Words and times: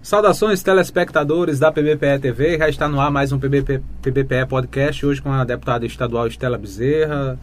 Saudações 0.00 0.62
telespectadores 0.62 1.58
da 1.58 1.72
PBPE 1.72 2.20
TV, 2.20 2.56
já 2.56 2.68
está 2.68 2.88
no 2.88 3.00
ar 3.00 3.10
mais 3.10 3.32
um 3.32 3.38
PBP, 3.38 3.82
PBPE 4.00 4.46
Podcast, 4.48 5.04
hoje 5.04 5.20
com 5.20 5.32
a 5.32 5.44
deputada 5.44 5.84
estadual 5.84 6.28
Estela 6.28 6.56
Bezerra, 6.56 7.36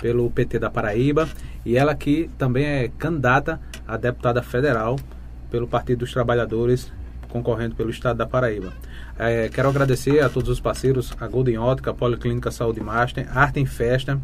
pelo 0.00 0.28
PT 0.28 0.58
da 0.58 0.68
Paraíba, 0.68 1.28
e 1.64 1.76
ela 1.76 1.94
que 1.94 2.28
também 2.36 2.66
é 2.66 2.88
candidata 2.98 3.60
a 3.86 3.96
deputada 3.96 4.42
federal 4.42 4.98
pelo 5.52 5.68
Partido 5.68 6.00
dos 6.00 6.12
Trabalhadores, 6.12 6.92
concorrendo 7.28 7.76
pelo 7.76 7.90
Estado 7.90 8.16
da 8.16 8.26
Paraíba. 8.26 8.72
É, 9.16 9.48
quero 9.48 9.68
agradecer 9.68 10.18
a 10.18 10.28
todos 10.28 10.48
os 10.48 10.60
parceiros, 10.60 11.14
a 11.20 11.28
Golden 11.28 11.58
Ótica, 11.58 11.92
a 11.92 11.94
Policlínica 11.94 12.50
Saúde 12.50 12.80
Master, 12.80 13.28
Arte 13.38 13.60
em 13.60 13.66
Festa, 13.66 14.20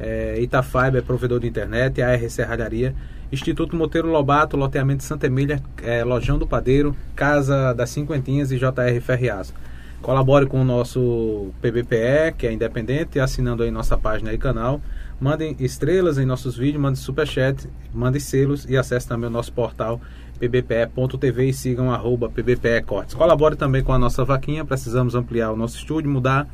é, 0.00 0.40
Itafiber, 0.40 1.04
provedor 1.04 1.38
de 1.38 1.46
internet, 1.46 2.02
a 2.02 2.10
AR 2.10 2.28
Serralharia, 2.28 2.92
Instituto 3.32 3.76
Monteiro 3.76 4.08
Lobato, 4.08 4.56
loteamento 4.56 5.02
Santa 5.02 5.26
Emília, 5.26 5.62
é, 5.82 6.04
Lojão 6.04 6.38
do 6.38 6.46
Padeiro, 6.46 6.96
Casa 7.16 7.72
das 7.72 7.90
Cinquentinhas 7.90 8.52
e 8.52 8.58
JR 8.58 9.00
Ferriaço. 9.00 9.54
Colabore 10.00 10.46
com 10.46 10.60
o 10.60 10.64
nosso 10.64 11.50
PBPE, 11.62 12.34
que 12.36 12.46
é 12.46 12.52
independente, 12.52 13.18
assinando 13.18 13.62
aí 13.62 13.70
nossa 13.70 13.96
página 13.96 14.32
e 14.34 14.38
canal. 14.38 14.80
Mandem 15.18 15.56
estrelas 15.58 16.18
em 16.18 16.26
nossos 16.26 16.56
vídeos, 16.56 16.82
mandem 16.82 16.96
superchat, 16.96 17.66
mandem 17.92 18.20
selos 18.20 18.66
e 18.68 18.76
acesse 18.76 19.08
também 19.08 19.28
o 19.28 19.32
nosso 19.32 19.52
portal 19.52 20.00
pbpe.tv 20.38 21.48
e 21.48 21.52
sigam 21.54 21.90
arroba 21.90 22.28
pbpe 22.28 22.82
cortes. 22.82 23.14
Colabore 23.14 23.56
também 23.56 23.82
com 23.82 23.92
a 23.92 23.98
nossa 23.98 24.24
vaquinha, 24.24 24.64
precisamos 24.64 25.14
ampliar 25.14 25.52
o 25.52 25.56
nosso 25.56 25.76
estúdio, 25.76 26.10
mudar 26.10 26.46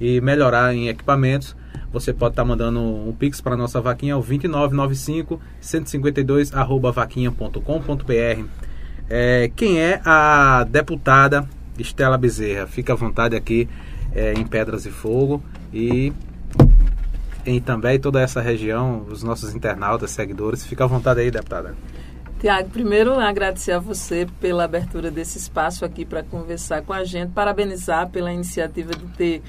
e 0.00 0.20
melhorar 0.20 0.74
em 0.74 0.88
equipamentos. 0.88 1.56
Você 1.92 2.12
pode 2.12 2.32
estar 2.32 2.42
tá 2.42 2.48
mandando 2.48 2.80
um 2.80 3.12
pix 3.12 3.40
para 3.40 3.56
nossa 3.56 3.80
vaquinha, 3.80 4.16
o 4.16 4.20
2995 4.20 5.40
152 5.60 6.54
arroba 6.54 6.90
vaquinha.com.br. 6.90 8.44
É, 9.08 9.50
quem 9.54 9.78
é 9.78 10.00
a 10.04 10.64
deputada 10.68 11.48
Estela 11.78 12.18
Bezerra? 12.18 12.66
Fica 12.66 12.94
à 12.94 12.96
vontade 12.96 13.36
aqui 13.36 13.68
é, 14.12 14.32
em 14.32 14.44
Pedras 14.44 14.86
e 14.86 14.90
Fogo 14.90 15.42
e 15.72 16.12
em 17.46 17.60
também 17.60 18.00
toda 18.00 18.20
essa 18.20 18.40
região, 18.40 19.06
os 19.08 19.22
nossos 19.22 19.54
internautas, 19.54 20.10
seguidores. 20.10 20.64
Fica 20.64 20.84
à 20.84 20.86
vontade 20.86 21.20
aí, 21.20 21.30
deputada. 21.30 21.74
Tiago, 22.40 22.68
primeiro 22.70 23.18
agradecer 23.18 23.72
a 23.72 23.78
você 23.78 24.26
pela 24.40 24.64
abertura 24.64 25.10
desse 25.10 25.38
espaço 25.38 25.84
aqui 25.84 26.04
para 26.04 26.22
conversar 26.22 26.82
com 26.82 26.92
a 26.92 27.04
gente, 27.04 27.30
parabenizar 27.32 28.10
pela 28.10 28.32
iniciativa 28.32 28.92
de 28.92 29.06
ter 29.16 29.42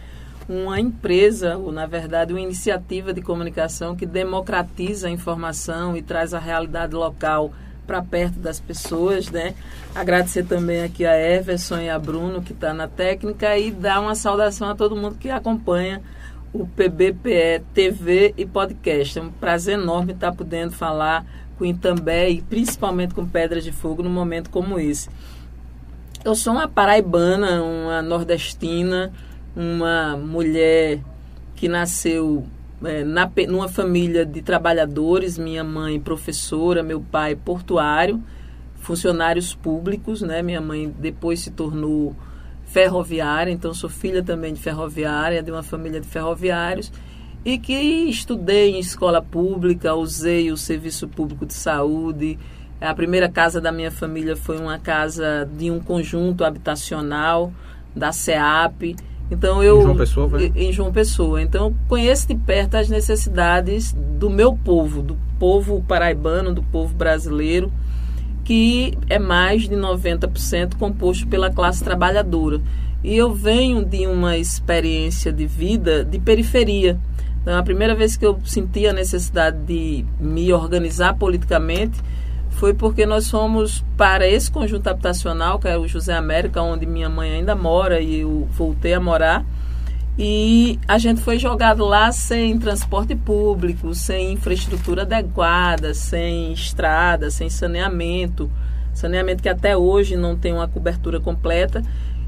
uma 0.48 0.80
empresa, 0.80 1.58
ou 1.58 1.72
na 1.72 1.86
verdade 1.86 2.34
uma 2.34 2.42
iniciativa 2.42 3.14
de 3.14 3.22
comunicação 3.22 3.96
que 3.96 4.06
democratiza 4.06 5.08
a 5.08 5.12
informação 5.12 5.98
e 5.98 6.02
traz 6.02 6.34
a 6.34 6.40
realidade 6.40 6.94
local 6.94 7.52
para 7.86 8.02
perto 8.02 8.40
das 8.40 8.60
pessoas, 8.60 9.30
né? 9.30 9.54
Agradecer 9.94 10.44
também 10.46 10.84
aqui 10.84 11.06
a 11.06 11.16
Everson 11.16 11.80
e 11.80 11.90
a 11.90 12.00
Bruno 12.00 12.42
que 12.42 12.52
está 12.52 12.74
na 12.74 12.88
técnica 12.88 13.58
e 13.58 13.72
dar 13.72 14.02
uma 14.02 14.16
saudação 14.16 14.70
a 14.70 14.76
todo 14.76 14.96
mundo 14.96 15.16
que 15.16 15.30
acompanha 15.30 16.02
o 16.52 16.66
PBPE 16.66 17.64
TV 17.74 18.34
e 18.38 18.46
podcast. 18.46 19.20
É 19.20 19.22
um 19.22 19.30
prazer 19.30 19.78
enorme 19.78 20.14
estar 20.14 20.34
podendo 20.34 20.72
falar 20.72 21.26
com 21.58 21.66
Itambé 21.66 22.30
e 22.30 22.42
principalmente 22.42 23.14
com 23.14 23.26
Pedras 23.26 23.64
de 23.64 23.72
Fogo 23.72 24.02
num 24.02 24.10
momento 24.10 24.50
como 24.50 24.80
esse. 24.80 25.10
Eu 26.24 26.34
sou 26.34 26.54
uma 26.54 26.68
paraibana, 26.68 27.62
uma 27.62 28.02
nordestina, 28.02 29.12
uma 29.56 30.18
mulher 30.18 31.00
que 31.56 31.68
nasceu 31.68 32.46
é, 32.84 33.04
na, 33.04 33.32
numa 33.48 33.70
família 33.70 34.26
de 34.26 34.42
trabalhadores, 34.42 35.38
minha 35.38 35.64
mãe 35.64 36.00
professora, 36.00 36.84
meu 36.84 37.00
pai 37.00 37.36
portuário, 37.36 38.22
funcionários 38.76 39.56
públicos, 39.56 40.22
né? 40.22 40.42
Minha 40.42 40.62
mãe 40.62 40.94
depois 41.00 41.40
se 41.40 41.52
tornou 41.52 42.16
ferroviária, 42.66 43.52
então 43.52 43.74
sou 43.74 43.90
filha 43.90 44.22
também 44.22 44.54
de 44.54 44.60
ferroviária, 44.60 45.42
de 45.42 45.52
uma 45.52 45.64
família 45.64 46.02
de 46.02 46.08
ferroviários 46.08 46.92
e 47.46 47.60
que 47.60 47.74
estudei 48.10 48.72
em 48.72 48.80
escola 48.80 49.22
pública, 49.22 49.94
usei 49.94 50.52
o 50.52 50.58
serviço 50.58 51.08
público 51.08 51.46
de 51.46 51.54
saúde. 51.54 52.40
A 52.82 52.94
primeira 52.94 53.30
casa 53.30 53.62
da 53.62 53.72
minha 53.72 53.92
família 53.92 54.36
foi 54.36 54.58
uma 54.58 54.80
casa 54.80 55.48
de 55.56 55.70
um 55.70 55.80
conjunto 55.80 56.44
habitacional 56.44 57.54
da 57.96 58.12
SEAP 58.12 58.96
então 59.30 59.64
eu 59.64 59.80
em 59.80 59.84
João 59.84 59.98
Pessoa, 59.98 60.28
vai? 60.28 60.52
em 60.56 60.72
João 60.72 60.92
Pessoa. 60.92 61.42
Então 61.42 61.74
conheço 61.88 62.28
de 62.28 62.36
perto 62.36 62.76
as 62.76 62.90
necessidades 62.90 63.94
do 63.94 64.30
meu 64.30 64.54
povo, 64.54 65.02
do 65.02 65.18
povo 65.40 65.84
paraibano, 65.88 66.54
do 66.54 66.64
povo 66.64 66.94
brasileiro, 66.94 67.72
que 68.44 68.98
é 69.10 69.18
mais 69.18 69.64
de 69.64 69.76
90% 69.76 70.76
composto 70.78 71.28
pela 71.28 71.50
classe 71.50 71.84
trabalhadora. 71.84 72.62
E 73.04 73.16
eu 73.16 73.34
venho 73.34 73.84
de 73.84 74.08
uma 74.08 74.38
experiência 74.38 75.32
de 75.32 75.46
vida 75.46 76.04
de 76.04 76.20
periferia. 76.20 77.00
Então, 77.42 77.56
a 77.56 77.62
primeira 77.62 77.94
vez 77.94 78.18
que 78.18 78.26
eu 78.26 78.40
senti 78.44 78.88
a 78.88 78.94
necessidade 78.94 79.58
de 79.66 80.04
me 80.20 80.52
organizar 80.52 81.16
politicamente 81.16 82.00
foi 82.56 82.74
porque 82.74 83.06
nós 83.06 83.30
fomos 83.30 83.84
para 83.98 84.28
esse 84.28 84.50
conjunto 84.50 84.88
habitacional, 84.88 85.60
que 85.60 85.68
é 85.68 85.78
o 85.78 85.88
José 85.88 86.14
América, 86.14 86.62
onde 86.62 86.86
minha 86.86 87.10
mãe 87.10 87.32
ainda 87.32 87.54
mora 87.56 88.00
e 88.00 88.22
eu 88.22 88.48
voltei 88.52 88.94
a 88.94 89.00
morar. 89.00 89.46
E 90.18 90.80
a 90.88 90.98
gente 90.98 91.20
foi 91.22 91.38
jogado 91.38 91.86
lá 91.86 92.10
sem 92.14 92.58
transporte 92.58 93.14
público, 93.14 93.94
sem 93.94 94.32
infraestrutura 94.32 95.02
adequada, 95.02 95.94
sem 95.94 96.54
estrada, 96.54 97.30
sem 97.30 97.50
saneamento. 97.50 98.50
Saneamento 98.94 99.44
que 99.44 99.50
até 99.50 99.76
hoje 99.76 100.16
não 100.16 100.38
tem 100.38 100.54
uma 100.54 100.70
cobertura 100.70 101.20
completa. 101.20 101.84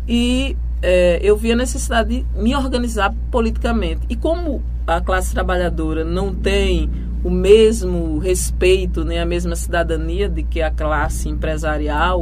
E 0.05 0.57
é, 0.81 1.19
eu 1.21 1.37
vi 1.37 1.53
a 1.53 1.55
necessidade 1.55 2.09
de 2.09 2.41
me 2.41 2.53
organizar 2.53 3.15
politicamente. 3.31 4.01
E 4.09 4.17
como 4.17 4.61
a 4.85 4.99
classe 4.99 5.33
trabalhadora 5.33 6.03
não 6.03 6.35
tem 6.35 6.89
o 7.23 7.29
mesmo 7.29 8.19
respeito, 8.19 9.03
nem 9.03 9.17
né, 9.17 9.23
a 9.23 9.25
mesma 9.25 9.55
cidadania 9.55 10.29
de 10.29 10.43
que 10.43 10.61
a 10.61 10.71
classe 10.71 11.29
empresarial, 11.29 12.21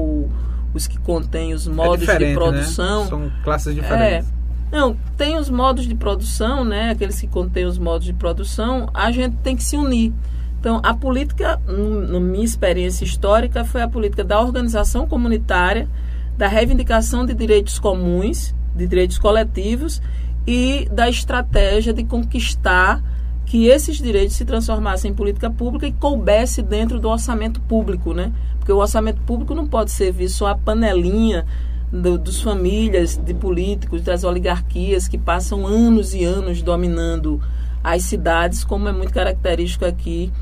os 0.74 0.88
que 0.88 0.98
contêm 1.00 1.54
os 1.54 1.68
modos 1.68 2.08
é 2.08 2.18
de 2.18 2.34
produção. 2.34 3.04
Né? 3.04 3.10
São 3.10 3.32
classes 3.44 3.76
diferentes. 3.76 4.30
É, 4.30 4.76
não, 4.76 4.98
tem 5.18 5.38
os 5.38 5.50
modos 5.50 5.86
de 5.88 5.96
produção, 5.96 6.66
né? 6.66 6.92
Aqueles 6.92 7.20
que 7.20 7.28
contêm 7.28 7.66
os 7.66 7.78
modos 7.78 8.06
de 8.06 8.14
produção, 8.14 8.90
a 8.94 9.12
gente 9.12 9.36
tem 9.38 9.56
que 9.56 9.64
se 9.64 9.78
unir. 9.78 10.14
Então, 10.60 10.82
a 10.84 10.94
política, 10.94 11.62
na 11.68 12.20
minha 12.20 12.44
experiência 12.44 13.06
histórica, 13.06 13.64
foi 13.64 13.82
a 13.84 13.88
política 13.88 14.24
da 14.24 14.42
organização 14.42 15.08
comunitária, 15.08 15.88
da 16.36 16.48
reivindicação 16.48 17.26
de 17.26 17.34
direitos 17.34 17.78
comuns, 17.78 18.56
de 18.76 18.88
direitos 18.88 19.20
coletivos 19.20 20.02
e 20.48 20.90
da 20.92 21.08
estratégia 21.08 21.94
de 21.94 22.04
conquistar 22.04 23.02
que 23.46 23.68
esses 23.68 23.98
direitos 23.98 24.36
se 24.36 24.44
transformassem 24.44 25.12
em 25.12 25.14
política 25.14 25.50
pública 25.50 25.88
e 25.88 25.92
coubesse 25.92 26.62
dentro 26.62 27.00
do 27.00 27.10
orçamento 27.10 27.62
público, 27.62 28.14
né? 28.14 28.32
Porque 28.58 28.72
o 28.72 28.78
orçamento 28.78 29.22
público 29.22 29.54
não 29.54 29.68
pode 29.68 29.92
servir 29.92 30.30
só 30.30 30.48
a 30.48 30.56
panelinha 30.56 31.46
do, 31.92 32.18
dos 32.18 32.42
famílias, 32.42 33.16
de 33.16 33.34
políticos, 33.34 34.02
das 34.02 34.24
oligarquias 34.24 35.08
que 35.08 35.18
passam 35.18 35.68
anos 35.68 36.14
e 36.14 36.24
anos 36.24 36.62
dominando 36.62 37.40
as 37.84 38.04
cidades, 38.04 38.64
como 38.64 38.90
é 38.90 38.92
muito 38.92 39.14
característico 39.14 39.86
aqui 39.86 40.34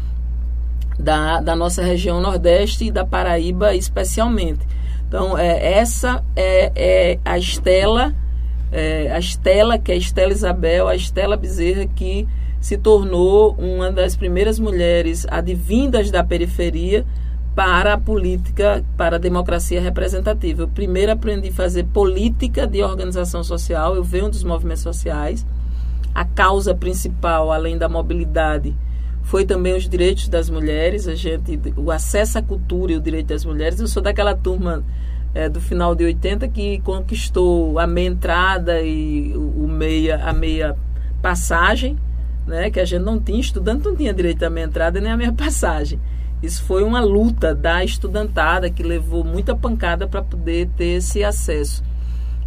da, 0.97 1.41
da 1.41 1.55
nossa 1.55 1.83
região 1.83 2.21
Nordeste 2.21 2.85
e 2.85 2.91
da 2.91 3.05
Paraíba 3.05 3.75
especialmente. 3.75 4.65
Então, 5.07 5.37
é, 5.37 5.73
essa 5.73 6.23
é, 6.35 6.71
é 6.75 7.19
a 7.25 7.37
Estela, 7.37 8.15
é, 8.71 9.11
a 9.11 9.19
Estela, 9.19 9.77
que 9.77 9.91
é 9.91 9.95
a 9.95 9.97
Estela 9.97 10.31
Isabel, 10.31 10.87
a 10.87 10.95
Estela 10.95 11.35
Bezerra, 11.35 11.85
que 11.85 12.27
se 12.63 12.77
tornou 12.77 13.55
uma 13.59 13.91
das 13.91 14.15
primeiras 14.15 14.57
mulheres 14.57 15.27
advindas 15.29 16.09
da 16.09 16.23
periferia 16.23 17.05
para 17.53 17.95
a 17.95 17.97
política, 17.97 18.85
para 18.95 19.17
a 19.17 19.19
democracia 19.19 19.81
representativa. 19.81 20.61
Eu 20.61 20.69
primeiro 20.69 21.11
aprendi 21.11 21.49
a 21.49 21.51
fazer 21.51 21.83
política 21.83 22.65
de 22.65 22.81
organização 22.81 23.43
social, 23.43 23.97
eu 23.97 24.03
venho 24.03 24.29
dos 24.29 24.45
movimentos 24.45 24.81
sociais. 24.81 25.45
A 26.15 26.23
causa 26.23 26.73
principal, 26.73 27.51
além 27.51 27.77
da 27.77 27.89
mobilidade, 27.89 28.73
foi 29.23 29.43
também 29.43 29.75
os 29.75 29.89
direitos 29.89 30.29
das 30.29 30.49
mulheres, 30.49 31.05
a 31.05 31.15
gente, 31.15 31.59
o 31.75 31.91
acesso 31.91 32.39
à 32.39 32.41
cultura 32.41 32.93
e 32.93 32.95
o 32.95 33.01
direito 33.01 33.27
das 33.27 33.43
mulheres. 33.43 33.77
Eu 33.81 33.87
sou 33.89 34.01
daquela 34.01 34.35
turma 34.35 34.85
é, 35.33 35.49
do 35.49 35.59
final 35.59 35.93
de 35.93 36.05
80 36.05 36.47
que 36.47 36.79
conquistou 36.79 37.77
a 37.77 37.85
meia 37.85 38.07
entrada 38.07 38.81
e 38.81 39.33
o, 39.35 39.67
meia, 39.67 40.23
a 40.23 40.31
meia 40.31 40.77
passagem 41.21 41.97
né, 42.45 42.69
que 42.69 42.79
a 42.79 42.85
gente 42.85 43.01
não 43.01 43.19
tinha, 43.19 43.39
estudante 43.39 43.85
não 43.85 43.95
tinha 43.95 44.13
direito 44.13 44.43
à 44.43 44.49
minha 44.49 44.65
entrada 44.65 44.99
nem 44.99 45.11
à 45.11 45.17
minha 45.17 45.31
passagem. 45.33 45.99
Isso 46.41 46.63
foi 46.63 46.83
uma 46.83 46.99
luta 46.99 47.55
da 47.55 47.83
estudantada 47.83 48.69
que 48.69 48.83
levou 48.83 49.23
muita 49.23 49.55
pancada 49.55 50.07
para 50.07 50.21
poder 50.21 50.69
ter 50.75 50.97
esse 50.97 51.23
acesso. 51.23 51.83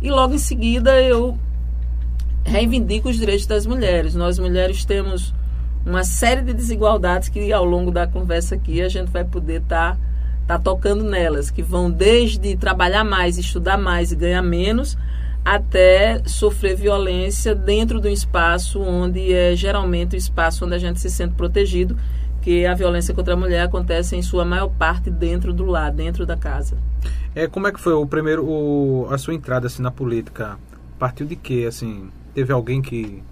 E 0.03 0.11
logo 0.11 0.35
em 0.35 0.39
seguida 0.39 1.01
eu 1.01 1.39
reivindico 2.45 3.09
os 3.09 3.17
direitos 3.17 3.47
das 3.47 3.67
mulheres. 3.67 4.15
Nós 4.15 4.39
mulheres 4.39 4.85
temos 4.85 5.35
uma 5.85 6.05
série 6.05 6.43
de 6.43 6.53
desigualdades 6.53 7.29
que 7.29 7.53
ao 7.53 7.65
longo 7.65 7.91
da 7.91 8.07
conversa 8.07 8.55
aqui 8.55 8.83
a 8.83 8.89
gente 8.89 9.11
vai 9.11 9.25
poder 9.25 9.63
estar 9.63 9.95
tá 9.95 10.07
está 10.47 10.61
tocando 10.61 11.03
nelas, 11.03 11.51
que 11.51 11.61
vão 11.61 11.91
desde 11.91 12.57
trabalhar 12.57 13.03
mais, 13.03 13.37
estudar 13.37 13.77
mais 13.77 14.13
e 14.13 14.17
ganhar 14.17 14.43
menos, 14.43 14.97
até 15.47 16.21
sofrer 16.27 16.75
violência 16.75 17.55
dentro 17.55 18.01
do 18.01 18.09
espaço 18.09 18.81
onde 18.81 19.33
é 19.33 19.55
geralmente 19.55 20.17
o 20.17 20.19
espaço 20.19 20.65
onde 20.65 20.75
a 20.75 20.79
gente 20.79 21.01
se 21.01 21.09
sente 21.09 21.35
protegido, 21.35 21.97
que 22.43 22.67
a 22.67 22.75
violência 22.75 23.15
contra 23.15 23.35
a 23.35 23.37
mulher 23.37 23.63
acontece 23.63 24.17
em 24.17 24.23
sua 24.23 24.45
maior 24.45 24.69
parte 24.69 25.09
dentro 25.09 25.53
do 25.53 25.65
lar, 25.65 25.93
dentro 25.93 26.27
da 26.27 26.37
casa. 26.37 26.77
É, 27.33 27.47
como 27.47 27.69
é 27.69 27.73
que 27.73 27.79
foi 27.79 27.93
o 27.93 28.05
primeiro 28.05 28.45
o, 28.45 29.07
a 29.09 29.17
sua 29.19 29.35
entrada 29.35 29.69
assim 29.69 29.83
na 29.83 29.91
política? 29.93 30.59
Partiu 30.99 31.25
de 31.25 31.37
quê, 31.37 31.65
assim? 31.69 32.11
Teve 32.35 32.53
alguém 32.53 32.83
que 32.83 33.23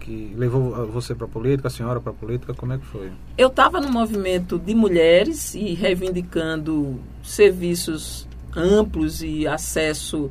que 0.00 0.34
levou 0.36 0.88
você 0.88 1.14
para 1.14 1.26
a 1.26 1.30
política, 1.30 1.68
a 1.68 1.70
senhora 1.70 2.00
para 2.00 2.10
a 2.10 2.14
política? 2.14 2.52
Como 2.54 2.72
é 2.72 2.78
que 2.78 2.84
foi? 2.84 3.12
Eu 3.38 3.46
estava 3.46 3.80
no 3.80 3.88
movimento 3.88 4.58
de 4.58 4.74
mulheres 4.74 5.54
e 5.54 5.74
reivindicando 5.74 6.98
serviços 7.22 8.26
amplos 8.56 9.22
e 9.22 9.46
acesso 9.46 10.28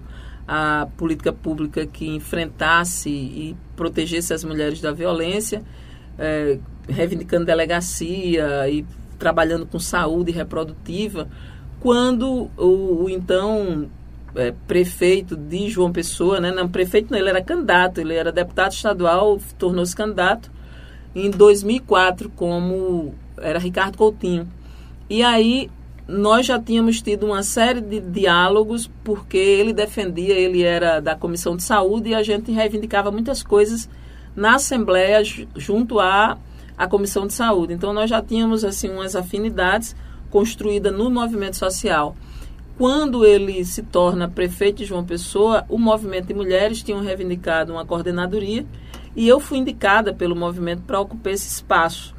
a 0.53 0.86
política 0.98 1.31
pública 1.31 1.86
que 1.86 2.09
enfrentasse 2.09 3.09
e 3.09 3.56
protegesse 3.74 4.33
as 4.33 4.44
mulheres 4.44 4.81
da 4.81 4.92
violência, 4.92 5.63
é, 6.19 6.59
reivindicando 6.89 7.45
delegacia 7.45 8.68
e 8.69 8.86
trabalhando 9.18 9.65
com 9.65 9.80
saúde 9.80 10.30
reprodutiva, 10.30 11.30
quando 11.80 12.51
o, 12.57 13.03
o 13.06 13.09
então 13.09 13.89
é, 14.36 14.53
prefeito 14.68 15.38
de 15.38 15.69
João 15.69 15.89
Pessoa, 15.89 16.42
né? 16.42 16.51
Não, 16.51 16.68
prefeito 16.68 17.12
não, 17.12 17.18
ele 17.18 17.30
era 17.30 17.42
candidato, 17.42 18.01
ele 18.01 18.13
era 18.13 18.30
deputado 18.30 18.74
estadual, 18.74 19.39
tornou-se 19.57 19.95
candidato 19.95 20.51
em 21.15 21.31
2004 21.31 22.30
como 22.31 23.15
era 23.38 23.57
Ricardo 23.57 23.98
Coutinho. 23.98 24.50
E 25.09 25.24
aí 25.24 25.69
nós 26.12 26.46
já 26.46 26.60
tínhamos 26.60 27.02
tido 27.02 27.25
uma 27.25 27.42
série 27.42 27.80
de 27.80 28.02
diálogos, 28.02 28.90
porque 29.04 29.38
ele 29.38 29.72
defendia, 29.72 30.34
ele 30.34 30.62
era 30.62 31.00
da 31.00 31.16
Comissão 31.16 31.56
de 31.56 31.63
Saúde 31.63 32.10
e 32.10 32.16
a 32.16 32.22
gente 32.22 32.52
reivindicava 32.52 33.10
muitas 33.12 33.42
coisas 33.42 33.90
na 34.36 34.56
Assembleia 34.56 35.24
junto 35.56 36.00
à, 36.00 36.38
à 36.78 36.88
Comissão 36.88 37.25
de 37.25 37.34
Saúde. 37.34 37.74
Então 37.74 37.94
nós 37.94 38.10
já 38.10 38.22
tínhamos 38.22 38.66
assim 38.66 38.90
umas 38.90 39.16
afinidades 39.16 39.96
construídas 40.30 40.94
no 40.94 41.10
movimento 41.10 41.56
social. 41.56 42.16
Quando 42.78 43.25
ele 43.25 43.63
se 43.63 43.84
torna 43.84 44.28
prefeito 44.28 44.78
de 44.78 44.86
João 44.86 45.06
Pessoa, 45.06 45.66
o 45.69 45.78
movimento 45.78 46.28
de 46.28 46.34
mulheres 46.34 46.84
tinham 46.84 47.02
reivindicado 47.02 47.72
uma 47.72 47.86
coordenadoria 47.86 48.66
e 49.16 49.28
eu 49.28 49.40
fui 49.40 49.60
indicada 49.60 50.13
pelo 50.13 50.36
movimento 50.36 50.81
para 50.81 51.00
ocupar 51.00 51.31
esse 51.31 51.48
espaço. 51.48 52.13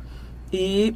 E 0.53 0.94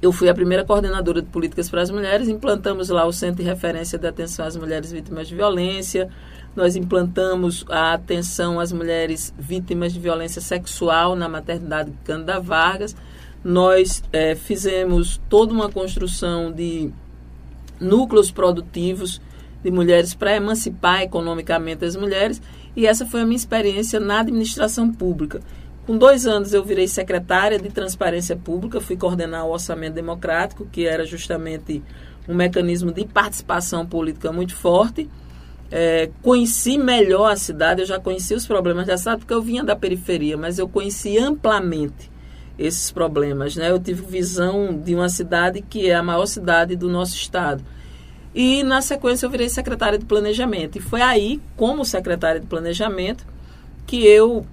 eu 0.00 0.12
fui 0.12 0.28
a 0.28 0.34
primeira 0.34 0.64
coordenadora 0.64 1.20
de 1.20 1.28
políticas 1.28 1.68
para 1.68 1.82
as 1.82 1.90
mulheres, 1.90 2.28
implantamos 2.28 2.88
lá 2.88 3.04
o 3.04 3.12
Centro 3.12 3.42
de 3.42 3.48
Referência 3.48 3.98
de 3.98 4.06
Atenção 4.06 4.44
às 4.46 4.56
Mulheres 4.56 4.92
Vítimas 4.92 5.28
de 5.28 5.34
Violência, 5.34 6.08
nós 6.54 6.76
implantamos 6.76 7.64
a 7.68 7.94
atenção 7.94 8.58
às 8.58 8.72
mulheres 8.72 9.34
vítimas 9.38 9.92
de 9.92 10.00
violência 10.00 10.40
sexual 10.40 11.14
na 11.14 11.28
maternidade 11.28 11.92
Cândida 12.04 12.40
Vargas, 12.40 12.96
nós 13.44 14.02
é, 14.12 14.34
fizemos 14.34 15.20
toda 15.28 15.52
uma 15.52 15.68
construção 15.68 16.50
de 16.52 16.90
núcleos 17.80 18.30
produtivos 18.30 19.20
de 19.62 19.70
mulheres 19.70 20.14
para 20.14 20.36
emancipar 20.36 21.02
economicamente 21.02 21.84
as 21.84 21.96
mulheres, 21.96 22.40
e 22.76 22.86
essa 22.86 23.04
foi 23.06 23.22
a 23.22 23.24
minha 23.24 23.36
experiência 23.36 23.98
na 23.98 24.20
administração 24.20 24.92
pública. 24.92 25.40
Com 25.88 25.96
dois 25.96 26.26
anos 26.26 26.52
eu 26.52 26.62
virei 26.62 26.86
secretária 26.86 27.58
de 27.58 27.70
Transparência 27.70 28.36
Pública, 28.36 28.78
fui 28.78 28.94
coordenar 28.94 29.46
o 29.46 29.52
Orçamento 29.52 29.94
Democrático, 29.94 30.66
que 30.70 30.86
era 30.86 31.06
justamente 31.06 31.82
um 32.28 32.34
mecanismo 32.34 32.92
de 32.92 33.06
participação 33.06 33.86
política 33.86 34.30
muito 34.30 34.54
forte. 34.54 35.08
É, 35.70 36.10
conheci 36.20 36.76
melhor 36.76 37.32
a 37.32 37.36
cidade, 37.36 37.80
eu 37.80 37.86
já 37.86 37.98
conheci 37.98 38.34
os 38.34 38.46
problemas 38.46 38.86
da 38.86 38.98
cidade, 38.98 39.20
porque 39.20 39.32
eu 39.32 39.40
vinha 39.40 39.64
da 39.64 39.74
periferia, 39.74 40.36
mas 40.36 40.58
eu 40.58 40.68
conheci 40.68 41.16
amplamente 41.16 42.10
esses 42.58 42.90
problemas. 42.90 43.56
Né? 43.56 43.70
Eu 43.70 43.78
tive 43.78 44.02
visão 44.02 44.78
de 44.78 44.94
uma 44.94 45.08
cidade 45.08 45.62
que 45.62 45.88
é 45.88 45.94
a 45.94 46.02
maior 46.02 46.26
cidade 46.26 46.76
do 46.76 46.90
nosso 46.90 47.16
estado. 47.16 47.64
E, 48.34 48.62
na 48.62 48.82
sequência, 48.82 49.24
eu 49.24 49.30
virei 49.30 49.48
secretária 49.48 49.98
de 49.98 50.04
Planejamento. 50.04 50.76
E 50.76 50.82
foi 50.82 51.00
aí, 51.00 51.40
como 51.56 51.82
secretária 51.82 52.42
de 52.42 52.46
Planejamento, 52.46 53.24
que 53.86 54.06
eu 54.06 54.44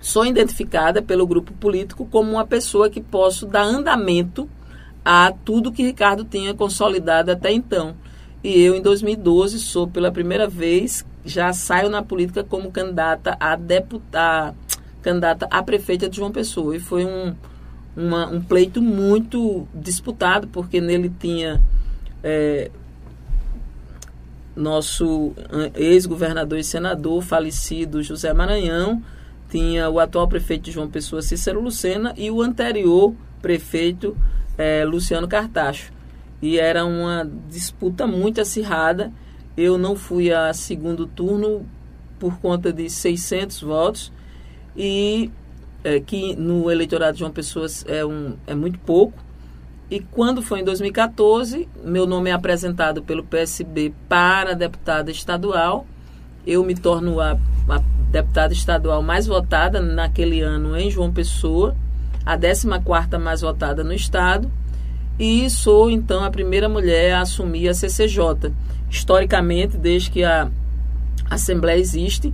sou 0.00 0.24
identificada 0.24 1.02
pelo 1.02 1.26
grupo 1.26 1.52
político 1.52 2.06
como 2.06 2.32
uma 2.32 2.46
pessoa 2.46 2.88
que 2.88 3.00
posso 3.00 3.46
dar 3.46 3.62
andamento 3.62 4.48
a 5.04 5.32
tudo 5.44 5.72
que 5.72 5.82
Ricardo 5.82 6.24
tinha 6.24 6.54
consolidado 6.54 7.30
até 7.30 7.52
então. 7.52 7.94
E 8.42 8.58
eu, 8.62 8.74
em 8.74 8.80
2012, 8.80 9.58
sou 9.58 9.86
pela 9.86 10.10
primeira 10.10 10.48
vez, 10.48 11.04
já 11.24 11.52
saio 11.52 11.90
na 11.90 12.02
política 12.02 12.42
como 12.42 12.70
candidata 12.70 13.36
a 13.38 13.54
deputada, 13.54 14.54
candidata 15.02 15.46
a 15.50 15.62
prefeita 15.62 16.08
de 16.08 16.16
João 16.16 16.32
Pessoa. 16.32 16.74
E 16.74 16.80
foi 16.80 17.04
um, 17.04 17.34
uma, 17.94 18.26
um 18.28 18.40
pleito 18.40 18.80
muito 18.80 19.68
disputado, 19.74 20.48
porque 20.48 20.80
nele 20.80 21.12
tinha 21.20 21.60
é, 22.22 22.70
nosso 24.56 25.32
ex-governador 25.74 26.58
e 26.58 26.64
senador 26.64 27.22
falecido 27.22 28.02
José 28.02 28.32
Maranhão, 28.32 29.02
tinha 29.50 29.90
o 29.90 29.98
atual 29.98 30.28
prefeito 30.28 30.62
de 30.62 30.70
João 30.70 30.88
Pessoa, 30.88 31.20
Cícero 31.20 31.60
Lucena, 31.60 32.14
e 32.16 32.30
o 32.30 32.40
anterior 32.40 33.14
prefeito, 33.42 34.16
é, 34.56 34.84
Luciano 34.84 35.26
Cartacho. 35.26 35.92
E 36.40 36.58
era 36.58 36.84
uma 36.84 37.28
disputa 37.48 38.06
muito 38.06 38.40
acirrada. 38.40 39.12
Eu 39.56 39.76
não 39.76 39.96
fui 39.96 40.32
a 40.32 40.54
segundo 40.54 41.06
turno 41.06 41.66
por 42.18 42.38
conta 42.38 42.72
de 42.72 42.88
600 42.88 43.62
votos, 43.62 44.12
e 44.76 45.30
é, 45.82 45.98
que 45.98 46.36
no 46.36 46.70
eleitorado 46.70 47.14
de 47.14 47.20
João 47.20 47.32
Pessoa 47.32 47.66
é, 47.86 48.04
um, 48.04 48.36
é 48.46 48.54
muito 48.54 48.78
pouco. 48.78 49.18
E 49.90 49.98
quando 49.98 50.40
foi 50.40 50.60
em 50.60 50.64
2014, 50.64 51.68
meu 51.82 52.06
nome 52.06 52.30
é 52.30 52.32
apresentado 52.32 53.02
pelo 53.02 53.24
PSB 53.24 53.92
para 54.08 54.54
deputada 54.54 55.10
estadual. 55.10 55.84
Eu 56.46 56.64
me 56.64 56.74
torno 56.74 57.20
a, 57.20 57.32
a 57.68 57.78
deputada 58.10 58.52
estadual 58.52 59.02
mais 59.02 59.26
votada 59.26 59.80
naquele 59.80 60.40
ano 60.40 60.76
em 60.76 60.90
João 60.90 61.12
Pessoa, 61.12 61.76
a 62.24 62.36
14 62.36 62.66
mais 63.18 63.40
votada 63.40 63.84
no 63.84 63.92
estado, 63.92 64.50
e 65.18 65.48
sou 65.50 65.90
então 65.90 66.24
a 66.24 66.30
primeira 66.30 66.68
mulher 66.68 67.14
a 67.14 67.20
assumir 67.20 67.68
a 67.68 67.74
CCJ. 67.74 68.52
Historicamente, 68.88 69.76
desde 69.76 70.10
que 70.10 70.24
a 70.24 70.50
Assembleia 71.28 71.78
existe, 71.78 72.32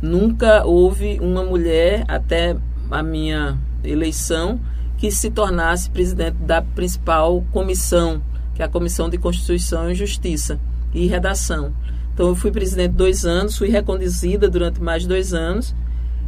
nunca 0.00 0.64
houve 0.64 1.18
uma 1.20 1.42
mulher 1.42 2.04
até 2.08 2.56
a 2.90 3.02
minha 3.02 3.58
eleição 3.84 4.60
que 4.96 5.10
se 5.10 5.30
tornasse 5.30 5.90
presidente 5.90 6.36
da 6.36 6.62
principal 6.62 7.44
comissão, 7.52 8.22
que 8.54 8.62
é 8.62 8.64
a 8.64 8.68
Comissão 8.68 9.08
de 9.08 9.18
Constituição 9.18 9.90
e 9.90 9.94
Justiça 9.94 10.60
e 10.92 11.06
Redação. 11.06 11.72
Então, 12.12 12.28
eu 12.28 12.34
fui 12.34 12.50
presidente 12.50 12.92
dois 12.92 13.24
anos, 13.24 13.56
fui 13.56 13.68
reconduzida 13.68 14.48
durante 14.48 14.80
mais 14.80 15.06
dois 15.06 15.32
anos 15.32 15.74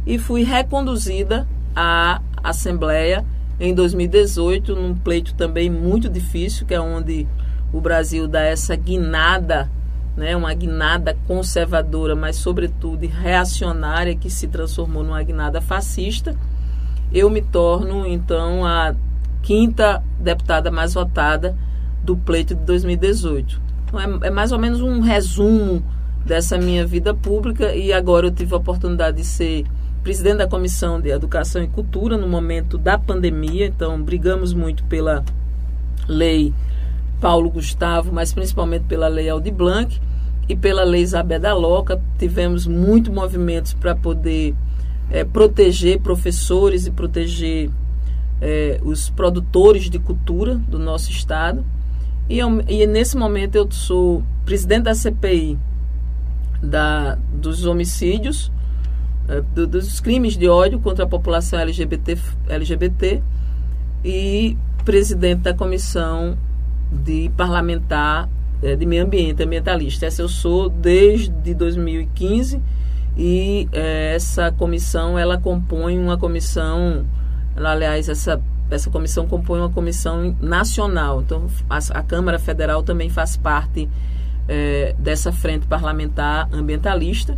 e 0.05 0.17
fui 0.17 0.43
reconduzida 0.43 1.47
à 1.75 2.21
Assembleia 2.43 3.25
em 3.59 3.73
2018, 3.73 4.75
num 4.75 4.95
pleito 4.95 5.33
também 5.35 5.69
muito 5.69 6.09
difícil, 6.09 6.65
que 6.65 6.73
é 6.73 6.81
onde 6.81 7.27
o 7.71 7.79
Brasil 7.79 8.27
dá 8.27 8.41
essa 8.41 8.75
guinada, 8.75 9.69
né, 10.15 10.35
uma 10.35 10.53
guinada 10.53 11.17
conservadora, 11.27 12.15
mas 12.15 12.35
sobretudo 12.35 13.07
reacionária, 13.07 14.15
que 14.15 14.29
se 14.29 14.47
transformou 14.47 15.03
numa 15.03 15.23
guinada 15.23 15.61
fascista. 15.61 16.35
Eu 17.11 17.29
me 17.29 17.41
torno, 17.41 18.05
então, 18.05 18.65
a 18.65 18.93
quinta 19.41 20.03
deputada 20.19 20.69
mais 20.69 20.93
votada 20.93 21.57
do 22.03 22.17
pleito 22.17 22.55
de 22.55 22.63
2018. 22.63 23.62
Então, 23.93 24.01
é, 24.23 24.27
é 24.27 24.29
mais 24.31 24.51
ou 24.51 24.57
menos 24.57 24.81
um 24.81 24.99
resumo 25.01 25.83
dessa 26.25 26.57
minha 26.57 26.85
vida 26.85 27.13
pública 27.13 27.75
e 27.75 27.93
agora 27.93 28.25
eu 28.25 28.31
tive 28.31 28.55
a 28.55 28.57
oportunidade 28.57 29.17
de 29.17 29.23
ser 29.23 29.65
presidente 30.01 30.37
da 30.37 30.47
Comissão 30.47 30.99
de 30.99 31.09
Educação 31.09 31.63
e 31.63 31.67
Cultura 31.67 32.17
no 32.17 32.27
momento 32.27 32.77
da 32.77 32.97
pandemia, 32.97 33.67
então 33.67 34.01
brigamos 34.01 34.51
muito 34.51 34.83
pela 34.85 35.23
lei 36.07 36.51
Paulo 37.21 37.51
Gustavo, 37.51 38.11
mas 38.11 38.33
principalmente 38.33 38.85
pela 38.85 39.07
lei 39.07 39.29
Aldi 39.29 39.51
Blanc 39.51 40.01
e 40.49 40.55
pela 40.55 40.83
lei 40.83 41.03
Isabel 41.03 41.39
da 41.39 41.53
Loca. 41.53 42.01
Tivemos 42.17 42.65
muitos 42.65 43.13
movimentos 43.13 43.73
para 43.73 43.95
poder 43.95 44.55
é, 45.11 45.23
proteger 45.23 45.99
professores 45.99 46.87
e 46.87 46.91
proteger 46.91 47.69
é, 48.41 48.79
os 48.83 49.09
produtores 49.11 49.89
de 49.89 49.99
cultura 49.99 50.55
do 50.55 50.79
nosso 50.79 51.11
estado. 51.11 51.63
E, 52.29 52.39
eu, 52.39 52.63
e 52.67 52.85
nesse 52.87 53.17
momento 53.17 53.55
eu 53.55 53.69
sou 53.71 54.23
presidente 54.45 54.83
da 54.83 54.95
CPI 54.95 55.57
da, 56.61 57.17
dos 57.33 57.65
homicídios, 57.65 58.51
é, 59.27 59.41
do, 59.41 59.67
dos 59.67 59.99
crimes 59.99 60.37
de 60.37 60.47
ódio 60.47 60.79
contra 60.79 61.03
a 61.03 61.07
população 61.07 61.59
LGBT, 61.59 62.17
LGBT 62.47 63.21
e 64.03 64.57
presidente 64.85 65.41
da 65.41 65.53
Comissão 65.53 66.37
de 66.91 67.29
parlamentar 67.35 68.29
é, 68.61 68.75
de 68.75 68.85
meio 68.85 69.03
ambiente, 69.03 69.43
ambientalista. 69.43 70.05
Essa 70.05 70.21
eu 70.21 70.29
sou 70.29 70.69
desde 70.69 71.53
2015 71.53 72.61
e 73.17 73.67
é, 73.71 74.15
essa 74.15 74.51
comissão 74.51 75.19
ela 75.19 75.37
compõe 75.37 75.97
uma 75.99 76.17
comissão, 76.17 77.05
aliás, 77.55 78.09
essa, 78.09 78.41
essa 78.75 78.89
comissão 78.89 79.27
compõe 79.27 79.59
uma 79.59 79.69
comissão 79.69 80.35
nacional. 80.41 81.21
Então, 81.21 81.47
a, 81.69 81.77
a 81.77 82.03
Câmara 82.03 82.39
Federal 82.39 82.83
também 82.83 83.09
faz 83.09 83.37
parte 83.37 83.89
é, 84.47 84.95
dessa 84.97 85.31
frente 85.31 85.65
parlamentar 85.67 86.47
ambientalista 86.51 87.37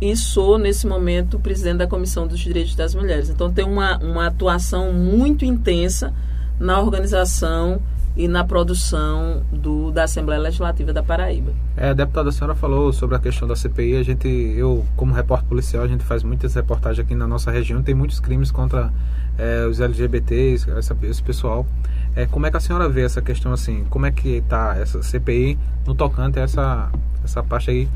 e 0.00 0.16
sou, 0.16 0.58
nesse 0.58 0.86
momento, 0.86 1.38
presidente 1.38 1.78
da 1.78 1.86
Comissão 1.86 2.26
dos 2.26 2.40
Direitos 2.40 2.74
das 2.74 2.94
Mulheres. 2.94 3.30
Então, 3.30 3.52
tem 3.52 3.64
uma, 3.64 3.98
uma 3.98 4.26
atuação 4.26 4.92
muito 4.92 5.44
intensa 5.44 6.12
na 6.58 6.80
organização 6.80 7.80
e 8.16 8.28
na 8.28 8.44
produção 8.44 9.42
do, 9.50 9.90
da 9.90 10.04
Assembleia 10.04 10.40
Legislativa 10.40 10.92
da 10.92 11.02
Paraíba. 11.02 11.52
É, 11.76 11.94
deputada 11.94 12.28
a 12.28 12.32
senhora 12.32 12.54
falou 12.54 12.92
sobre 12.92 13.16
a 13.16 13.18
questão 13.18 13.48
da 13.48 13.56
CPI. 13.56 13.96
A 13.96 14.02
gente, 14.02 14.28
eu 14.28 14.84
como 14.96 15.14
repórter 15.14 15.48
policial, 15.48 15.84
a 15.84 15.88
gente 15.88 16.04
faz 16.04 16.22
muitas 16.22 16.54
reportagens 16.54 17.04
aqui 17.06 17.14
na 17.14 17.26
nossa 17.26 17.50
região. 17.50 17.82
Tem 17.82 17.94
muitos 17.94 18.20
crimes 18.20 18.50
contra 18.50 18.92
é, 19.38 19.66
os 19.66 19.80
LGBTs, 19.80 20.70
essa, 20.70 20.96
esse 21.02 21.22
pessoal. 21.22 21.66
É, 22.14 22.26
como 22.26 22.46
é 22.46 22.50
que 22.50 22.56
a 22.56 22.60
senhora 22.60 22.88
vê 22.88 23.02
essa 23.02 23.22
questão 23.22 23.52
assim? 23.52 23.84
Como 23.88 24.04
é 24.04 24.10
que 24.10 24.36
está 24.36 24.76
essa 24.76 25.02
CPI 25.02 25.58
no 25.86 25.94
tocante 25.94 26.38
a 26.38 26.42
essa, 26.42 26.90
essa 27.24 27.42
parte 27.42 27.70
aí 27.70 27.88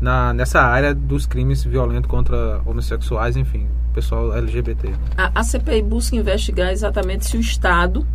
na, 0.00 0.32
nessa 0.32 0.60
área 0.60 0.94
dos 0.94 1.26
crimes 1.26 1.64
violentos 1.64 2.08
contra 2.08 2.60
homossexuais, 2.64 3.36
enfim, 3.36 3.66
pessoal 3.92 4.36
LGBT? 4.36 4.92
A, 5.16 5.40
a 5.40 5.42
CPI 5.42 5.82
busca 5.82 6.16
investigar 6.16 6.70
exatamente 6.70 7.26
se 7.26 7.36
o 7.36 7.40
Estado 7.40 8.06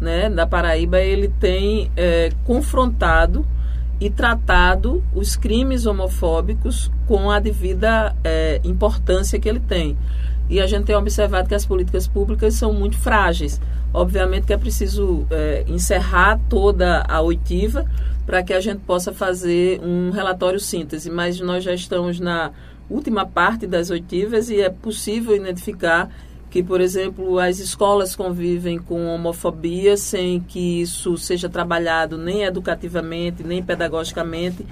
né, 0.00 0.30
da 0.30 0.46
Paraíba 0.46 1.00
ele 1.00 1.28
tem 1.28 1.90
é, 1.96 2.30
confrontado 2.44 3.44
e 4.00 4.08
tratado 4.08 5.02
os 5.12 5.34
crimes 5.34 5.86
homofóbicos 5.86 6.90
com 7.06 7.30
a 7.30 7.40
devida 7.40 8.14
é, 8.22 8.60
importância 8.62 9.40
que 9.40 9.48
ele 9.48 9.60
tem. 9.60 9.96
E 10.48 10.60
a 10.60 10.66
gente 10.66 10.84
tem 10.84 10.96
observado 10.96 11.48
que 11.48 11.54
as 11.54 11.66
políticas 11.66 12.06
públicas 12.06 12.54
são 12.54 12.72
muito 12.72 12.96
frágeis. 12.96 13.60
Obviamente 13.92 14.46
que 14.46 14.52
é 14.52 14.56
preciso 14.58 15.26
é, 15.30 15.64
encerrar 15.66 16.40
toda 16.48 17.04
a 17.08 17.20
oitiva 17.20 17.84
para 18.26 18.42
que 18.42 18.52
a 18.52 18.60
gente 18.60 18.80
possa 18.80 19.12
fazer 19.12 19.80
um 19.82 20.10
relatório 20.10 20.60
síntese, 20.60 21.10
mas 21.10 21.40
nós 21.40 21.64
já 21.64 21.72
estamos 21.72 22.20
na 22.20 22.50
última 22.90 23.26
parte 23.26 23.66
das 23.66 23.90
oitivas 23.90 24.50
e 24.50 24.60
é 24.60 24.68
possível 24.68 25.34
identificar 25.34 26.10
que, 26.50 26.62
por 26.62 26.80
exemplo, 26.80 27.38
as 27.38 27.58
escolas 27.58 28.16
convivem 28.16 28.78
com 28.78 29.06
homofobia 29.06 29.96
sem 29.96 30.40
que 30.40 30.80
isso 30.80 31.16
seja 31.16 31.48
trabalhado 31.48 32.16
nem 32.16 32.44
educativamente, 32.44 33.42
nem 33.42 33.62
pedagogicamente, 33.62 34.64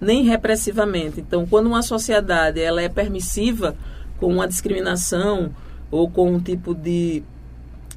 nem 0.00 0.24
repressivamente. 0.24 1.20
Então, 1.20 1.46
quando 1.46 1.66
uma 1.66 1.82
sociedade 1.82 2.60
ela 2.60 2.80
é 2.80 2.88
permissiva 2.88 3.76
com 4.24 4.32
uma 4.32 4.48
discriminação 4.48 5.54
ou 5.90 6.10
com 6.10 6.32
um 6.32 6.40
tipo 6.40 6.74
de, 6.74 7.22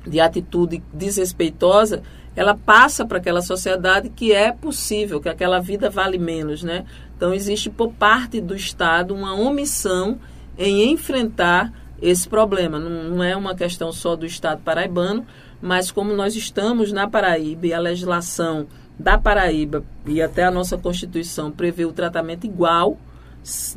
de 0.06 0.20
atitude 0.20 0.84
desrespeitosa, 0.94 2.04
ela 2.36 2.54
passa 2.54 3.06
para 3.06 3.18
aquela 3.18 3.42
sociedade 3.42 4.10
que 4.10 4.34
é 4.34 4.52
possível, 4.52 5.22
que 5.22 5.30
aquela 5.30 5.62
vida 5.62 5.90
vale 5.90 6.18
menos, 6.18 6.64
né? 6.64 6.84
Então, 7.16 7.34
existe 7.34 7.70
por 7.70 7.94
parte 7.94 8.42
do 8.42 8.54
Estado 8.54 9.16
uma 9.16 9.34
omissão 9.36 10.20
em 10.58 10.92
enfrentar 10.92 11.72
esse 12.02 12.28
problema. 12.28 12.78
Não, 12.78 13.16
não, 13.16 13.24
é 13.24 13.34
uma 13.34 13.56
questão 13.56 13.94
só 13.94 14.14
do 14.18 14.26
Estado 14.26 14.62
paraibano, 14.62 15.26
mas 15.62 15.92
como 15.92 16.14
nós 16.14 16.36
estamos 16.36 16.92
na 16.92 17.08
Paraíba 17.08 17.68
e 17.68 17.74
a 17.74 17.80
legislação 17.80 18.68
da 19.00 19.18
Paraíba 19.18 19.82
e 20.06 20.22
até 20.22 20.44
a 20.44 20.52
nossa 20.52 20.78
Constituição 20.78 21.54
prevê 21.54 21.86
o 21.86 21.94
tratamento 21.94 22.46
igual, 22.46 22.98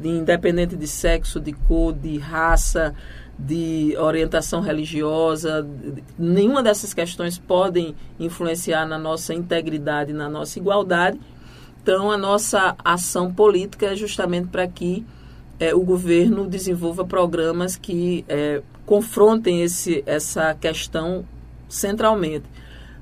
independente 0.02 0.76
de 0.76 0.86
sexo, 0.86 1.40
de 1.40 1.52
cor, 1.52 1.92
de 1.92 2.18
raça, 2.18 2.94
de 3.38 3.96
orientação 3.98 4.60
religiosa, 4.60 5.66
nenhuma 6.18 6.62
dessas 6.62 6.92
questões 6.92 7.38
podem 7.38 7.94
influenciar 8.18 8.86
na 8.86 8.98
nossa 8.98 9.32
integridade, 9.32 10.12
na 10.12 10.28
nossa 10.28 10.58
igualdade. 10.58 11.18
Então, 11.82 12.10
a 12.10 12.18
nossa 12.18 12.76
ação 12.84 13.32
política 13.32 13.86
é 13.86 13.96
justamente 13.96 14.48
para 14.48 14.66
que 14.66 15.06
é, 15.58 15.74
o 15.74 15.80
governo 15.80 16.46
desenvolva 16.46 17.04
programas 17.04 17.76
que 17.76 18.24
é, 18.28 18.62
confrontem 18.84 19.62
esse, 19.62 20.02
essa 20.06 20.54
questão 20.54 21.24
centralmente. 21.68 22.44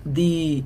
de, 0.05 0.63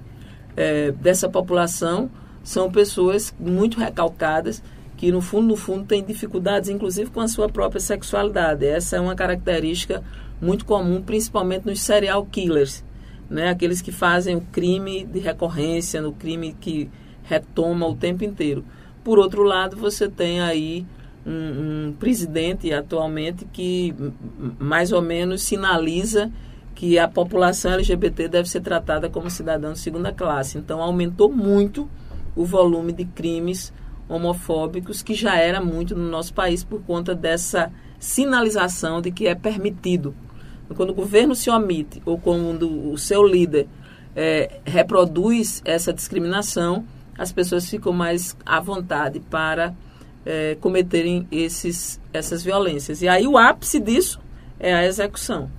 é, 0.56 0.92
dessa 0.92 1.28
população 1.28 2.12
são 2.44 2.72
pessoas 2.72 3.34
muito 3.40 3.80
recalcadas 3.80 4.62
que 5.00 5.14
no 5.14 5.22
fundo, 5.22 5.48
no 5.48 5.56
fundo, 5.56 5.86
têm 5.86 6.04
dificuldades, 6.04 6.68
inclusive 6.68 7.10
com 7.10 7.22
a 7.22 7.28
sua 7.30 7.48
própria 7.48 7.80
sexualidade. 7.80 8.66
Essa 8.66 8.98
é 8.98 9.00
uma 9.00 9.16
característica 9.16 10.04
muito 10.42 10.66
comum, 10.66 11.02
principalmente 11.02 11.66
nos 11.66 11.80
serial 11.80 12.26
killers, 12.26 12.84
né? 13.30 13.50
Aqueles 13.50 13.82
que 13.82 13.92
fazem 13.92 14.36
o 14.36 14.42
crime 14.42 15.06
de 15.06 15.20
recorrência, 15.20 16.02
no 16.02 16.12
crime 16.12 16.56
que 16.60 16.90
retoma 17.24 17.88
o 17.88 17.96
tempo 17.96 18.24
inteiro. 18.24 18.66
Por 19.04 19.20
outro 19.20 19.44
lado, 19.44 19.78
você 19.78 20.10
tem 20.10 20.42
aí 20.42 20.86
um, 21.26 21.90
um 21.90 21.94
presidente 21.94 22.74
atualmente 22.74 23.46
que 23.46 23.94
mais 24.58 24.92
ou 24.92 25.02
menos 25.02 25.44
sinaliza 25.44 26.32
que 26.74 26.98
a 26.98 27.08
população 27.08 27.74
LGBT 27.74 28.30
deve 28.30 28.50
ser 28.50 28.62
tratada 28.62 29.10
como 29.10 29.30
cidadão 29.30 29.74
de 29.74 29.80
segunda 29.80 30.12
classe. 30.12 30.58
Então, 30.58 30.82
aumentou 30.82 31.32
muito 31.32 31.90
o 32.36 32.46
volume 32.46 32.94
de 32.94 33.06
crimes 33.06 33.74
homofóbicos 34.08 35.04
que 35.04 35.14
já 35.14 35.36
era 35.36 35.62
muito 35.62 35.96
no 35.96 36.10
nosso 36.10 36.34
país 36.34 36.64
por 36.64 36.82
conta 36.82 37.14
dessa 37.14 37.72
sinalização 38.00 39.02
de 39.02 39.12
que 39.12 39.28
é 39.28 39.36
permitido. 39.36 40.16
Quando 40.76 40.92
o 40.92 40.94
governo 40.94 41.36
se 41.36 41.50
omite 41.50 42.02
ou 42.06 42.18
quando 42.18 42.92
o 42.92 42.98
seu 42.98 43.26
líder 43.26 43.68
é, 44.16 44.60
reproduz 44.66 45.62
essa 45.66 45.94
discriminação, 45.94 46.86
as 47.18 47.32
pessoas 47.32 47.70
ficam 47.70 47.92
mais 47.92 48.36
à 48.46 48.60
vontade 48.60 49.20
para 49.20 49.74
é, 50.26 50.56
cometerem 50.62 51.28
esses, 51.32 52.00
essas 52.14 52.44
violências. 52.44 53.02
E 53.02 53.08
aí 53.08 53.28
o 53.28 53.38
ápice 53.38 53.80
disso 53.80 54.20
é 54.60 54.74
a 54.74 54.86
execução. 54.86 55.50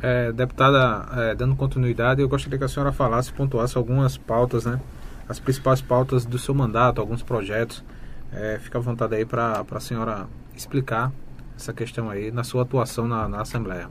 É, 0.00 0.30
deputada, 0.30 1.08
é, 1.22 1.34
dando 1.34 1.56
continuidade, 1.56 2.20
eu 2.20 2.28
gostaria 2.28 2.58
que 2.58 2.64
a 2.64 2.68
senhora 2.68 2.92
falasse, 2.92 3.32
pontuasse 3.32 3.76
algumas 3.76 4.16
pautas, 4.16 4.64
né? 4.64 4.80
as 5.28 5.38
principais 5.38 5.80
pautas 5.80 6.24
do 6.24 6.38
seu 6.38 6.54
mandato, 6.54 7.00
alguns 7.00 7.22
projetos. 7.22 7.84
É, 8.32 8.58
fica 8.60 8.78
à 8.78 8.80
vontade 8.80 9.14
aí 9.14 9.24
para 9.24 9.64
a 9.70 9.80
senhora 9.80 10.26
explicar 10.54 11.12
essa 11.56 11.72
questão 11.72 12.08
aí 12.08 12.30
na 12.30 12.44
sua 12.44 12.62
atuação 12.62 13.06
na, 13.06 13.28
na 13.28 13.40
Assembleia. 13.40 13.88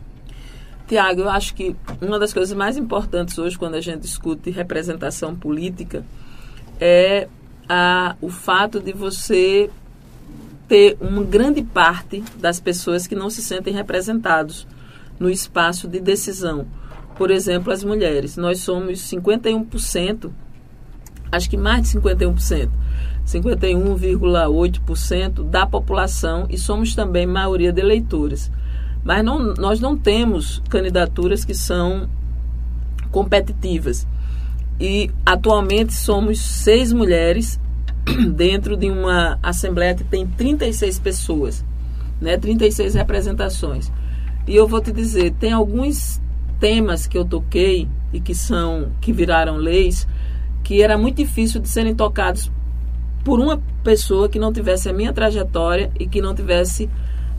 Tiago, 0.88 1.22
eu 1.22 1.30
acho 1.30 1.54
que 1.54 1.76
uma 2.02 2.18
das 2.18 2.34
coisas 2.34 2.56
mais 2.56 2.78
importantes 2.78 3.38
hoje, 3.38 3.58
quando 3.58 3.76
a 3.76 3.82
gente 3.82 4.02
discute 4.02 4.50
representação 4.50 5.36
política, 5.36 6.06
é 6.80 7.28
a, 7.68 8.16
o 8.22 8.30
fato 8.30 8.80
de 8.80 8.94
você 8.94 9.70
ter 10.68 10.98
uma 11.02 11.24
grande 11.24 11.62
parte 11.62 12.24
das 12.38 12.60
pessoas 12.60 13.08
que 13.08 13.16
não 13.16 13.30
se 13.30 13.42
sentem 13.42 13.74
representados 13.74 14.68
no 15.20 15.30
espaço 15.30 15.88
de 15.88 16.00
decisão. 16.00 16.66
Por 17.18 17.32
exemplo, 17.32 17.74
as 17.74 17.84
mulheres. 17.84 18.38
Nós 18.38 18.60
somos 18.60 19.00
51% 19.10 20.32
acho 21.32 21.50
que 21.50 21.58
mais 21.58 21.90
de 21.90 22.00
51%, 22.00 22.70
51,8% 23.26 25.50
da 25.50 25.66
população 25.66 26.46
e 26.50 26.58
somos 26.58 26.94
também 26.96 27.26
maioria 27.26 27.74
de 27.74 27.82
eleitores. 27.82 28.52
Mas 29.08 29.24
não, 29.24 29.54
nós 29.54 29.80
não 29.80 29.96
temos 29.96 30.62
candidaturas 30.68 31.46
que 31.46 31.56
são 31.56 32.10
competitivas. 33.10 34.06
E 34.78 35.10
atualmente 35.26 35.94
somos 35.94 36.42
seis 36.42 36.92
mulheres 36.92 37.58
dentro 38.36 38.76
de 38.76 38.92
uma 38.92 39.40
assembleia 39.42 39.96
que 39.96 40.04
tem 40.04 40.28
36 40.28 41.00
pessoas, 41.00 41.64
né? 42.20 42.38
36 42.38 42.96
representações. 42.96 43.90
E 44.46 44.54
eu 44.54 44.68
vou 44.68 44.82
te 44.82 44.92
dizer, 44.92 45.32
tem 45.40 45.54
alguns 45.54 46.22
temas 46.60 47.08
que 47.08 47.18
eu 47.18 47.24
toquei 47.24 47.88
e 48.12 48.20
que 48.20 48.36
são 48.36 48.92
que 49.00 49.14
viraram 49.14 49.56
leis 49.56 50.06
que 50.66 50.82
era 50.82 50.98
muito 50.98 51.16
difícil 51.16 51.62
de 51.62 51.70
serem 51.70 51.96
tocados 51.96 52.52
por 53.24 53.40
uma 53.40 53.58
pessoa 53.86 54.28
que 54.28 54.38
não 54.38 54.52
tivesse 54.52 54.90
a 54.90 54.94
minha 54.94 55.14
trajetória 55.14 55.90
e 55.98 56.06
que 56.06 56.22
não 56.22 56.36
tivesse 56.36 56.90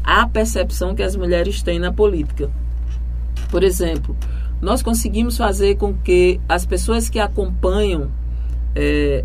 a 0.08 0.26
percepção 0.26 0.94
que 0.94 1.02
as 1.02 1.14
mulheres 1.14 1.62
têm 1.62 1.78
na 1.78 1.92
política. 1.92 2.50
Por 3.50 3.62
exemplo, 3.62 4.16
nós 4.58 4.82
conseguimos 4.82 5.36
fazer 5.36 5.76
com 5.76 5.92
que 5.92 6.40
as 6.48 6.64
pessoas 6.64 7.10
que 7.10 7.18
acompanham 7.20 8.08
é, 8.74 9.22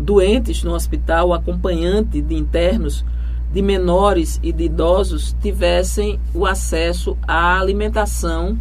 doentes 0.00 0.64
no 0.64 0.72
hospital, 0.72 1.34
acompanhante 1.34 2.22
de 2.22 2.34
internos, 2.34 3.04
de 3.52 3.60
menores 3.60 4.40
e 4.42 4.50
de 4.50 4.64
idosos, 4.64 5.36
tivessem 5.42 6.18
o 6.32 6.46
acesso 6.46 7.14
à 7.28 7.60
alimentação 7.60 8.58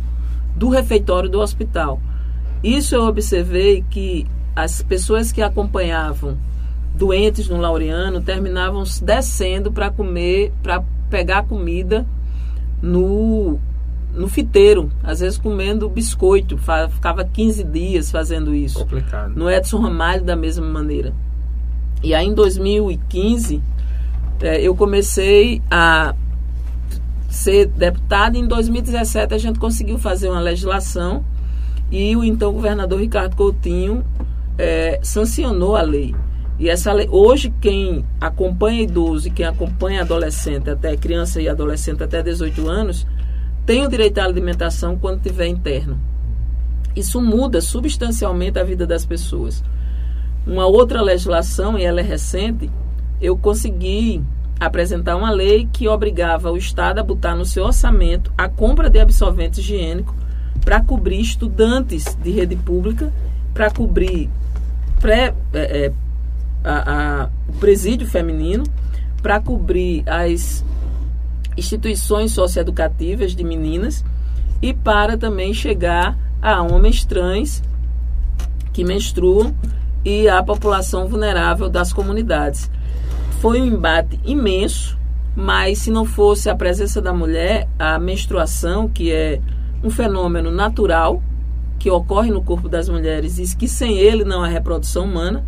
do 0.53 0.67
refeitório 0.67 1.29
do 1.29 1.39
hospital. 1.39 2.01
Isso 2.61 2.93
eu 2.93 3.03
observei 3.03 3.85
que 3.89 4.25
as 4.53 4.81
pessoas 4.81 5.31
que 5.31 5.41
acompanhavam 5.41 6.37
doentes 6.93 7.47
no 7.47 7.55
Laureano 7.55 8.19
terminavam 8.19 8.83
descendo 9.01 9.71
para 9.71 9.89
comer, 9.89 10.51
para 10.61 10.83
pegar 11.09 11.43
comida 11.43 12.05
no 12.81 13.59
no 14.13 14.27
fiteiro, 14.27 14.89
às 15.03 15.19
vezes 15.19 15.37
comendo 15.37 15.87
biscoito, 15.87 16.57
ficava 16.57 17.23
15 17.23 17.63
dias 17.65 18.09
fazendo 18.09 18.55
isso. 18.55 18.79
Complicado. 18.79 19.33
No 19.35 19.49
Edson 19.49 19.79
Ramalho, 19.79 20.23
da 20.23 20.35
mesma 20.35 20.65
maneira. 20.65 21.13
E 22.01 22.15
aí, 22.15 22.25
em 22.25 22.33
2015, 22.33 23.61
é, 24.41 24.61
eu 24.61 24.75
comecei 24.75 25.61
a 25.69 26.15
ser 27.29 27.67
deputada. 27.67 28.37
Em 28.37 28.47
2017, 28.47 29.33
a 29.33 29.37
gente 29.37 29.59
conseguiu 29.59 29.99
fazer 29.99 30.29
uma 30.29 30.39
legislação 30.39 31.23
e 31.91 32.15
o 32.15 32.23
então 32.23 32.51
governador 32.51 32.99
Ricardo 32.99 33.35
Coutinho 33.35 34.03
é, 34.57 34.99
sancionou 35.03 35.75
a 35.75 35.81
lei. 35.81 36.15
E 36.59 36.69
essa 36.69 36.91
hoje, 37.09 37.53
quem 37.61 38.03
acompanha 38.19 38.81
idoso 38.81 39.27
e 39.27 39.31
quem 39.31 39.45
acompanha 39.45 40.01
adolescente, 40.01 40.69
até 40.69 40.97
criança 40.97 41.39
e 41.39 41.47
adolescente 41.47 42.03
até 42.03 42.23
18 42.23 42.67
anos, 42.67 43.05
tem 43.65 43.85
o 43.85 43.89
direito 43.89 44.17
à 44.19 44.23
alimentação 44.23 44.97
quando 44.97 45.21
tiver 45.21 45.47
interno. 45.47 45.99
Isso 46.95 47.21
muda 47.21 47.61
substancialmente 47.61 48.57
a 48.57 48.63
vida 48.63 48.87
das 48.87 49.05
pessoas. 49.05 49.63
Uma 50.47 50.65
outra 50.65 51.01
legislação, 51.01 51.77
e 51.77 51.83
ela 51.83 51.99
é 51.99 52.03
recente, 52.03 52.71
eu 53.21 53.37
consegui 53.37 54.23
apresentar 54.59 55.15
uma 55.15 55.29
lei 55.29 55.67
que 55.71 55.87
obrigava 55.87 56.51
o 56.51 56.57
Estado 56.57 56.99
a 56.99 57.03
botar 57.03 57.35
no 57.35 57.45
seu 57.45 57.65
orçamento 57.65 58.33
a 58.35 58.49
compra 58.49 58.89
de 58.89 58.99
absorvente 58.99 59.59
higiênico 59.59 60.15
para 60.61 60.81
cobrir 60.81 61.19
estudantes 61.19 62.15
de 62.15 62.31
rede 62.31 62.55
pública, 62.55 63.13
para 63.53 63.69
cobrir 63.69 64.29
pré, 64.99 65.35
é, 65.53 65.85
é, 65.85 65.93
a, 66.67 67.23
a, 67.23 67.29
presídio 67.59 68.05
feminino, 68.05 68.63
para 69.21 69.39
cobrir 69.39 70.03
as 70.07 70.63
instituições 71.55 72.33
socioeducativas 72.33 73.35
de 73.35 73.43
meninas 73.43 74.03
e 74.61 74.73
para 74.73 75.17
também 75.17 75.53
chegar 75.53 76.17
a 76.41 76.61
homens 76.61 77.03
trans 77.03 77.63
que 78.73 78.83
menstruam 78.83 79.55
e 80.05 80.27
a 80.27 80.43
população 80.43 81.07
vulnerável 81.07 81.69
das 81.69 81.91
comunidades. 81.91 82.69
Foi 83.41 83.61
um 83.61 83.65
embate 83.65 84.19
imenso, 84.23 84.97
mas 85.35 85.79
se 85.79 85.91
não 85.91 86.05
fosse 86.05 86.49
a 86.49 86.55
presença 86.55 87.01
da 87.01 87.13
mulher, 87.13 87.67
a 87.79 87.97
menstruação, 87.97 88.87
que 88.87 89.11
é 89.11 89.41
um 89.83 89.89
fenômeno 89.89 90.51
natural 90.51 91.21
que 91.79 91.89
ocorre 91.89 92.31
no 92.31 92.41
corpo 92.41 92.67
das 92.67 92.89
mulheres 92.89 93.37
e 93.37 93.55
que 93.55 93.67
sem 93.67 93.97
ele 93.97 94.23
não 94.23 94.43
há 94.43 94.47
reprodução 94.47 95.05
humana 95.05 95.43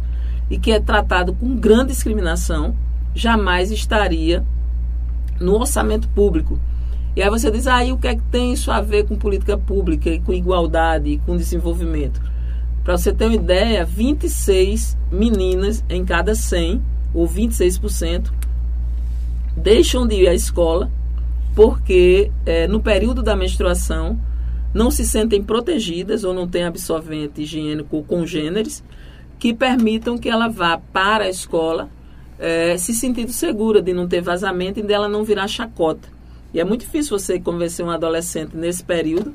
e 0.50 0.58
que 0.58 0.72
é 0.72 0.80
tratado 0.80 1.34
com 1.34 1.56
grande 1.56 1.92
discriminação, 1.92 2.76
jamais 3.14 3.72
estaria 3.72 4.44
no 5.40 5.54
orçamento 5.54 6.08
público. 6.10 6.60
E 7.16 7.22
aí 7.22 7.30
você 7.30 7.52
diz, 7.52 7.68
aí 7.68 7.90
ah, 7.90 7.94
o 7.94 7.98
que 7.98 8.08
é 8.08 8.16
que 8.16 8.24
tem 8.24 8.54
isso 8.54 8.72
a 8.72 8.82
ver 8.82 9.06
com 9.06 9.16
política 9.16 9.58
pública 9.58 10.10
e 10.10 10.20
com 10.20 10.34
igualdade 10.34 11.10
e 11.10 11.18
com 11.20 11.36
desenvolvimento? 11.36 12.22
Para 12.84 12.98
você 12.98 13.14
ter 13.14 13.26
uma 13.26 13.36
ideia, 13.36 13.86
26 13.86 14.98
meninas 15.12 15.84
em 15.90 16.04
cada 16.06 16.34
100, 16.34 16.82
ou 17.14 17.28
26%, 17.28 18.32
deixam 19.56 20.08
de 20.08 20.16
ir 20.16 20.28
à 20.28 20.34
escola 20.34 20.90
porque 21.56 22.32
é, 22.46 22.68
no 22.68 22.80
período 22.80 23.22
da 23.22 23.36
menstruação 23.36 24.20
não 24.74 24.92
se 24.92 25.06
sentem 25.06 25.42
protegidas 25.44 26.24
ou 26.24 26.34
não 26.34 26.48
têm 26.48 26.64
absorvente 26.64 27.42
higiênico 27.42 28.04
congêneres 28.04 28.84
que 29.40 29.54
permitam 29.54 30.18
que 30.18 30.30
ela 30.30 30.50
vá 30.50 30.78
para 30.78 31.24
a 31.24 31.30
escola 31.30 31.90
é, 32.38 32.78
se 32.78 32.94
sentindo 32.94 33.32
segura 33.32 33.82
de 33.82 33.94
não 33.94 34.08
ter 34.08 34.22
vazamento 34.22 34.80
e 34.80 34.84
dela 34.84 35.08
não 35.08 35.24
virar 35.24 35.48
chacota. 35.48 36.10
E 36.54 36.60
é 36.60 36.64
muito 36.64 36.82
difícil 36.82 37.18
você 37.18 37.40
convencer 37.40 37.86
um 37.86 37.90
adolescente 37.90 38.56
nesse 38.56 38.84
período 38.84 39.34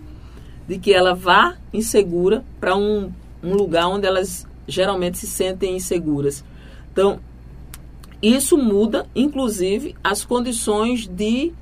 de 0.69 0.79
que 0.79 0.93
ela 0.93 1.15
vá 1.15 1.57
insegura 1.73 2.45
para 2.61 2.77
um, 2.77 3.11
um 3.43 3.55
lugar 3.55 3.89
onde 3.89 4.07
elas 4.07 4.47
geralmente 4.67 5.19
se 5.19 5.27
sentem 5.27 5.77
inseguras. 5.77 6.45
Então, 6.93 7.21
isso 8.23 8.57
muda, 8.57 9.07
inclusive, 9.15 9.95
as 10.03 10.25
condições 10.25 11.07
de 11.07 11.53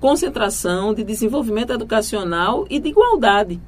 concentração, 0.00 0.94
de 0.94 1.04
desenvolvimento 1.04 1.72
educacional 1.72 2.66
e 2.70 2.78
de 2.80 2.88
igualdade. 2.88 3.60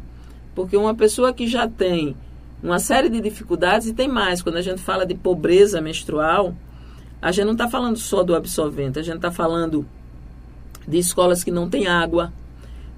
Porque 0.54 0.76
uma 0.76 0.94
pessoa 0.94 1.32
que 1.32 1.46
já 1.46 1.68
tem 1.68 2.16
uma 2.62 2.78
série 2.78 3.08
de 3.08 3.20
dificuldades, 3.20 3.88
e 3.88 3.94
tem 3.94 4.08
mais, 4.08 4.42
quando 4.42 4.56
a 4.56 4.62
gente 4.62 4.80
fala 4.80 5.06
de 5.06 5.14
pobreza 5.14 5.80
menstrual, 5.80 6.54
a 7.20 7.32
gente 7.32 7.44
não 7.44 7.52
está 7.52 7.68
falando 7.68 7.96
só 7.96 8.22
do 8.22 8.34
absorvente, 8.34 8.98
a 8.98 9.02
gente 9.02 9.16
está 9.16 9.30
falando 9.30 9.86
de 10.86 10.98
escolas 10.98 11.44
que 11.44 11.50
não 11.50 11.68
têm 11.68 11.86
água, 11.86 12.32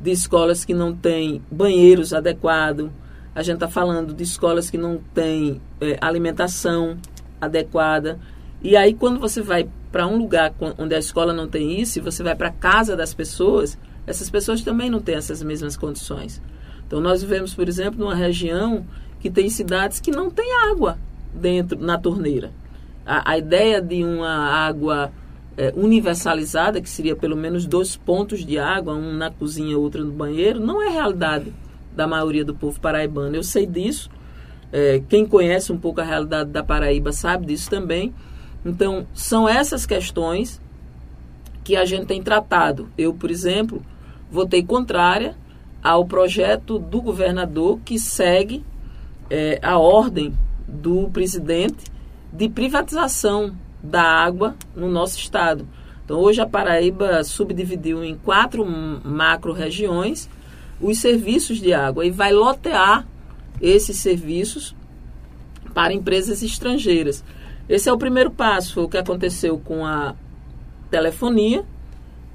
de 0.00 0.10
escolas 0.10 0.64
que 0.64 0.74
não 0.74 0.94
têm 0.94 1.42
banheiros 1.50 2.12
adequados, 2.12 2.90
a 3.34 3.42
gente 3.42 3.54
está 3.54 3.68
falando 3.68 4.12
de 4.12 4.22
escolas 4.22 4.68
que 4.68 4.76
não 4.76 4.98
têm 5.14 5.60
é, 5.80 5.96
alimentação 6.00 6.98
adequada. 7.40 8.18
E 8.62 8.76
aí, 8.76 8.94
quando 8.94 9.18
você 9.18 9.40
vai 9.40 9.68
para 9.90 10.06
um 10.06 10.16
lugar 10.16 10.54
onde 10.78 10.94
a 10.94 10.98
escola 10.98 11.32
não 11.32 11.48
tem 11.48 11.80
isso, 11.80 11.98
e 11.98 12.02
você 12.02 12.22
vai 12.22 12.34
para 12.34 12.48
a 12.48 12.52
casa 12.52 12.94
das 12.94 13.14
pessoas, 13.14 13.78
essas 14.06 14.28
pessoas 14.28 14.62
também 14.62 14.90
não 14.90 15.00
têm 15.00 15.14
essas 15.14 15.42
mesmas 15.42 15.76
condições. 15.76 16.42
Então, 16.86 17.00
nós 17.00 17.22
vivemos, 17.22 17.54
por 17.54 17.68
exemplo, 17.68 17.98
numa 17.98 18.14
região 18.14 18.84
que 19.22 19.30
tem 19.30 19.48
cidades 19.48 20.00
que 20.00 20.10
não 20.10 20.30
tem 20.30 20.52
água 20.70 20.98
dentro 21.32 21.78
na 21.80 21.96
torneira 21.96 22.50
a, 23.06 23.32
a 23.32 23.38
ideia 23.38 23.80
de 23.80 24.02
uma 24.02 24.30
água 24.30 25.12
é, 25.56 25.72
universalizada, 25.76 26.80
que 26.80 26.88
seria 26.88 27.14
pelo 27.14 27.36
menos 27.36 27.66
dois 27.66 27.96
pontos 27.96 28.44
de 28.44 28.58
água, 28.58 28.94
um 28.94 29.12
na 29.12 29.30
cozinha, 29.30 29.78
outro 29.78 30.04
no 30.04 30.12
banheiro, 30.12 30.60
não 30.60 30.82
é 30.82 30.88
realidade 30.88 31.52
da 31.94 32.06
maioria 32.06 32.44
do 32.44 32.54
povo 32.54 32.80
paraibano. 32.80 33.36
Eu 33.36 33.42
sei 33.42 33.66
disso. 33.66 34.10
É, 34.72 35.02
quem 35.08 35.26
conhece 35.26 35.70
um 35.70 35.78
pouco 35.78 36.00
a 36.00 36.04
realidade 36.04 36.50
da 36.50 36.64
Paraíba 36.64 37.12
sabe 37.12 37.46
disso 37.46 37.68
também. 37.68 38.14
Então, 38.64 39.06
são 39.12 39.46
essas 39.46 39.84
questões 39.84 40.58
que 41.62 41.76
a 41.76 41.84
gente 41.84 42.06
tem 42.06 42.22
tratado. 42.22 42.88
Eu, 42.96 43.12
por 43.12 43.30
exemplo, 43.30 43.82
votei 44.30 44.62
contrária 44.62 45.36
ao 45.82 46.06
projeto 46.06 46.78
do 46.78 47.02
governador 47.02 47.80
que 47.84 47.98
segue 47.98 48.64
é, 49.32 49.58
a 49.62 49.78
ordem 49.78 50.36
do 50.68 51.08
presidente 51.08 51.86
de 52.30 52.50
privatização 52.50 53.56
da 53.82 54.02
água 54.02 54.54
no 54.76 54.90
nosso 54.90 55.18
estado. 55.18 55.66
Então, 56.04 56.20
hoje 56.20 56.42
a 56.42 56.46
Paraíba 56.46 57.24
subdividiu 57.24 58.04
em 58.04 58.14
quatro 58.14 58.62
macro-regiões 58.62 60.28
os 60.78 60.98
serviços 60.98 61.58
de 61.58 61.72
água 61.72 62.04
e 62.04 62.10
vai 62.10 62.30
lotear 62.30 63.06
esses 63.58 63.96
serviços 63.96 64.76
para 65.72 65.94
empresas 65.94 66.42
estrangeiras. 66.42 67.24
Esse 67.66 67.88
é 67.88 67.92
o 67.92 67.96
primeiro 67.96 68.30
passo, 68.30 68.74
foi 68.74 68.84
o 68.84 68.88
que 68.88 68.98
aconteceu 68.98 69.58
com 69.58 69.86
a 69.86 70.14
telefonia, 70.90 71.64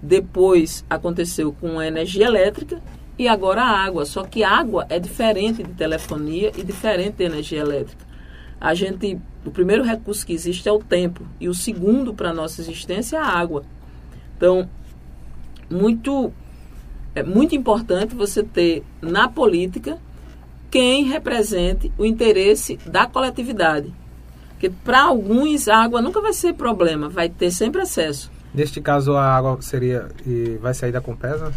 depois 0.02 0.84
aconteceu 0.90 1.54
com 1.54 1.78
a 1.78 1.86
energia 1.86 2.26
elétrica 2.26 2.82
e 3.18 3.28
agora 3.28 3.62
a 3.62 3.86
água. 3.86 4.06
Só 4.06 4.24
que 4.24 4.44
água 4.44 4.86
é 4.90 5.00
diferente 5.00 5.64
de 5.64 5.74
telefonia 5.74 6.52
e 6.58 6.64
diferente 6.64 7.16
de 7.18 7.24
energia 7.24 7.60
elétrica 7.60 8.08
a 8.60 8.74
gente, 8.74 9.20
o 9.46 9.52
primeiro 9.52 9.84
recurso 9.84 10.26
que 10.26 10.34
existe 10.34 10.68
é 10.68 10.72
o 10.72 10.80
tempo 10.80 11.26
e 11.40 11.48
o 11.48 11.54
segundo 11.54 12.14
para 12.14 12.34
nossa 12.34 12.60
existência 12.60 13.18
é 13.18 13.20
a 13.20 13.26
água. 13.26 13.64
Então, 14.36 14.68
muito 15.70 16.32
é 17.14 17.24
muito 17.24 17.56
importante 17.56 18.14
você 18.14 18.44
ter 18.44 18.84
na 19.02 19.28
política 19.28 19.98
quem 20.70 21.06
represente 21.06 21.92
o 21.98 22.06
interesse 22.06 22.78
da 22.86 23.08
coletividade. 23.08 23.92
Porque 24.50 24.70
para 24.70 25.04
alguns 25.04 25.68
a 25.68 25.78
água 25.78 26.02
nunca 26.02 26.22
vai 26.22 26.34
ser 26.34 26.54
problema, 26.54 27.10
vai 27.10 27.30
ter 27.30 27.50
sempre 27.50 27.82
acesso. 27.82 28.32
Neste 28.54 28.82
caso 28.82 29.16
a 29.16 29.24
água 29.24 29.60
seria 29.62 30.10
e 30.26 30.58
vai 30.62 30.74
sair 30.74 30.92
da 30.92 31.02
Compesa? 31.02 31.52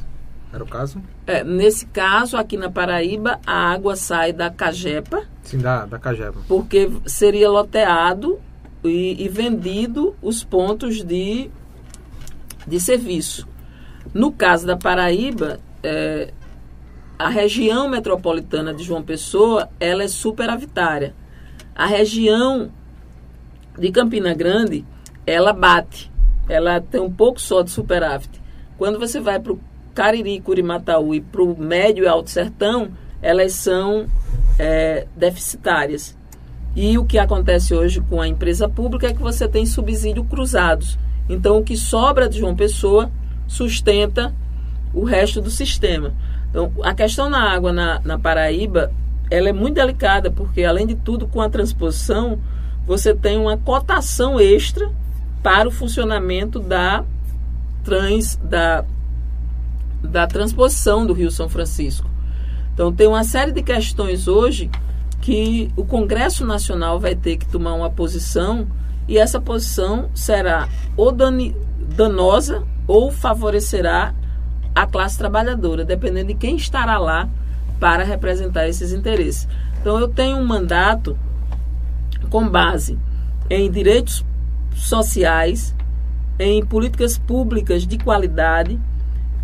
Era 0.53 0.65
o 0.65 0.67
caso? 0.67 1.01
É, 1.27 1.45
nesse 1.45 1.87
caso, 1.87 2.37
aqui 2.37 2.57
na 2.57 2.71
Paraíba, 2.71 3.39
a 3.47 3.73
água 3.73 3.95
sai 3.95 4.33
da 4.33 4.51
Cajepa. 4.51 5.23
Sim, 5.43 5.59
da, 5.59 5.87
da 5.87 5.99
Cajepa. 5.99 6.41
Porque 6.49 6.91
seria 7.07 7.49
loteado 7.49 8.41
e, 8.83 9.25
e 9.25 9.29
vendido 9.29 10.15
os 10.21 10.43
pontos 10.43 11.05
de, 11.05 11.51
de 12.67 12.81
serviço. 12.81 13.47
No 14.13 14.33
caso 14.33 14.67
da 14.67 14.77
Paraíba, 14.77 15.61
é, 15.83 16.33
a 17.17 17.29
região 17.29 17.89
metropolitana 17.89 18.75
de 18.75 18.83
João 18.83 19.03
Pessoa, 19.03 19.69
ela 19.79 20.03
é 20.03 20.09
superavitária. 20.09 21.15
A 21.77 21.87
região 21.87 22.71
de 23.79 23.91
Campina 23.93 24.35
Grande, 24.35 24.85
ela 25.25 25.53
bate. 25.53 26.11
Ela 26.49 26.81
tem 26.81 27.01
um 27.01 27.11
pouco 27.11 27.41
só 27.41 27.63
de 27.63 27.71
superávit. 27.71 28.43
Quando 28.77 28.99
você 28.99 29.21
vai 29.21 29.39
para 29.39 29.53
o 29.53 29.61
Cariri, 30.01 30.41
Curimataú 30.41 31.15
e 31.15 31.21
para 31.21 31.43
o 31.43 31.55
Médio 31.61 32.05
e 32.05 32.09
Alto 32.09 32.31
Sertão, 32.31 32.89
elas 33.21 33.53
são 33.53 34.07
é, 34.59 35.07
deficitárias. 35.15 36.17
E 36.75 36.97
o 36.97 37.05
que 37.05 37.19
acontece 37.19 37.75
hoje 37.75 38.01
com 38.01 38.19
a 38.19 38.27
empresa 38.27 38.67
pública 38.67 39.09
é 39.09 39.13
que 39.13 39.21
você 39.21 39.47
tem 39.47 39.67
subsídio 39.67 40.25
cruzados. 40.25 40.99
Então, 41.29 41.59
o 41.59 41.63
que 41.63 41.77
sobra 41.77 42.31
de 42.31 42.39
João 42.39 42.57
Pessoa 42.57 43.13
sustenta 43.47 44.33
o 44.95 45.05
resto 45.05 45.39
do 45.39 45.51
sistema. 45.51 46.15
Então, 46.49 46.73
a 46.83 46.95
questão 46.95 47.29
na 47.29 47.53
água 47.53 47.71
na, 47.71 48.01
na 48.03 48.19
Paraíba, 48.19 48.91
ela 49.31 49.51
é 49.51 49.53
muito 49.53 49.75
delicada, 49.75 50.31
porque, 50.31 50.65
além 50.65 50.87
de 50.87 50.95
tudo, 50.95 51.29
com 51.29 51.43
a 51.43 51.51
transposição, 51.51 52.39
você 52.87 53.15
tem 53.15 53.37
uma 53.37 53.59
cotação 53.59 54.41
extra 54.41 54.91
para 55.43 55.69
o 55.69 55.71
funcionamento 55.71 56.59
da 56.59 57.05
trans, 57.85 58.37
da, 58.43 58.83
da 60.03 60.27
transposição 60.27 61.07
do 61.07 61.13
Rio 61.13 61.31
São 61.31 61.49
Francisco. 61.49 62.09
Então, 62.73 62.93
tem 62.93 63.07
uma 63.07 63.25
série 63.25 63.53
de 63.53 63.63
questões 63.63 64.27
hoje 64.27 64.71
que 65.21 65.71
o 65.77 65.85
Congresso 65.85 66.47
Nacional 66.47 66.99
vai 66.99 67.15
ter 67.15 67.37
que 67.37 67.47
tomar 67.47 67.75
uma 67.75 67.91
posição 67.91 68.67
e 69.07 69.19
essa 69.19 69.41
posição 69.41 70.09
será 70.15 70.69
ou 70.97 71.13
danosa 71.13 72.65
ou 72.87 73.11
favorecerá 73.11 74.15
a 74.75 74.87
classe 74.87 75.19
trabalhadora, 75.19 75.85
dependendo 75.85 76.29
de 76.29 76.35
quem 76.35 76.57
estará 76.57 76.99
lá 76.99 77.29
para 77.79 78.05
representar 78.05 78.69
esses 78.69 78.93
interesses. 78.93 79.49
Então, 79.81 79.99
eu 79.99 80.09
tenho 80.09 80.37
um 80.37 80.47
mandato 80.47 81.19
com 82.31 82.49
base 82.49 82.99
em 83.49 83.71
direitos 83.71 84.25
sociais, 84.75 85.75
em 86.39 86.65
políticas 86.65 87.19
públicas 87.19 87.87
de 87.87 87.99
qualidade, 87.99 88.81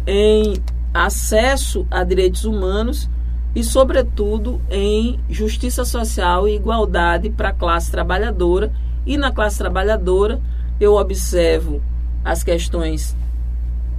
em 0.07 0.55
acesso 0.95 1.87
a 1.90 2.05
direitos 2.05 2.45
humanos 2.45 3.09
e, 3.55 3.64
sobretudo, 3.64 4.61
em 4.71 5.19
justiça 5.29 5.85
social 5.85 6.47
e 6.47 6.55
igualdade 6.55 7.31
para 7.31 7.49
a 7.49 7.53
classe 7.55 7.90
trabalhadora. 7.90 8.73
E 9.05 9.16
na 9.16 9.33
classe 9.33 9.59
trabalhadora, 9.59 10.40
eu 10.81 10.95
observo 10.95 11.83
as 12.25 12.42
questões 12.42 13.16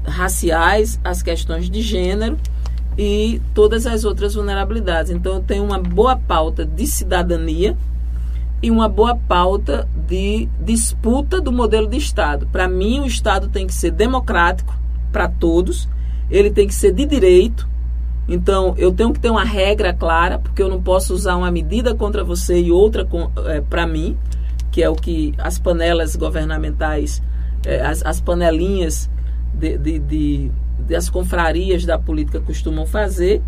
raciais, 0.06 1.00
as 1.04 1.22
questões 1.22 1.70
de 1.70 1.82
gênero 1.82 2.38
e 2.98 3.42
todas 3.54 3.86
as 3.86 4.06
outras 4.06 4.36
vulnerabilidades. 4.36 5.12
Então, 5.12 5.36
eu 5.36 5.42
tenho 5.42 5.64
uma 5.64 5.80
boa 5.80 6.16
pauta 6.16 6.66
de 6.66 6.88
cidadania 6.88 7.78
e 8.62 8.72
uma 8.72 8.90
boa 8.90 9.16
pauta 9.16 9.88
de 10.08 10.48
disputa 10.60 11.40
do 11.40 11.52
modelo 11.52 11.88
de 11.88 11.98
Estado. 11.98 12.48
Para 12.48 12.68
mim, 12.68 13.02
o 13.02 13.06
Estado 13.06 13.50
tem 13.50 13.68
que 13.68 13.74
ser 13.74 13.92
democrático 13.92 14.74
para 15.12 15.28
todos, 15.28 15.88
ele 16.30 16.52
tem 16.52 16.68
que 16.68 16.74
ser 16.74 16.92
de 16.92 17.06
direito 17.06 17.68
então, 18.28 18.76
eu 18.78 18.92
tenho 18.92 19.14
que 19.14 19.20
ter 19.20 19.30
uma 19.30 19.46
regra 19.46 19.94
clara, 19.94 20.38
porque 20.38 20.62
eu 20.62 20.68
não 20.68 20.82
posso 20.82 21.14
usar 21.14 21.38
uma 21.38 21.50
medida 21.50 21.96
contra 21.96 22.24
você 22.24 22.60
e 22.60 22.72
outra 22.72 23.08
é, 23.46 23.62
para 23.62 23.88
mim, 23.88 24.18
que 24.70 24.84
é 24.84 24.90
o 24.90 24.96
que 24.96 25.34
as 25.38 25.58
panelas 25.58 26.16
governamentais, 26.16 27.24
é, 27.66 27.82
as, 27.82 28.06
as, 28.06 28.20
panelinhas 28.20 29.10
de, 29.54 29.78
de, 29.78 30.00
de, 30.00 30.52
das 30.80 31.10
confrarias 31.10 31.86
da 31.86 31.98
política 31.98 32.42
costumam 32.42 32.86
fazer. 32.86 33.42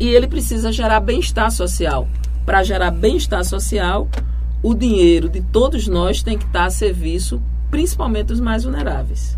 E 0.00 0.08
ele 0.08 0.26
precisa 0.26 0.72
gerar 0.72 1.00
bem-estar 1.00 1.50
social. 1.50 2.08
Para 2.46 2.62
gerar 2.62 2.90
bem-estar 2.90 3.44
social, 3.44 4.08
o 4.62 4.74
dinheiro 4.74 5.28
de 5.28 5.42
todos 5.42 5.86
nós 5.86 6.22
tem 6.22 6.38
que 6.38 6.46
estar 6.46 6.64
a 6.64 6.70
serviço, 6.70 7.42
principalmente 7.70 8.28
dos 8.28 8.40
mais 8.40 8.64
vulneráveis. 8.64 9.36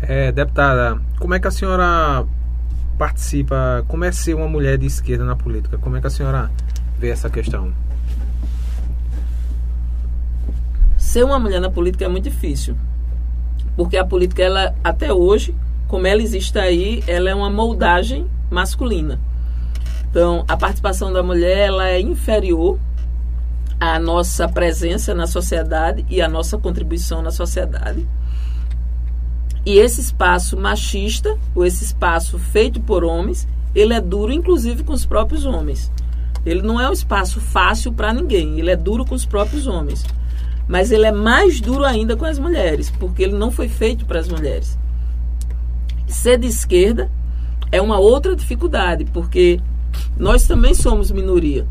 É, 0.00 0.30
deputada, 0.32 1.00
como 1.18 1.34
é 1.34 1.40
que 1.40 1.48
a 1.48 1.50
senhora 1.50 2.24
participa, 2.96 3.84
como 3.88 4.04
é 4.04 4.12
ser 4.12 4.34
uma 4.34 4.48
mulher 4.48 4.78
de 4.78 4.86
esquerda 4.86 5.24
na 5.24 5.36
política? 5.36 5.78
Como 5.78 5.96
é 5.96 6.00
que 6.00 6.06
a 6.06 6.10
senhora 6.10 6.50
vê 6.98 7.10
essa 7.10 7.28
questão? 7.30 7.72
Ser 10.96 11.24
uma 11.24 11.38
mulher 11.38 11.60
na 11.60 11.70
política 11.70 12.04
é 12.04 12.08
muito 12.08 12.24
difícil. 12.24 12.76
Porque 13.76 13.96
a 13.96 14.04
política, 14.04 14.42
ela, 14.42 14.74
até 14.82 15.12
hoje, 15.12 15.54
como 15.86 16.06
ela 16.06 16.20
existe 16.20 16.58
aí, 16.58 17.02
ela 17.06 17.30
é 17.30 17.34
uma 17.34 17.48
moldagem 17.48 18.26
masculina. 18.50 19.20
Então, 20.10 20.44
a 20.48 20.56
participação 20.56 21.12
da 21.12 21.22
mulher 21.22 21.68
ela 21.68 21.88
é 21.88 22.00
inferior 22.00 22.78
à 23.78 23.98
nossa 23.98 24.48
presença 24.48 25.14
na 25.14 25.26
sociedade 25.26 26.04
e 26.10 26.20
à 26.20 26.28
nossa 26.28 26.58
contribuição 26.58 27.22
na 27.22 27.30
sociedade. 27.30 28.06
E 29.68 29.78
esse 29.78 30.00
espaço 30.00 30.56
machista, 30.56 31.36
ou 31.54 31.62
esse 31.62 31.84
espaço 31.84 32.38
feito 32.38 32.80
por 32.80 33.04
homens, 33.04 33.46
ele 33.74 33.92
é 33.92 34.00
duro 34.00 34.32
inclusive 34.32 34.82
com 34.82 34.94
os 34.94 35.04
próprios 35.04 35.44
homens. 35.44 35.92
Ele 36.46 36.62
não 36.62 36.80
é 36.80 36.88
um 36.88 36.92
espaço 36.94 37.38
fácil 37.38 37.92
para 37.92 38.14
ninguém, 38.14 38.58
ele 38.58 38.70
é 38.70 38.76
duro 38.76 39.04
com 39.04 39.14
os 39.14 39.26
próprios 39.26 39.66
homens. 39.66 40.06
Mas 40.66 40.90
ele 40.90 41.04
é 41.04 41.12
mais 41.12 41.60
duro 41.60 41.84
ainda 41.84 42.16
com 42.16 42.24
as 42.24 42.38
mulheres, 42.38 42.90
porque 42.98 43.22
ele 43.22 43.36
não 43.36 43.50
foi 43.50 43.68
feito 43.68 44.06
para 44.06 44.18
as 44.18 44.26
mulheres. 44.26 44.78
Ser 46.06 46.38
de 46.38 46.46
esquerda 46.46 47.10
é 47.70 47.78
uma 47.82 47.98
outra 47.98 48.34
dificuldade, 48.34 49.04
porque 49.12 49.60
nós 50.16 50.46
também 50.46 50.72
somos 50.72 51.10
minoria. 51.10 51.66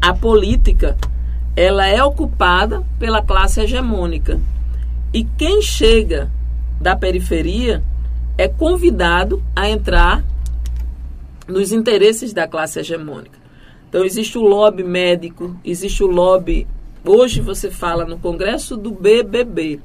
A 0.00 0.14
política, 0.14 0.96
ela 1.54 1.86
é 1.86 2.02
ocupada 2.02 2.82
pela 2.98 3.20
classe 3.20 3.60
hegemônica. 3.60 4.40
E 5.12 5.22
quem 5.22 5.60
chega 5.60 6.30
da 6.80 6.96
periferia 6.96 7.82
é 8.36 8.48
convidado 8.48 9.42
a 9.54 9.68
entrar 9.68 10.24
nos 11.46 11.72
interesses 11.72 12.32
da 12.32 12.48
classe 12.48 12.78
hegemônica. 12.80 13.38
Então, 13.88 14.04
existe 14.04 14.36
o 14.36 14.42
lobby 14.42 14.82
médico, 14.82 15.56
existe 15.64 16.02
o 16.02 16.06
lobby. 16.06 16.66
Hoje 17.04 17.40
você 17.40 17.70
fala 17.70 18.04
no 18.04 18.18
Congresso 18.18 18.76
do 18.76 18.90
BBB, 18.90 19.80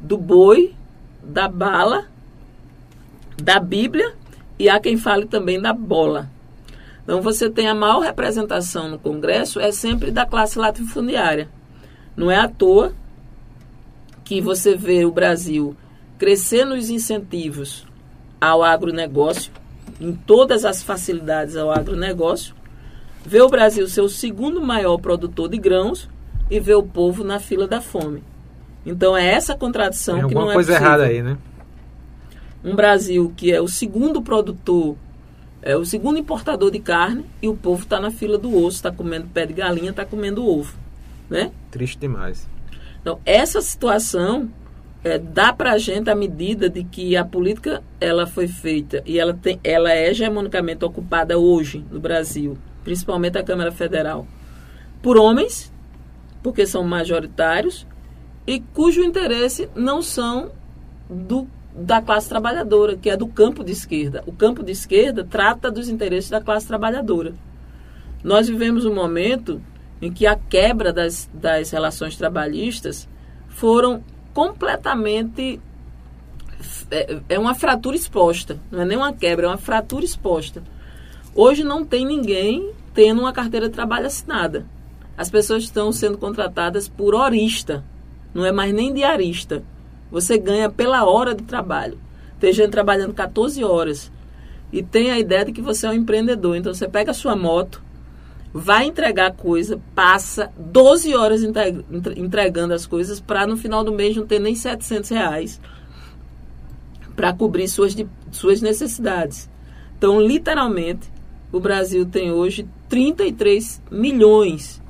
do 0.00 0.16
boi, 0.16 0.74
da 1.22 1.48
bala, 1.48 2.06
da 3.36 3.58
Bíblia 3.58 4.14
e 4.58 4.68
há 4.68 4.80
quem 4.80 4.96
fale 4.96 5.26
também 5.26 5.60
da 5.60 5.72
bola. 5.72 6.30
Então, 7.02 7.20
você 7.20 7.50
tem 7.50 7.68
a 7.68 7.74
maior 7.74 8.00
representação 8.00 8.88
no 8.88 8.98
Congresso, 8.98 9.60
é 9.60 9.70
sempre 9.70 10.10
da 10.10 10.24
classe 10.24 10.58
latifundiária. 10.58 11.50
Não 12.16 12.30
é 12.30 12.36
à 12.36 12.48
toa 12.48 12.94
que 14.24 14.40
você 14.40 14.74
vê 14.74 15.04
o 15.04 15.12
Brasil 15.12 15.76
crescer 16.18 16.64
nos 16.64 16.90
incentivos 16.90 17.86
ao 18.40 18.62
agronegócio, 18.62 19.52
em 20.00 20.12
todas 20.12 20.64
as 20.64 20.82
facilidades 20.82 21.56
ao 21.56 21.70
agronegócio, 21.70 22.54
ver 23.24 23.42
o 23.42 23.48
Brasil 23.48 23.88
ser 23.88 24.02
o 24.02 24.08
segundo 24.08 24.60
maior 24.60 24.98
produtor 24.98 25.48
de 25.48 25.58
grãos 25.58 26.08
e 26.50 26.60
ver 26.60 26.74
o 26.74 26.82
povo 26.82 27.24
na 27.24 27.38
fila 27.38 27.66
da 27.66 27.80
fome. 27.80 28.22
Então 28.84 29.16
é 29.16 29.26
essa 29.26 29.54
contradição 29.54 30.18
Tem 30.18 30.28
que 30.28 30.34
não 30.34 30.50
é 30.50 30.54
coisa 30.54 30.72
possível. 30.72 30.88
errada 30.88 31.04
aí, 31.04 31.22
né? 31.22 31.38
Um 32.62 32.74
Brasil 32.74 33.32
que 33.36 33.52
é 33.52 33.60
o 33.60 33.68
segundo 33.68 34.20
produtor, 34.22 34.96
é 35.62 35.76
o 35.76 35.84
segundo 35.84 36.18
importador 36.18 36.70
de 36.70 36.80
carne 36.80 37.24
e 37.40 37.48
o 37.48 37.56
povo 37.56 37.82
está 37.82 37.98
na 37.98 38.10
fila 38.10 38.36
do 38.36 38.54
osso, 38.54 38.76
está 38.76 38.92
comendo 38.92 39.26
pé 39.28 39.46
de 39.46 39.54
galinha, 39.54 39.90
está 39.90 40.04
comendo 40.04 40.46
ovo, 40.46 40.74
né? 41.28 41.50
Triste 41.70 41.98
demais. 41.98 42.46
Então 43.00 43.18
essa 43.24 43.62
situação 43.62 44.50
é, 45.04 45.18
dá 45.18 45.52
para 45.52 45.72
a 45.72 45.78
gente 45.78 46.08
a 46.08 46.14
medida 46.14 46.70
de 46.70 46.82
que 46.82 47.14
a 47.14 47.24
política 47.24 47.82
ela 48.00 48.26
foi 48.26 48.48
feita 48.48 49.02
e 49.04 49.18
ela, 49.18 49.34
tem, 49.34 49.60
ela 49.62 49.92
é 49.92 50.08
hegemonicamente 50.08 50.82
ocupada 50.82 51.38
hoje 51.38 51.84
no 51.90 52.00
Brasil, 52.00 52.56
principalmente 52.82 53.36
a 53.36 53.44
Câmara 53.44 53.70
Federal, 53.70 54.26
por 55.02 55.18
homens, 55.18 55.70
porque 56.42 56.66
são 56.66 56.82
majoritários, 56.82 57.86
e 58.46 58.60
cujo 58.60 59.02
interesse 59.02 59.68
não 59.74 60.00
são 60.00 60.50
do, 61.08 61.46
da 61.74 62.00
classe 62.00 62.28
trabalhadora, 62.28 62.96
que 62.96 63.10
é 63.10 63.16
do 63.16 63.26
campo 63.26 63.62
de 63.62 63.72
esquerda. 63.72 64.22
O 64.26 64.32
campo 64.32 64.62
de 64.62 64.72
esquerda 64.72 65.22
trata 65.22 65.70
dos 65.70 65.88
interesses 65.88 66.30
da 66.30 66.40
classe 66.40 66.66
trabalhadora. 66.66 67.34
Nós 68.22 68.48
vivemos 68.48 68.86
um 68.86 68.94
momento 68.94 69.60
em 70.00 70.10
que 70.10 70.26
a 70.26 70.36
quebra 70.36 70.92
das, 70.92 71.28
das 71.32 71.70
relações 71.70 72.16
trabalhistas 72.16 73.08
foram 73.48 74.02
completamente. 74.34 75.60
É, 76.90 77.20
é 77.30 77.38
uma 77.38 77.54
fratura 77.54 77.96
exposta. 77.96 78.58
Não 78.70 78.82
é 78.82 78.84
nem 78.84 78.98
uma 78.98 79.12
quebra, 79.12 79.46
é 79.46 79.48
uma 79.48 79.56
fratura 79.56 80.04
exposta. 80.04 80.62
Hoje 81.34 81.64
não 81.64 81.84
tem 81.84 82.04
ninguém 82.04 82.72
tendo 82.92 83.20
uma 83.20 83.32
carteira 83.32 83.68
de 83.68 83.74
trabalho 83.74 84.06
assinada. 84.06 84.66
As 85.16 85.30
pessoas 85.30 85.62
estão 85.62 85.92
sendo 85.92 86.18
contratadas 86.18 86.88
por 86.88 87.14
horista, 87.14 87.84
não 88.32 88.44
é 88.44 88.52
mais 88.52 88.74
nem 88.74 88.92
diarista. 88.92 89.62
Você 90.10 90.36
ganha 90.36 90.68
pela 90.68 91.04
hora 91.04 91.34
de 91.34 91.42
trabalho. 91.42 91.98
Tem 92.38 92.52
gente 92.52 92.70
trabalhando 92.70 93.14
14 93.14 93.62
horas. 93.64 94.12
e 94.72 94.82
tem 94.82 95.10
a 95.10 95.18
ideia 95.18 95.44
de 95.44 95.52
que 95.52 95.62
você 95.62 95.86
é 95.86 95.90
um 95.90 95.94
empreendedor. 95.94 96.56
Então 96.56 96.74
você 96.74 96.88
pega 96.88 97.12
a 97.12 97.14
sua 97.14 97.36
moto, 97.36 97.80
vai 98.56 98.86
entregar 98.86 99.32
coisa, 99.32 99.80
passa 99.96 100.52
12 100.56 101.12
horas 101.16 101.42
entregando 102.16 102.72
as 102.72 102.86
coisas 102.86 103.18
para 103.18 103.48
no 103.48 103.56
final 103.56 103.82
do 103.82 103.90
mês 103.90 104.16
não 104.16 104.24
ter 104.24 104.38
nem 104.38 104.54
700 104.54 105.10
reais 105.10 105.60
para 107.16 107.32
cobrir 107.32 107.66
suas, 107.66 107.96
suas 108.30 108.60
necessidades. 108.60 109.50
Então, 109.98 110.20
literalmente, 110.20 111.10
o 111.50 111.58
Brasil 111.58 112.06
tem 112.06 112.30
hoje 112.30 112.64
33 112.88 113.82
milhões 113.90 114.80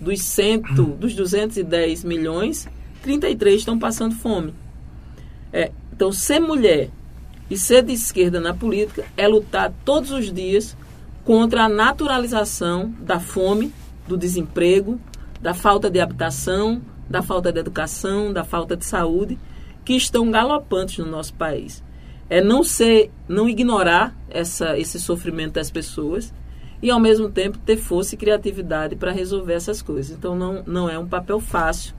dos, 0.00 0.22
cento, 0.22 0.84
dos 0.84 1.12
210 1.12 2.04
milhões, 2.04 2.68
33 3.02 3.56
estão 3.58 3.76
passando 3.76 4.14
fome. 4.14 4.54
É, 5.52 5.72
então, 5.92 6.12
ser 6.12 6.38
mulher 6.38 6.88
e 7.50 7.56
ser 7.56 7.82
de 7.82 7.92
esquerda 7.92 8.38
na 8.38 8.54
política 8.54 9.04
é 9.16 9.26
lutar 9.26 9.72
todos 9.84 10.12
os 10.12 10.32
dias 10.32 10.76
contra 11.28 11.64
a 11.64 11.68
naturalização 11.68 12.90
da 13.00 13.20
fome, 13.20 13.70
do 14.06 14.16
desemprego, 14.16 14.98
da 15.42 15.52
falta 15.52 15.90
de 15.90 16.00
habitação, 16.00 16.80
da 17.06 17.20
falta 17.20 17.52
de 17.52 17.60
educação, 17.60 18.32
da 18.32 18.44
falta 18.44 18.74
de 18.74 18.86
saúde, 18.86 19.38
que 19.84 19.92
estão 19.92 20.30
galopantes 20.30 20.96
no 20.96 21.10
nosso 21.10 21.34
país. 21.34 21.84
É 22.30 22.40
não 22.40 22.64
ser, 22.64 23.10
não 23.28 23.46
ignorar 23.46 24.16
essa, 24.30 24.78
esse 24.78 24.98
sofrimento 24.98 25.52
das 25.52 25.70
pessoas 25.70 26.32
e 26.80 26.90
ao 26.90 26.98
mesmo 26.98 27.28
tempo 27.28 27.58
ter 27.58 27.76
força 27.76 28.14
e 28.14 28.18
criatividade 28.18 28.96
para 28.96 29.12
resolver 29.12 29.52
essas 29.52 29.82
coisas. 29.82 30.16
Então 30.16 30.34
não, 30.34 30.62
não 30.66 30.88
é 30.88 30.98
um 30.98 31.06
papel 31.06 31.40
fácil. 31.40 31.94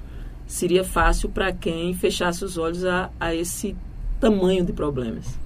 Seria 0.47 0.83
fácil 0.83 1.29
para 1.29 1.53
quem 1.53 1.93
fechasse 1.93 2.43
os 2.43 2.57
olhos 2.57 2.83
a, 2.83 3.11
a 3.19 3.35
esse 3.35 3.77
tamanho 4.19 4.65
de 4.65 4.73
problemas. 4.73 5.37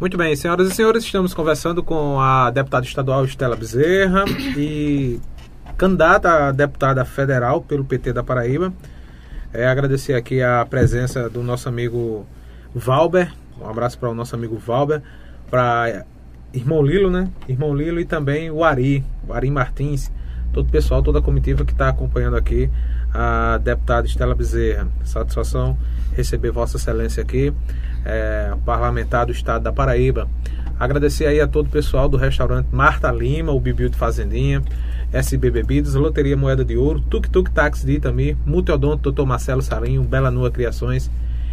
Muito 0.00 0.16
bem, 0.16 0.34
senhoras 0.34 0.72
e 0.72 0.74
senhores, 0.74 1.04
estamos 1.04 1.34
conversando 1.34 1.82
com 1.82 2.18
a 2.18 2.50
deputada 2.50 2.86
estadual 2.86 3.22
Estela 3.26 3.54
Bezerra 3.54 4.24
e 4.56 5.20
candidata 5.76 6.48
a 6.48 6.52
deputada 6.52 7.04
federal 7.04 7.60
pelo 7.60 7.84
PT 7.84 8.14
da 8.14 8.22
Paraíba. 8.22 8.72
É, 9.52 9.68
agradecer 9.68 10.14
aqui 10.14 10.40
a 10.40 10.64
presença 10.64 11.28
do 11.28 11.42
nosso 11.42 11.68
amigo 11.68 12.24
Valber, 12.74 13.30
um 13.60 13.68
abraço 13.68 13.98
para 13.98 14.08
o 14.08 14.14
nosso 14.14 14.34
amigo 14.34 14.56
Valber, 14.56 15.02
para 15.50 16.06
irmão 16.54 16.82
Lilo, 16.82 17.10
né? 17.10 17.30
Irmão 17.46 17.76
Lilo 17.76 18.00
e 18.00 18.06
também 18.06 18.50
o 18.50 18.64
Ari, 18.64 19.04
o 19.28 19.34
Ari 19.34 19.50
Martins, 19.50 20.10
todo 20.50 20.66
o 20.66 20.70
pessoal, 20.70 21.02
toda 21.02 21.18
a 21.18 21.22
comitiva 21.22 21.62
que 21.62 21.72
está 21.72 21.90
acompanhando 21.90 22.38
aqui 22.38 22.70
a 23.12 23.58
deputada 23.62 24.06
Estela 24.06 24.34
Bezerra. 24.34 24.88
Satisfação 25.04 25.76
receber 26.16 26.50
Vossa 26.50 26.78
Excelência 26.78 27.22
aqui, 27.22 27.52
é, 28.04 28.52
parlamentar 28.64 29.26
do 29.26 29.32
estado 29.32 29.62
da 29.62 29.72
Paraíba. 29.72 30.28
Agradecer 30.78 31.26
aí 31.26 31.40
a 31.40 31.46
todo 31.46 31.66
o 31.66 31.70
pessoal 31.70 32.08
do 32.08 32.16
restaurante 32.16 32.68
Marta 32.72 33.10
Lima, 33.12 33.52
o 33.52 33.60
Bibiu 33.60 33.88
de 33.88 33.96
Fazendinha, 33.96 34.62
SB 35.12 35.50
Bebidas, 35.50 35.94
Loteria 35.94 36.36
Moeda 36.36 36.64
de 36.64 36.76
Ouro, 36.76 37.00
Tuk 37.00 37.28
Tuk 37.28 37.50
Táxi 37.50 37.84
de 37.84 37.92
Itami, 37.92 38.36
Multiodonto 38.46 39.12
Dr. 39.12 39.26
Marcelo 39.26 39.60
Sarinho, 39.60 40.02
Bela 40.02 40.30
Nua 40.30 40.50
Criações, 40.50 41.10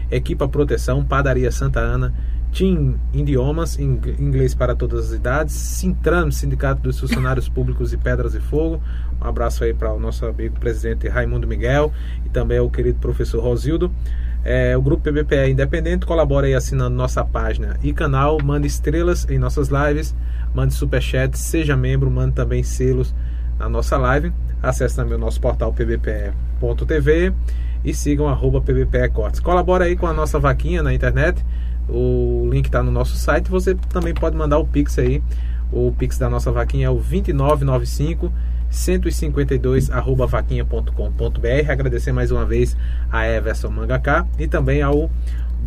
Equipa 0.10 0.48
Proteção, 0.48 1.04
Padaria 1.04 1.52
Santa 1.52 1.80
Ana, 1.80 2.14
Team 2.54 2.96
Idiomas, 3.14 3.78
inglês 3.78 4.56
para 4.56 4.76
todas 4.76 5.08
as 5.08 5.14
idades, 5.14 5.54
Sintram, 5.54 6.32
Sindicato 6.32 6.82
dos 6.82 7.00
Funcionários 7.00 7.50
Públicos 7.50 7.90
de 7.90 7.98
Pedras 7.98 8.34
e 8.34 8.40
Fogo. 8.40 8.82
Um 9.22 9.28
abraço 9.28 9.64
aí 9.64 9.74
para 9.74 9.92
o 9.94 10.00
nosso 10.00 10.26
amigo 10.26 10.60
presidente 10.60 11.08
Raimundo 11.08 11.48
Miguel 11.48 11.92
e 12.26 12.30
também 12.30 12.60
o 12.60 12.70
querido 12.70 13.00
professor 13.00 13.44
Rosildo. 13.44 13.92
É, 14.50 14.78
o 14.78 14.82
grupo 14.82 15.04
PBPE 15.04 15.52
Independente 15.52 16.06
colabora 16.06 16.48
aí 16.48 16.56
assinando 16.56 16.96
nossa 16.96 17.22
página 17.22 17.78
e 17.84 17.92
canal, 17.92 18.38
mande 18.42 18.66
estrelas 18.66 19.30
em 19.30 19.38
nossas 19.38 19.68
lives, 19.68 20.16
mande 20.56 20.74
superchat, 20.74 21.38
seja 21.38 21.76
membro, 21.76 22.10
mande 22.10 22.34
também 22.34 22.64
selos 22.64 23.14
na 23.60 23.68
nossa 23.68 23.98
live. 23.98 24.32
Acesse 24.64 24.96
também 24.96 25.16
o 25.16 25.20
nosso 25.20 25.42
portal 25.42 25.74
pbpe.tv 25.74 27.34
e 27.84 27.94
sigam 27.94 28.30
arroba 28.30 28.62
PBPE. 28.62 29.12
Colabora 29.44 29.84
aí 29.84 29.98
com 29.98 30.08
a 30.08 30.14
nossa 30.14 30.40
vaquinha 30.40 30.82
na 30.82 30.94
internet. 30.94 31.46
O 31.90 32.48
link 32.50 32.68
está 32.68 32.82
no 32.82 32.90
nosso 32.90 33.18
site. 33.18 33.52
Você 33.52 33.76
também 33.90 34.14
pode 34.14 34.38
mandar 34.38 34.60
o 34.60 34.66
Pix 34.66 34.98
aí. 34.98 35.22
O 35.74 35.92
Pix 35.92 36.18
da 36.18 36.30
nossa 36.30 36.54
vaquinha 36.54 36.88
é 36.88 36.90
o 36.90 36.96
2995 36.96 38.32
152 38.78 39.92
arroba 39.92 40.28
vaquinha.com.br. 40.28 41.72
Agradecer 41.72 42.12
mais 42.12 42.32
uma 42.32 42.46
vez 42.46 42.78
a 43.12 43.28
Everson 43.28 43.70
Mangaká 43.70 44.26
e 44.38 44.48
também 44.48 44.82
ao 44.82 45.10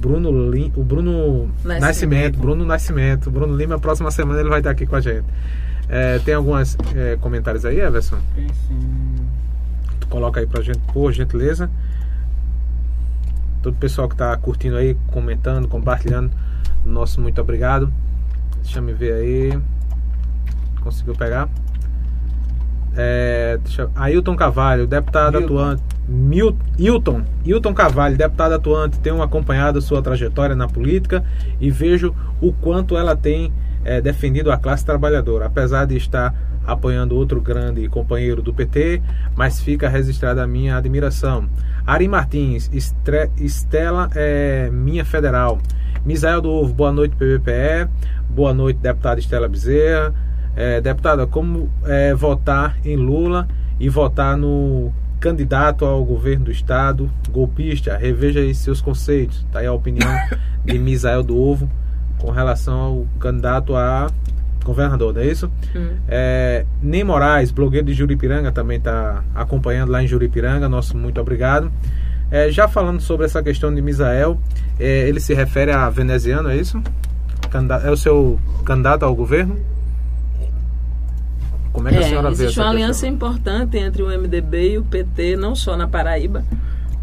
Bruno, 0.00 0.50
Lim, 0.50 0.72
o 0.76 0.82
Bruno 0.82 1.50
Nascimento. 1.64 1.80
Nascimento. 1.80 2.38
Bruno 2.38 2.64
Nascimento. 2.64 3.30
Bruno 3.30 3.56
Lima, 3.56 3.78
próxima 3.78 4.10
semana 4.10 4.40
ele 4.40 4.48
vai 4.48 4.60
estar 4.60 4.70
aqui 4.70 4.86
com 4.86 4.96
a 4.96 5.00
gente. 5.00 5.26
É, 5.88 6.18
tem 6.20 6.34
alguns 6.34 6.76
é, 6.94 7.16
comentários 7.20 7.64
aí, 7.64 7.80
Everson? 7.80 8.18
Tem 8.34 8.48
sim. 8.48 9.16
Tu 9.98 10.06
coloca 10.06 10.40
aí 10.40 10.46
pra 10.46 10.62
gente, 10.62 10.78
por 10.92 11.12
gentileza 11.12 11.68
todo 13.62 13.74
o 13.74 13.78
pessoal 13.78 14.08
que 14.08 14.14
está 14.14 14.36
curtindo 14.36 14.76
aí, 14.76 14.96
comentando, 15.08 15.68
compartilhando. 15.68 16.30
Nosso 16.84 17.20
muito 17.20 17.40
obrigado. 17.40 17.92
Deixa 18.62 18.78
eu 18.78 18.82
me 18.82 18.92
ver 18.92 19.12
aí. 19.12 19.60
Conseguiu 20.80 21.14
pegar? 21.14 21.48
É, 22.96 23.58
deixa, 23.62 23.88
Ailton 23.94 24.36
Cavalho, 24.36 24.86
deputado 24.86 25.38
Milton. 25.38 25.58
atuante. 25.58 25.82
Mil, 26.08 26.56
Hilton, 26.76 27.22
Hilton 27.44 27.72
Cavalho, 27.72 28.16
deputado 28.16 28.52
atuante, 28.54 28.98
tenho 28.98 29.22
acompanhado 29.22 29.80
sua 29.80 30.02
trajetória 30.02 30.56
na 30.56 30.66
política 30.66 31.22
e 31.60 31.70
vejo 31.70 32.12
o 32.40 32.52
quanto 32.52 32.96
ela 32.96 33.14
tem 33.14 33.52
é, 33.84 34.00
defendido 34.00 34.50
a 34.50 34.58
classe 34.58 34.84
trabalhadora, 34.84 35.46
apesar 35.46 35.84
de 35.84 35.96
estar 35.96 36.34
apoiando 36.66 37.16
outro 37.16 37.40
grande 37.40 37.88
companheiro 37.88 38.42
do 38.42 38.52
PT, 38.52 39.00
mas 39.34 39.60
fica 39.60 39.88
registrada 39.88 40.42
a 40.42 40.46
minha 40.46 40.76
admiração. 40.76 41.48
Ari 41.86 42.08
Martins, 42.08 42.68
Estre, 42.72 43.30
Estela 43.36 44.10
é 44.14 44.68
minha 44.70 45.04
federal. 45.04 45.58
Misael 46.04 46.40
do 46.40 46.50
Ovo, 46.50 46.72
boa 46.72 46.92
noite 46.92 47.14
PBPE, 47.16 47.88
boa 48.28 48.54
noite 48.54 48.78
deputada 48.78 49.20
Estela 49.20 49.48
Bezerra. 49.48 50.14
É, 50.56 50.80
deputada, 50.80 51.26
como 51.26 51.70
é, 51.84 52.14
votar 52.14 52.76
em 52.84 52.96
Lula 52.96 53.48
e 53.78 53.88
votar 53.88 54.36
no 54.36 54.92
candidato 55.20 55.84
ao 55.84 56.04
governo 56.04 56.46
do 56.46 56.50
estado, 56.50 57.10
golpista, 57.30 57.96
reveja 57.96 58.40
aí 58.40 58.54
seus 58.54 58.80
conceitos. 58.80 59.44
Está 59.46 59.60
aí 59.60 59.66
a 59.66 59.72
opinião 59.72 60.10
de 60.64 60.78
Misael 60.78 61.22
do 61.22 61.38
Ovo 61.38 61.70
com 62.18 62.30
relação 62.30 62.78
ao 62.80 63.06
candidato 63.18 63.76
a 63.76 64.08
governador, 64.64 65.14
não 65.14 65.22
é 65.22 65.26
isso? 65.26 65.50
Hum. 65.74 65.96
É, 66.08 66.66
Nem 66.82 67.02
Moraes, 67.04 67.50
blogueiro 67.50 67.86
de 67.86 67.94
Juripiranga, 67.94 68.52
também 68.52 68.78
está 68.78 69.24
acompanhando 69.34 69.90
lá 69.90 70.02
em 70.02 70.06
Juripiranga, 70.06 70.68
nosso 70.68 70.96
muito 70.96 71.20
obrigado. 71.20 71.70
É, 72.30 72.50
já 72.50 72.68
falando 72.68 73.00
sobre 73.00 73.26
essa 73.26 73.42
questão 73.42 73.74
de 73.74 73.82
Misael, 73.82 74.38
é, 74.78 75.08
ele 75.08 75.18
se 75.18 75.34
refere 75.34 75.72
a 75.72 75.88
veneziano, 75.90 76.48
é 76.48 76.56
isso? 76.56 76.80
É 77.82 77.90
o 77.90 77.96
seu 77.96 78.38
candidato 78.64 79.04
ao 79.04 79.14
governo? 79.14 79.56
Como 81.72 81.88
é 81.88 81.92
que 81.92 81.98
a 81.98 82.00
é, 82.00 82.04
senhora 82.04 82.28
vê 82.30 82.44
Existe 82.44 82.58
uma 82.58 82.70
aliança 82.70 83.06
importante 83.06 83.78
entre 83.78 84.02
o 84.02 84.08
MDB 84.08 84.72
e 84.72 84.78
o 84.78 84.84
PT, 84.84 85.36
não 85.36 85.54
só 85.54 85.76
na 85.76 85.86
Paraíba, 85.86 86.44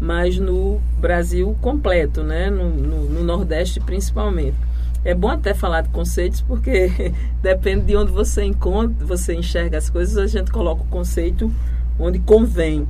mas 0.00 0.38
no 0.38 0.80
Brasil 0.98 1.56
completo, 1.60 2.22
né? 2.22 2.50
no, 2.50 2.68
no, 2.68 3.04
no 3.04 3.24
Nordeste 3.24 3.80
principalmente. 3.80 4.56
É 5.04 5.14
bom 5.14 5.28
até 5.28 5.54
falar 5.54 5.82
de 5.82 5.88
conceitos, 5.88 6.40
porque 6.42 7.12
depende 7.40 7.86
de 7.86 7.96
onde 7.96 8.12
você 8.12 8.44
encontra, 8.44 9.06
você 9.06 9.34
enxerga 9.34 9.78
as 9.78 9.88
coisas, 9.88 10.16
a 10.16 10.26
gente 10.26 10.50
coloca 10.50 10.82
o 10.82 10.86
conceito 10.86 11.50
onde 11.98 12.18
convém. 12.18 12.86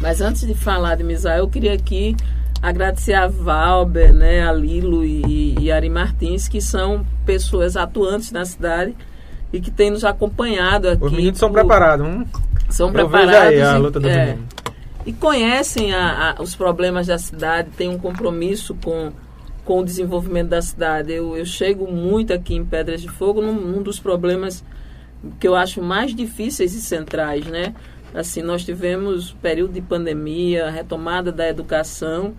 Mas 0.00 0.20
antes 0.20 0.46
de 0.46 0.54
falar 0.54 0.96
de 0.96 1.04
Misael, 1.04 1.40
eu 1.40 1.48
queria 1.48 1.74
aqui 1.74 2.16
agradecer 2.62 3.14
a 3.14 3.26
Valber, 3.26 4.14
né, 4.14 4.46
a 4.46 4.52
Lilo 4.52 5.04
e, 5.04 5.54
e 5.58 5.70
Ari 5.70 5.90
Martins, 5.90 6.48
que 6.48 6.60
são 6.60 7.04
pessoas 7.26 7.76
atuantes 7.76 8.32
na 8.32 8.44
cidade 8.44 8.94
e 9.54 9.60
que 9.60 9.70
têm 9.70 9.88
nos 9.88 10.04
acompanhado 10.04 10.88
aqui. 10.88 11.04
Os 11.04 11.12
meninos 11.12 11.38
são 11.38 11.52
preparados, 11.52 12.04
hum? 12.04 12.24
São 12.68 12.88
eu 12.88 12.92
preparados. 12.92 13.52
Aí 13.52 13.62
a 13.62 13.76
luta 13.78 14.00
do 14.00 14.08
é, 14.08 14.36
e 15.06 15.12
conhecem 15.12 15.94
a, 15.94 16.34
a, 16.36 16.42
os 16.42 16.56
problemas 16.56 17.06
da 17.06 17.18
cidade, 17.18 17.70
têm 17.76 17.88
um 17.88 17.98
compromisso 17.98 18.74
com 18.82 19.12
com 19.64 19.80
o 19.80 19.84
desenvolvimento 19.84 20.48
da 20.48 20.60
cidade. 20.60 21.10
Eu, 21.10 21.38
eu 21.38 21.46
chego 21.46 21.90
muito 21.90 22.34
aqui 22.34 22.54
em 22.54 22.64
Pedras 22.66 23.00
de 23.00 23.08
Fogo 23.08 23.40
num, 23.40 23.54
num 23.54 23.82
dos 23.82 23.98
problemas 23.98 24.62
que 25.40 25.48
eu 25.48 25.54
acho 25.54 25.80
mais 25.80 26.14
difíceis 26.14 26.74
e 26.74 26.82
centrais, 26.82 27.46
né? 27.46 27.74
Assim, 28.12 28.42
nós 28.42 28.62
tivemos 28.62 29.32
período 29.40 29.72
de 29.72 29.80
pandemia, 29.80 30.68
retomada 30.68 31.32
da 31.32 31.48
educação, 31.48 32.34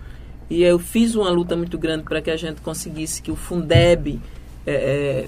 e 0.48 0.62
eu 0.62 0.78
fiz 0.78 1.16
uma 1.16 1.32
luta 1.32 1.56
muito 1.56 1.80
grande 1.80 2.04
para 2.04 2.22
que 2.22 2.30
a 2.30 2.38
gente 2.38 2.62
conseguisse 2.62 3.24
que 3.24 3.32
o 3.32 3.36
Fundeb 3.36 4.22
é, 4.68 4.72
é, 4.72 5.28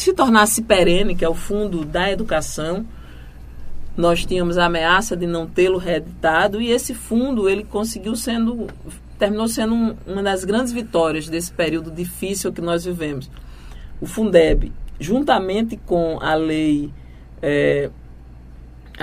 se 0.00 0.12
tornasse 0.12 0.62
perene, 0.62 1.14
que 1.14 1.24
é 1.24 1.28
o 1.28 1.34
fundo 1.34 1.84
da 1.84 2.10
educação. 2.10 2.86
Nós 3.96 4.24
tínhamos 4.24 4.58
a 4.58 4.66
ameaça 4.66 5.16
de 5.16 5.26
não 5.26 5.46
tê-lo 5.46 5.78
reeditado 5.78 6.60
e 6.60 6.70
esse 6.70 6.94
fundo 6.94 7.48
ele 7.48 7.64
conseguiu 7.64 8.14
sendo 8.14 8.66
terminou 9.18 9.48
sendo 9.48 9.74
um, 9.74 9.96
uma 10.06 10.22
das 10.22 10.44
grandes 10.44 10.72
vitórias 10.72 11.26
desse 11.26 11.50
período 11.50 11.90
difícil 11.90 12.52
que 12.52 12.60
nós 12.60 12.84
vivemos. 12.84 13.30
o 13.98 14.06
Fundeb, 14.06 14.70
juntamente 15.00 15.78
com 15.78 16.18
a 16.20 16.34
lei 16.34 16.92
é, 17.40 17.90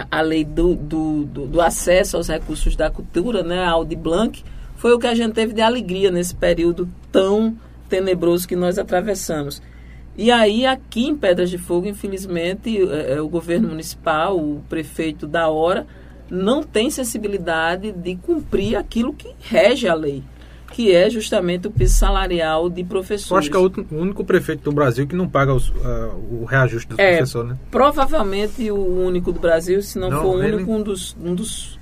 a 0.10 0.22
lei 0.22 0.44
do, 0.44 0.76
do, 0.76 1.26
do, 1.26 1.48
do, 1.48 1.62
acesso 1.62 2.18
aos 2.18 2.28
recursos 2.28 2.76
da 2.76 2.90
cultura, 2.90 3.44
né, 3.44 3.64
a 3.64 3.72
Audi 3.72 3.96
Blanc, 3.96 4.44
foi 4.76 4.92
o 4.94 5.00
que 5.00 5.08
a 5.08 5.14
gente 5.14 5.34
teve 5.34 5.54
de 5.54 5.62
alegria 5.62 6.12
nesse 6.12 6.36
período 6.36 6.90
tão 7.12 7.56
tenebroso 7.88 8.48
que 8.48 8.56
nós 8.56 8.80
atravessamos. 8.80 9.62
E 10.16 10.32
aí, 10.32 10.66
aqui 10.66 11.08
em 11.08 11.16
Pedras 11.16 11.50
de 11.50 11.58
Fogo, 11.58 11.88
infelizmente, 11.88 12.78
é, 12.90 13.14
é, 13.14 13.22
o 13.22 13.28
governo 13.28 13.70
municipal, 13.70 14.38
o 14.38 14.64
prefeito 14.70 15.26
da 15.26 15.48
hora, 15.50 15.88
não 16.30 16.62
tem 16.64 16.90
sensibilidade 16.90 17.92
de 17.92 18.16
cumprir 18.16 18.76
aquilo 18.76 19.14
que 19.14 19.34
rege 19.40 19.88
a 19.88 19.94
lei 19.94 20.24
que 20.74 20.92
é 20.92 21.08
justamente 21.08 21.68
o 21.68 21.72
piso 21.72 21.94
salarial 21.94 22.68
de 22.68 22.84
professores. 22.84 23.30
Eu 23.30 23.38
acho 23.38 23.70
que 23.70 23.86
é 23.86 23.96
o 23.96 24.02
único 24.02 24.26
prefeito 24.26 24.64
do 24.64 24.72
Brasil 24.72 25.06
que 25.06 25.16
não 25.16 25.30
paga 25.30 25.54
os, 25.54 25.70
uh, 25.70 26.16
o 26.32 26.46
reajuste 26.46 26.90
do 26.90 27.00
é, 27.00 27.18
professor, 27.18 27.46
né? 27.46 27.56
Provavelmente 27.70 28.72
o 28.72 29.06
único 29.06 29.32
do 29.32 29.40
Brasil, 29.40 29.84
se 29.84 30.00
não, 30.00 30.10
não 30.10 30.22
for 30.22 30.36
o 30.36 30.40
único, 30.40 30.72
um 30.72 30.82
dos, 30.82 31.16
um 31.24 31.36
dos 31.36 31.80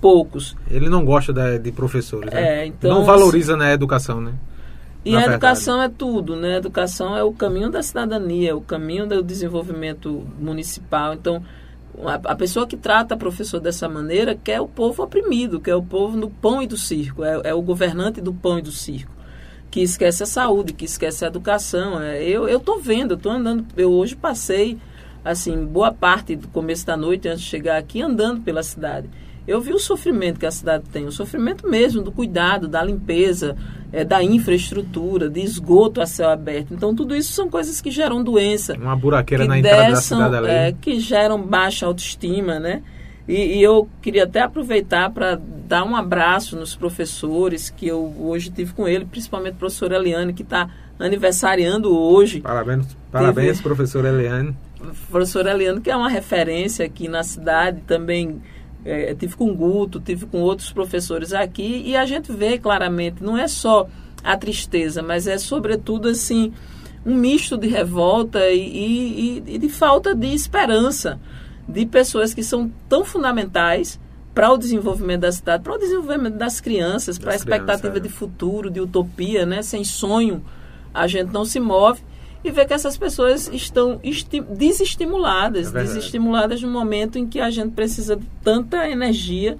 poucos. 0.00 0.56
Ele 0.70 0.88
não 0.88 1.04
gosta 1.04 1.30
da, 1.30 1.58
de 1.58 1.70
professores, 1.70 2.32
né? 2.32 2.60
É, 2.60 2.66
então, 2.66 2.90
não 2.90 3.04
valoriza 3.04 3.54
na 3.54 3.66
né, 3.66 3.74
educação, 3.74 4.18
né? 4.18 4.32
E 5.04 5.16
a 5.16 5.26
educação 5.26 5.82
é 5.82 5.88
tudo, 5.88 6.36
né? 6.36 6.54
A 6.54 6.58
educação 6.58 7.16
é 7.16 7.24
o 7.24 7.32
caminho 7.32 7.70
da 7.70 7.82
cidadania, 7.82 8.50
é 8.50 8.54
o 8.54 8.60
caminho 8.60 9.06
do 9.06 9.22
desenvolvimento 9.22 10.24
municipal. 10.38 11.14
Então, 11.14 11.42
a, 12.24 12.34
pessoa 12.34 12.66
que 12.66 12.76
trata 12.76 13.16
professor 13.16 13.60
dessa 13.60 13.88
maneira 13.88 14.34
quer 14.34 14.60
o 14.60 14.68
povo 14.68 15.02
oprimido, 15.02 15.60
quer 15.60 15.74
o 15.74 15.82
povo 15.82 16.16
no 16.16 16.30
pão 16.30 16.62
e 16.62 16.66
do 16.66 16.76
circo, 16.76 17.24
é, 17.24 17.40
é 17.44 17.54
o 17.54 17.60
governante 17.60 18.20
do 18.20 18.32
pão 18.32 18.58
e 18.58 18.62
do 18.62 18.70
circo, 18.70 19.12
que 19.70 19.80
esquece 19.80 20.22
a 20.22 20.26
saúde, 20.26 20.72
que 20.72 20.84
esquece 20.84 21.24
a 21.24 21.28
educação. 21.28 22.00
É, 22.00 22.22
eu 22.22 22.48
estou 22.48 22.80
vendo, 22.80 23.12
eu 23.12 23.16
estou 23.16 23.32
andando, 23.32 23.66
eu 23.76 23.90
hoje 23.90 24.14
passei 24.14 24.78
assim 25.24 25.64
boa 25.64 25.92
parte 25.92 26.34
do 26.34 26.48
começo 26.48 26.86
da 26.86 26.96
noite 26.96 27.28
antes 27.28 27.42
de 27.42 27.48
chegar 27.48 27.76
aqui 27.76 28.00
andando 28.00 28.40
pela 28.40 28.62
cidade. 28.62 29.08
Eu 29.46 29.60
vi 29.60 29.72
o 29.72 29.78
sofrimento 29.78 30.38
que 30.38 30.46
a 30.46 30.50
cidade 30.50 30.84
tem, 30.92 31.04
o 31.04 31.12
sofrimento 31.12 31.68
mesmo 31.68 32.00
do 32.00 32.12
cuidado, 32.12 32.68
da 32.68 32.82
limpeza, 32.82 33.56
é, 33.92 34.04
da 34.04 34.22
infraestrutura, 34.22 35.28
de 35.28 35.40
esgoto 35.40 36.00
a 36.00 36.06
céu 36.06 36.30
aberto. 36.30 36.72
Então, 36.72 36.94
tudo 36.94 37.14
isso 37.14 37.32
são 37.32 37.50
coisas 37.50 37.80
que 37.80 37.90
geram 37.90 38.24
doença. 38.24 38.74
Uma 38.74 38.96
buraqueira 38.96 39.44
na 39.44 39.58
entrada 39.58 39.90
da 39.90 39.96
cidade 39.96 40.36
ali. 40.36 40.48
É, 40.48 40.72
que 40.72 40.98
geram 40.98 41.40
baixa 41.40 41.84
autoestima, 41.84 42.58
né? 42.58 42.82
E, 43.28 43.58
e 43.58 43.62
eu 43.62 43.88
queria 44.00 44.24
até 44.24 44.40
aproveitar 44.40 45.10
para 45.10 45.38
dar 45.68 45.84
um 45.84 45.94
abraço 45.94 46.56
nos 46.56 46.74
professores 46.74 47.70
que 47.70 47.86
eu 47.86 48.14
hoje 48.18 48.50
tive 48.50 48.72
com 48.72 48.88
ele, 48.88 49.04
principalmente 49.04 49.54
a 49.54 49.56
professora 49.58 49.96
Eliane, 49.96 50.32
que 50.32 50.42
está 50.42 50.68
aniversariando 50.98 51.96
hoje. 51.96 52.40
Parabéns, 52.40 52.96
parabéns 53.10 53.58
Teve, 53.58 53.62
professora 53.62 54.08
Eliane. 54.08 54.56
Professora 55.08 55.52
Eliane, 55.52 55.80
que 55.80 55.90
é 55.90 55.96
uma 55.96 56.08
referência 56.08 56.84
aqui 56.84 57.06
na 57.06 57.22
cidade, 57.22 57.80
também 57.86 58.40
é, 58.84 59.14
tive 59.14 59.36
com 59.36 59.50
o 59.50 59.54
Guto, 59.54 60.00
tive 60.00 60.26
com 60.26 60.40
outros 60.40 60.72
professores 60.72 61.32
aqui, 61.32 61.82
e 61.86 61.96
a 61.96 62.04
gente 62.04 62.32
vê 62.32 62.58
claramente, 62.58 63.22
não 63.22 63.36
é 63.36 63.46
só 63.46 63.88
a 64.22 64.36
tristeza, 64.36 65.02
mas 65.02 65.26
é 65.26 65.38
sobretudo 65.38 66.08
assim 66.08 66.52
um 67.04 67.14
misto 67.14 67.56
de 67.56 67.66
revolta 67.66 68.48
e, 68.50 68.60
e, 68.60 69.54
e 69.54 69.58
de 69.58 69.68
falta 69.68 70.14
de 70.14 70.32
esperança 70.32 71.20
de 71.68 71.84
pessoas 71.86 72.32
que 72.32 72.42
são 72.42 72.70
tão 72.88 73.04
fundamentais 73.04 73.98
para 74.34 74.50
o 74.50 74.56
desenvolvimento 74.56 75.22
da 75.22 75.32
cidade, 75.32 75.62
para 75.62 75.74
o 75.74 75.78
desenvolvimento 75.78 76.36
das 76.36 76.60
crianças, 76.60 77.18
para 77.18 77.32
a 77.32 77.36
expectativa 77.36 77.96
é. 77.96 78.00
de 78.00 78.08
futuro, 78.08 78.70
de 78.70 78.80
utopia, 78.80 79.44
né? 79.44 79.62
Sem 79.62 79.84
sonho 79.84 80.42
a 80.94 81.06
gente 81.06 81.32
não 81.32 81.44
se 81.44 81.60
move 81.60 82.00
e 82.44 82.50
ver 82.50 82.66
que 82.66 82.74
essas 82.74 82.96
pessoas 82.96 83.48
estão 83.52 84.00
desestimuladas, 84.50 85.74
é 85.74 85.82
desestimuladas 85.82 86.60
no 86.62 86.70
momento 86.70 87.18
em 87.18 87.26
que 87.26 87.40
a 87.40 87.50
gente 87.50 87.72
precisa 87.72 88.16
de 88.16 88.26
tanta 88.42 88.88
energia 88.88 89.56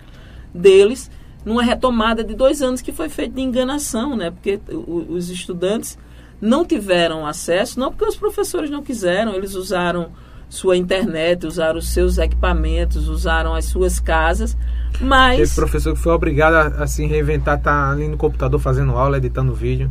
deles 0.53 1.11
numa 1.45 1.63
retomada 1.63 2.23
de 2.23 2.35
dois 2.35 2.63
anos 2.63 2.81
que 2.81 2.93
foi 2.93 3.09
feita 3.09 3.35
de 3.35 3.43
enganação, 3.43 4.17
né? 4.17 4.31
Porque 4.31 4.61
os 4.69 5.29
estudantes 5.31 5.99
não 6.41 6.65
tiveram 6.65 7.27
acesso, 7.27 7.79
não 7.79 7.91
porque 7.91 8.05
os 8.05 8.17
professores 8.17 8.71
não 8.71 8.83
quiseram, 8.83 9.35
eles 9.35 9.55
usaram 9.55 10.11
sua 10.49 10.77
internet, 10.77 11.47
usaram 11.47 11.79
os 11.79 11.89
seus 11.89 12.19
equipamentos, 12.19 13.09
usaram 13.09 13.55
as 13.55 13.65
suas 13.67 13.99
casas, 13.99 14.57
mas... 15.01 15.39
Teve 15.39 15.55
professor 15.55 15.95
que 15.95 16.01
foi 16.01 16.13
obrigado 16.13 16.55
a, 16.55 16.83
a 16.83 16.87
se 16.87 17.07
reinventar, 17.07 17.61
tá 17.61 17.91
ali 17.91 18.07
no 18.07 18.17
computador 18.17 18.61
fazendo 18.61 18.93
aula, 18.93 19.17
editando 19.17 19.55
vídeo. 19.55 19.91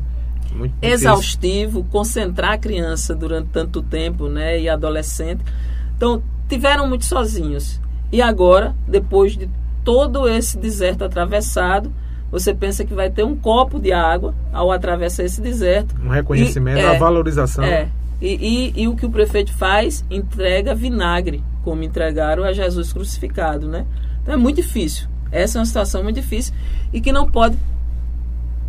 Muito 0.53 0.73
exaustivo, 0.81 1.83
concentrar 1.85 2.53
a 2.53 2.57
criança 2.57 3.15
durante 3.15 3.49
tanto 3.49 3.81
tempo, 3.81 4.27
né, 4.27 4.59
e 4.59 4.69
adolescente. 4.69 5.43
Então, 5.95 6.21
tiveram 6.47 6.87
muito 6.87 7.05
sozinhos. 7.05 7.79
E 8.11 8.21
agora, 8.21 8.75
depois 8.87 9.37
de 9.37 9.49
todo 9.83 10.27
esse 10.27 10.57
deserto 10.57 11.03
atravessado, 11.03 11.91
você 12.31 12.53
pensa 12.53 12.85
que 12.85 12.93
vai 12.93 13.09
ter 13.09 13.23
um 13.23 13.35
copo 13.35 13.79
de 13.79 13.91
água 13.91 14.33
ao 14.53 14.71
atravessar 14.71 15.23
esse 15.23 15.41
deserto. 15.41 15.95
Um 16.03 16.09
reconhecimento, 16.09 16.79
e, 16.79 16.81
é, 16.81 16.95
a 16.95 16.99
valorização. 16.99 17.63
É. 17.63 17.89
E, 18.21 18.73
e, 18.75 18.83
e, 18.83 18.87
o 18.87 18.95
que 18.95 19.05
o 19.05 19.09
prefeito 19.09 19.53
faz? 19.53 20.05
Entrega 20.09 20.75
vinagre, 20.75 21.43
como 21.63 21.83
entregaram 21.83 22.43
a 22.43 22.53
Jesus 22.53 22.93
crucificado, 22.93 23.67
né? 23.67 23.85
Então 24.21 24.33
é 24.33 24.37
muito 24.37 24.57
difícil. 24.57 25.07
Essa 25.31 25.57
é 25.57 25.59
uma 25.59 25.65
situação 25.65 26.03
muito 26.03 26.15
difícil 26.17 26.53
e 26.93 27.01
que 27.01 27.11
não 27.11 27.29
pode 27.29 27.57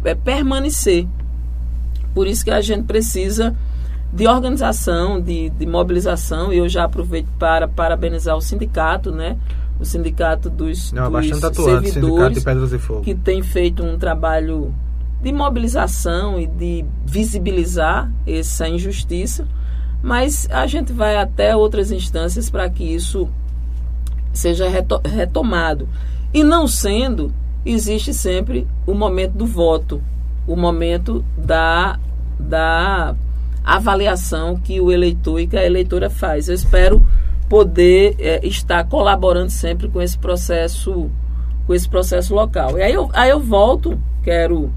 é, 0.05 0.15
permanecer. 0.15 1.07
Por 2.15 2.27
isso 2.27 2.45
que 2.45 2.51
a 2.51 2.61
gente 2.61 2.85
precisa 2.85 3.55
de 4.13 4.27
organização, 4.27 5.21
de, 5.21 5.49
de 5.51 5.67
mobilização, 5.67 6.53
e 6.53 6.59
eu 6.59 6.69
já 6.69 6.85
aproveito 6.85 7.29
para 7.39 7.67
parabenizar 7.67 8.37
o 8.37 8.41
sindicato, 8.41 9.11
né? 9.11 9.39
O 9.81 9.85
sindicato 9.85 10.51
dos, 10.51 10.93
Não, 10.93 11.11
dos 11.11 11.43
atuante, 11.43 11.91
servidores, 11.91 12.39
sindicato 12.39 12.67
de 12.69 12.79
Fogo. 12.79 13.01
que 13.01 13.15
tem 13.15 13.43
feito 13.43 13.83
um 13.83 13.99
trabalho 13.99 14.75
de 15.23 15.33
mobilização 15.33 16.39
e 16.39 16.47
de 16.47 16.85
visibilizar 17.07 18.13
essa 18.27 18.69
injustiça, 18.69 19.47
mas 20.03 20.49
a 20.51 20.67
gente 20.67 20.93
vai 20.93 21.17
até 21.17 21.57
outras 21.57 21.91
instâncias 21.91 22.51
para 22.51 22.69
que 22.69 22.85
isso 22.85 23.29
seja 24.33 24.67
retomado. 25.05 25.89
E 26.35 26.43
não 26.43 26.67
sendo, 26.67 27.33
existe 27.65 28.13
sempre 28.13 28.67
o 28.87 28.95
momento 28.95 29.33
do 29.33 29.47
voto, 29.47 30.03
o 30.47 30.57
momento 30.57 31.25
da, 31.37 31.99
da 32.39 33.15
avaliação 33.65 34.57
que 34.57 34.81
o 34.81 34.91
eleitor 34.91 35.41
e 35.41 35.47
que 35.47 35.57
a 35.57 35.65
eleitora 35.65 36.11
faz. 36.11 36.49
Eu 36.49 36.55
espero 36.55 37.07
poder 37.49 38.17
é, 38.19 38.47
estar 38.47 38.85
colaborando 38.85 39.51
sempre 39.51 39.89
com 39.89 40.01
esse 40.01 40.19
processo 40.19 41.11
com 41.67 41.75
esse 41.75 41.89
processo 41.89 42.35
local. 42.35 42.77
E 42.79 42.83
aí 42.83 42.93
eu, 42.93 43.09
aí 43.13 43.31
eu 43.31 43.39
volto, 43.39 44.01
quero 44.23 44.73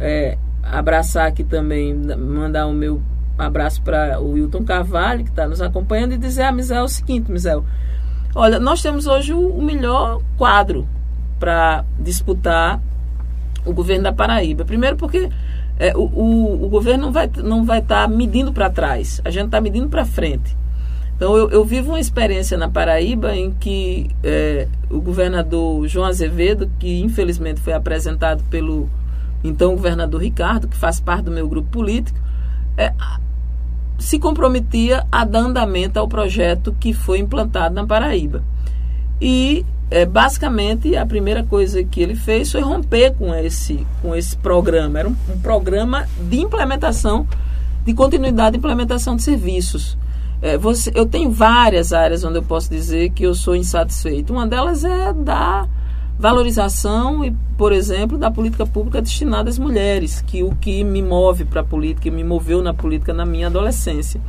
é, 0.00 0.38
abraçar 0.62 1.26
aqui 1.26 1.44
também, 1.44 1.94
mandar 1.94 2.66
o 2.66 2.72
meu 2.72 3.02
abraço 3.36 3.82
para 3.82 4.20
o 4.20 4.32
Wilton 4.32 4.64
Carvalho, 4.64 5.24
que 5.24 5.30
está 5.30 5.46
nos 5.46 5.60
acompanhando, 5.60 6.12
e 6.12 6.18
dizer 6.18 6.42
a 6.42 6.52
Misel 6.52 6.84
o 6.84 6.88
seguinte, 6.88 7.30
Misel, 7.30 7.64
olha, 8.34 8.58
nós 8.58 8.80
temos 8.80 9.06
hoje 9.06 9.34
o, 9.34 9.48
o 9.48 9.62
melhor 9.62 10.22
quadro 10.38 10.86
para 11.38 11.84
disputar 11.98 12.80
o 13.64 13.72
governo 13.72 14.04
da 14.04 14.12
Paraíba. 14.12 14.64
Primeiro 14.64 14.96
porque 14.96 15.28
é, 15.78 15.96
o, 15.96 16.02
o, 16.02 16.64
o, 16.64 16.68
governo 16.68 17.06
não 17.06 17.12
vai 17.12 17.30
não 17.42 17.64
vai 17.64 17.78
estar 17.80 18.08
tá 18.08 18.08
medindo 18.08 18.52
para 18.52 18.70
trás, 18.70 19.20
a 19.24 19.30
gente 19.30 19.46
está 19.46 19.60
medindo 19.60 19.88
para 19.88 20.04
frente. 20.04 20.56
Então 21.16 21.36
eu, 21.36 21.50
eu, 21.50 21.64
vivo 21.64 21.90
uma 21.90 22.00
experiência 22.00 22.58
na 22.58 22.68
Paraíba 22.68 23.36
em 23.36 23.52
que 23.52 24.10
é, 24.24 24.66
o 24.90 25.00
governador 25.00 25.86
João 25.86 26.06
Azevedo, 26.06 26.70
que 26.78 27.00
infelizmente 27.00 27.60
foi 27.60 27.72
apresentado 27.72 28.42
pelo 28.44 28.88
então 29.44 29.74
governador 29.74 30.20
Ricardo, 30.20 30.68
que 30.68 30.76
faz 30.76 31.00
parte 31.00 31.24
do 31.24 31.30
meu 31.30 31.48
grupo 31.48 31.68
político, 31.68 32.18
é, 32.76 32.92
se 33.98 34.18
comprometia 34.18 35.06
a 35.12 35.24
dar 35.24 35.40
andamento 35.40 35.98
ao 35.98 36.08
projeto 36.08 36.74
que 36.78 36.92
foi 36.92 37.18
implantado 37.18 37.74
na 37.74 37.86
Paraíba. 37.86 38.42
E 39.20 39.64
é, 39.92 40.06
basicamente 40.06 40.96
a 40.96 41.04
primeira 41.04 41.44
coisa 41.44 41.84
que 41.84 42.00
ele 42.00 42.14
fez 42.14 42.50
foi 42.50 42.62
romper 42.62 43.14
com 43.14 43.34
esse, 43.34 43.86
com 44.00 44.16
esse 44.16 44.36
programa. 44.36 44.98
Era 44.98 45.08
um, 45.08 45.16
um 45.32 45.38
programa 45.38 46.06
de 46.18 46.40
implementação, 46.40 47.26
de 47.84 47.92
continuidade 47.92 48.52
de 48.52 48.58
implementação 48.58 49.16
de 49.16 49.22
serviços. 49.22 49.98
É, 50.40 50.56
você, 50.56 50.90
eu 50.94 51.06
tenho 51.06 51.30
várias 51.30 51.92
áreas 51.92 52.24
onde 52.24 52.38
eu 52.38 52.42
posso 52.42 52.70
dizer 52.70 53.10
que 53.10 53.22
eu 53.22 53.34
sou 53.34 53.54
insatisfeito. 53.54 54.32
Uma 54.32 54.46
delas 54.46 54.82
é 54.82 55.12
da 55.12 55.68
valorização 56.18 57.24
e, 57.24 57.34
por 57.58 57.72
exemplo, 57.72 58.16
da 58.16 58.30
política 58.30 58.64
pública 58.64 59.02
destinada 59.02 59.50
às 59.50 59.58
mulheres, 59.58 60.22
que 60.22 60.42
o 60.42 60.54
que 60.54 60.82
me 60.82 61.02
move 61.02 61.44
para 61.44 61.60
a 61.60 61.64
política, 61.64 62.10
me 62.10 62.24
moveu 62.24 62.62
na 62.62 62.72
política 62.72 63.12
na 63.12 63.26
minha 63.26 63.48
adolescência. 63.48 64.20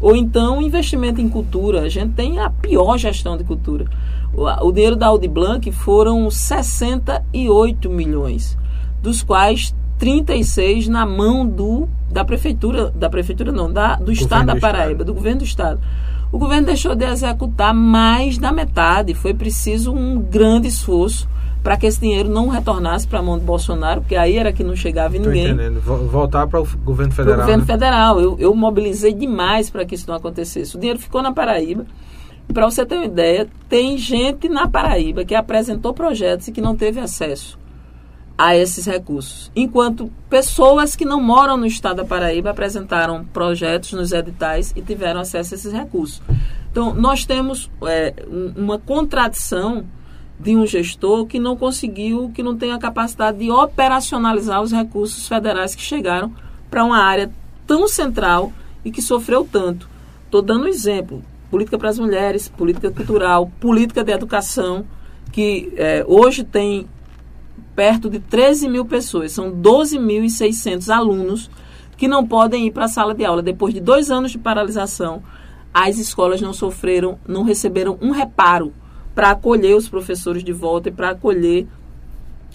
Ou 0.00 0.16
então 0.16 0.60
investimento 0.60 1.20
em 1.20 1.28
cultura. 1.28 1.82
A 1.82 1.88
gente 1.88 2.14
tem 2.14 2.40
a 2.40 2.50
pior 2.50 2.98
gestão 2.98 3.36
de 3.36 3.44
cultura. 3.44 3.86
O, 4.34 4.72
dinheiro 4.72 4.96
da 4.96 5.08
Audi 5.08 5.28
Blanc 5.28 5.70
foram 5.72 6.30
68 6.30 7.90
milhões, 7.90 8.56
dos 9.02 9.22
quais 9.22 9.74
36 9.98 10.88
na 10.88 11.04
mão 11.04 11.46
do 11.46 11.88
da 12.10 12.24
prefeitura, 12.24 12.90
da 12.90 13.08
prefeitura 13.08 13.52
não, 13.52 13.72
da, 13.72 13.96
do 13.96 14.12
estado 14.12 14.46
da 14.46 14.56
Paraíba, 14.56 14.90
estado. 14.92 15.04
do 15.04 15.14
governo 15.14 15.38
do 15.38 15.44
estado. 15.44 15.80
O 16.30 16.38
governo 16.38 16.66
deixou 16.66 16.94
de 16.94 17.04
executar 17.04 17.74
mais 17.74 18.38
da 18.38 18.50
metade. 18.50 19.14
Foi 19.14 19.34
preciso 19.34 19.92
um 19.92 20.20
grande 20.20 20.66
esforço 20.66 21.28
para 21.62 21.76
que 21.76 21.86
esse 21.86 22.00
dinheiro 22.00 22.28
não 22.28 22.48
retornasse 22.48 23.06
para 23.06 23.20
a 23.20 23.22
mão 23.22 23.38
do 23.38 23.44
Bolsonaro, 23.44 24.00
porque 24.00 24.16
aí 24.16 24.36
era 24.36 24.52
que 24.52 24.64
não 24.64 24.74
chegava 24.74 25.16
ninguém. 25.16 25.48
Entendendo. 25.48 25.80
Voltar 25.80 26.46
para 26.46 26.60
o 26.60 26.66
governo 26.84 27.12
federal. 27.12 27.36
Pro 27.36 27.44
governo 27.44 27.64
né? 27.64 27.72
federal. 27.72 28.20
Eu, 28.20 28.36
eu 28.38 28.54
mobilizei 28.54 29.12
demais 29.12 29.70
para 29.70 29.84
que 29.84 29.94
isso 29.94 30.08
não 30.08 30.16
acontecesse. 30.16 30.74
O 30.74 30.80
dinheiro 30.80 30.98
ficou 30.98 31.22
na 31.22 31.32
Paraíba. 31.32 31.86
Para 32.52 32.70
você 32.70 32.84
ter 32.84 32.96
uma 32.96 33.04
ideia, 33.04 33.48
tem 33.68 33.96
gente 33.96 34.48
na 34.48 34.68
Paraíba 34.68 35.24
que 35.24 35.34
apresentou 35.34 35.94
projetos 35.94 36.48
e 36.48 36.52
que 36.52 36.60
não 36.60 36.76
teve 36.76 37.00
acesso 37.00 37.58
a 38.36 38.56
esses 38.56 38.86
recursos. 38.86 39.50
Enquanto 39.54 40.10
pessoas 40.28 40.96
que 40.96 41.04
não 41.04 41.20
moram 41.20 41.56
no 41.56 41.66
estado 41.66 41.98
da 41.98 42.04
Paraíba 42.04 42.50
apresentaram 42.50 43.24
projetos 43.24 43.92
nos 43.92 44.12
editais 44.12 44.72
e 44.76 44.82
tiveram 44.82 45.20
acesso 45.20 45.54
a 45.54 45.56
esses 45.56 45.72
recursos. 45.72 46.20
Então, 46.70 46.94
nós 46.94 47.24
temos 47.24 47.70
é, 47.84 48.14
uma 48.56 48.78
contradição 48.78 49.84
de 50.40 50.56
um 50.56 50.66
gestor 50.66 51.26
que 51.26 51.38
não 51.38 51.56
conseguiu, 51.56 52.30
que 52.34 52.42
não 52.42 52.56
tem 52.56 52.72
a 52.72 52.78
capacidade 52.78 53.38
de 53.38 53.50
operacionalizar 53.50 54.60
os 54.60 54.72
recursos 54.72 55.28
federais 55.28 55.74
que 55.74 55.82
chegaram 55.82 56.32
para 56.68 56.84
uma 56.84 56.98
área 56.98 57.30
tão 57.66 57.86
central 57.86 58.52
e 58.84 58.90
que 58.90 59.00
sofreu 59.00 59.46
tanto. 59.50 59.88
Estou 60.24 60.42
dando 60.42 60.64
um 60.64 60.68
exemplo: 60.68 61.22
política 61.52 61.78
para 61.78 61.90
as 61.90 61.98
mulheres, 61.98 62.48
política 62.48 62.90
cultural, 62.90 63.52
política 63.60 64.02
de 64.02 64.10
educação, 64.10 64.86
que 65.30 65.70
é, 65.76 66.02
hoje 66.08 66.44
tem 66.44 66.88
perto 67.76 68.08
de 68.08 68.18
13 68.20 68.70
mil 68.70 68.86
pessoas, 68.86 69.32
são 69.32 69.52
12.600 69.52 70.88
alunos 70.88 71.50
que 71.94 72.08
não 72.08 72.26
podem 72.26 72.66
ir 72.66 72.70
para 72.70 72.86
a 72.86 72.88
sala 72.88 73.14
de 73.14 73.22
aula. 73.22 73.42
Depois 73.42 73.74
de 73.74 73.80
dois 73.80 74.10
anos 74.10 74.30
de 74.30 74.38
paralisação, 74.38 75.22
as 75.74 75.98
escolas 75.98 76.40
não 76.40 76.54
sofreram, 76.54 77.18
não 77.28 77.42
receberam 77.42 77.98
um 78.00 78.12
reparo 78.12 78.72
para 79.14 79.30
acolher 79.30 79.76
os 79.76 79.90
professores 79.90 80.42
de 80.42 80.52
volta 80.54 80.88
e 80.88 80.92
para 80.92 81.10
acolher 81.10 81.68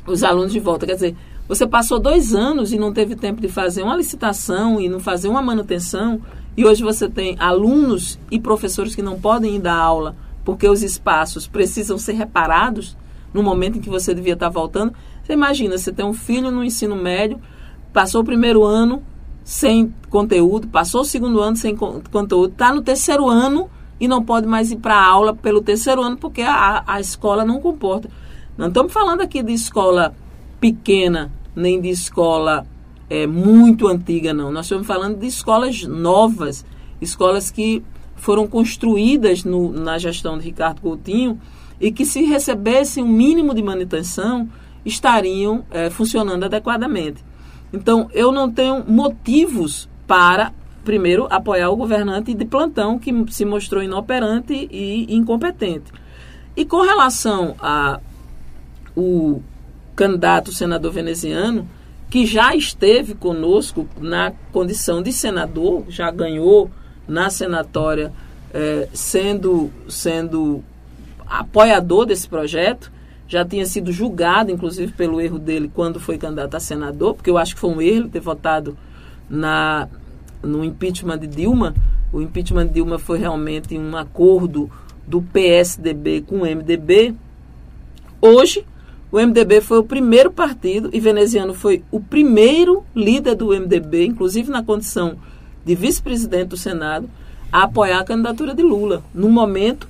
os 0.08 0.24
alunos 0.24 0.52
de 0.52 0.60
volta. 0.60 0.88
Quer 0.88 0.96
dizer, 0.96 1.16
você 1.48 1.68
passou 1.68 2.00
dois 2.00 2.34
anos 2.34 2.74
e 2.74 2.80
não 2.80 2.92
teve 2.92 3.16
tempo 3.16 3.40
de 3.40 3.48
fazer 3.48 3.84
uma 3.84 3.96
licitação 3.96 4.82
e 4.82 4.90
não 4.90 5.00
fazer 5.00 5.28
uma 5.28 5.42
manutenção, 5.42 6.20
e 6.58 6.66
hoje 6.66 6.84
você 6.84 7.08
tem 7.08 7.36
alunos 7.40 8.20
e 8.32 8.40
professores 8.40 8.96
que 8.96 9.02
não 9.04 9.22
podem 9.22 9.56
ir 9.56 9.60
dar 9.60 9.76
aula 9.76 10.16
porque 10.44 10.68
os 10.68 10.82
espaços 10.82 11.46
precisam 11.46 12.00
ser 12.00 12.14
reparados 12.14 12.98
no 13.34 13.44
momento 13.44 13.78
em 13.78 13.82
que 13.82 13.90
você 13.90 14.14
devia 14.14 14.34
estar 14.34 14.50
voltando. 14.50 14.94
Você 15.22 15.34
imagina, 15.34 15.78
você 15.78 15.92
tem 15.92 16.06
um 16.06 16.14
filho 16.14 16.50
no 16.50 16.64
ensino 16.64 16.96
médio, 16.96 17.40
passou 17.94 18.22
o 18.22 18.26
primeiro 18.26 18.64
ano 18.64 19.04
sem 19.44 19.94
conteúdo, 20.10 20.68
passou 20.68 21.02
o 21.02 21.06
segundo 21.06 21.42
ano 21.42 21.58
sem 21.58 21.76
conteúdo, 21.76 22.54
está 22.54 22.74
no 22.74 22.82
terceiro 22.82 23.28
ano 23.28 23.70
e 24.00 24.08
não 24.08 24.24
pode 24.24 24.48
mais 24.48 24.72
ir 24.72 24.78
para 24.78 24.96
a 24.96 25.06
aula 25.06 25.36
pelo 25.36 25.62
terceiro 25.62 26.02
ano 26.02 26.18
porque 26.18 26.42
a, 26.42 26.84
a 26.88 27.00
escola 27.00 27.46
não 27.46 27.60
comporta. 27.60 28.10
Não 28.58 28.70
estamos 28.70 28.92
falando 28.92 29.22
aqui 29.22 29.44
de 29.44 29.54
escola 29.54 30.16
pequena, 30.60 31.32
nem 31.56 31.80
de 31.80 31.90
escola 31.90 32.66
é, 33.10 33.26
muito 33.26 33.88
antiga, 33.88 34.34
não. 34.34 34.52
Nós 34.52 34.66
estamos 34.66 34.86
falando 34.86 35.18
de 35.18 35.28
escolas 35.28 35.84
novas, 35.84 36.66
escolas 37.02 37.50
que 37.50 37.84
foram 38.16 38.48
construídas 38.48 39.44
no, 39.44 39.72
na 39.72 39.98
gestão 39.98 40.38
de 40.38 40.46
Ricardo 40.46 40.82
Coutinho 40.82 41.40
e 41.80 41.92
que 41.92 42.06
se 42.06 42.24
recebessem 42.24 43.04
um 43.04 43.08
mínimo 43.08 43.54
de 43.54 43.62
manutenção 43.62 44.50
estariam 44.84 45.64
é, 45.72 45.90
funcionando 45.90 46.44
adequadamente. 46.44 47.24
Então, 47.72 48.10
eu 48.14 48.32
não 48.32 48.50
tenho 48.50 48.84
motivos 48.88 49.90
para, 50.08 50.54
primeiro, 50.84 51.28
apoiar 51.30 51.70
o 51.70 51.76
governante 51.76 52.34
de 52.34 52.46
plantão 52.46 52.98
que 52.98 53.14
se 53.30 53.46
mostrou 53.46 53.84
inoperante 53.84 54.68
e 54.72 55.14
incompetente. 55.14 55.92
E 56.56 56.66
com 56.66 56.82
relação 56.82 57.56
a 57.60 58.00
o 58.96 59.44
candidato 59.96 60.52
senador 60.52 60.92
veneziano, 60.92 61.68
que 62.10 62.26
já 62.26 62.56
esteve 62.56 63.14
conosco 63.14 63.88
na 64.00 64.32
condição 64.52 65.02
de 65.02 65.12
senador, 65.12 65.86
já 65.90 66.10
ganhou 66.10 66.70
na 67.08 67.30
senatória, 67.30 68.12
é, 68.54 68.88
sendo, 68.94 69.70
sendo 69.90 70.64
apoiador 71.26 72.06
desse 72.06 72.28
projeto, 72.28 72.92
já 73.28 73.44
tinha 73.44 73.66
sido 73.66 73.92
julgado, 73.92 74.52
inclusive, 74.52 74.94
pelo 74.94 75.20
erro 75.20 75.38
dele 75.38 75.70
quando 75.74 76.00
foi 76.00 76.18
candidato 76.18 76.56
a 76.56 76.60
senador, 76.60 77.14
porque 77.14 77.30
eu 77.30 77.38
acho 77.38 77.56
que 77.56 77.62
foi 77.62 77.72
um 77.72 77.82
erro 77.82 78.08
ter 78.08 78.22
votado 78.22 78.78
na, 79.30 79.90
no 80.42 80.64
impeachment 80.64 81.20
de 81.20 81.28
Dilma. 81.28 81.76
O 82.14 82.22
impeachment 82.22 82.68
de 82.68 82.76
Dilma 82.76 82.98
foi 82.98 83.20
realmente 83.20 83.78
um 83.78 83.98
acordo 83.98 84.72
do 85.06 85.22
PSDB 85.22 86.22
com 86.22 86.38
o 86.38 86.46
MDB. 86.46 87.14
Hoje, 88.22 88.66
o 89.12 89.20
MDB 89.20 89.62
foi 89.62 89.80
o 89.80 89.84
primeiro 89.84 90.32
partido 90.32 90.90
e 90.92 91.00
veneziano 91.00 91.54
foi 91.54 91.84
o 91.92 92.00
primeiro 92.00 92.84
líder 92.96 93.36
do 93.36 93.48
MDB, 93.48 94.06
inclusive 94.06 94.50
na 94.50 94.64
condição 94.64 95.18
de 95.66 95.76
vice-presidente 95.76 96.50
do 96.50 96.58
Senado, 96.58 97.10
a 97.52 97.64
apoiar 97.64 98.00
a 98.00 98.04
candidatura 98.04 98.54
de 98.54 98.62
Lula, 98.62 99.04
no 99.14 99.30
momento 99.30 99.88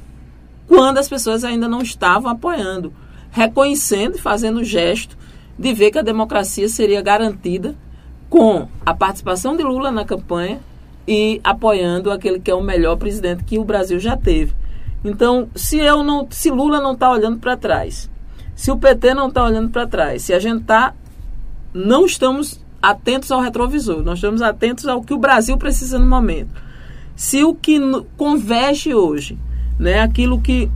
quando 0.67 0.97
as 0.97 1.07
pessoas 1.07 1.43
ainda 1.43 1.67
não 1.67 1.81
estavam 1.81 2.29
apoiando, 2.29 2.93
reconhecendo 3.31 4.17
e 4.17 4.21
fazendo 4.21 4.59
o 4.59 4.63
gesto 4.63 5.17
de 5.57 5.73
ver 5.73 5.91
que 5.91 5.97
a 5.97 6.03
democracia 6.03 6.67
seria 6.67 7.01
garantida 7.01 7.73
com 8.29 8.67
a 8.85 8.93
participação 8.93 9.55
de 9.55 9.63
Lula 9.63 9.89
na 9.91 10.05
campanha 10.05 10.59
e 11.07 11.39
apoiando 11.43 12.11
aquele 12.11 12.39
que 12.39 12.51
é 12.51 12.53
o 12.53 12.61
melhor 12.61 12.97
presidente 12.97 13.45
que 13.45 13.57
o 13.57 13.63
Brasil 13.63 13.99
já 13.99 14.17
teve. 14.17 14.53
Então, 15.03 15.47
se 15.55 15.77
eu 15.77 16.03
não, 16.03 16.27
se 16.29 16.51
Lula 16.51 16.81
não 16.81 16.91
está 16.91 17.09
olhando 17.09 17.39
para 17.39 17.55
trás, 17.55 18.09
se 18.57 18.69
o 18.69 18.77
PT 18.77 19.13
não 19.13 19.29
está 19.29 19.45
olhando 19.45 19.69
para 19.69 19.87
trás, 19.87 20.23
se 20.23 20.33
a 20.33 20.39
gente 20.39 20.63
está, 20.63 20.93
não 21.73 22.05
estamos 22.05 22.59
atentos 22.81 23.31
ao 23.31 23.39
retrovisor, 23.39 24.03
nós 24.03 24.17
estamos 24.17 24.41
atentos 24.41 24.85
ao 24.85 25.01
que 25.01 25.13
o 25.13 25.17
Brasil 25.17 25.57
precisa 25.57 25.97
no 25.97 26.05
momento. 26.05 26.61
Se 27.15 27.45
o 27.45 27.55
que 27.55 27.79
converge 28.17 28.93
hoje 28.93 29.37
né? 29.79 30.01
Aquilo 30.01 30.39
que 30.41 30.69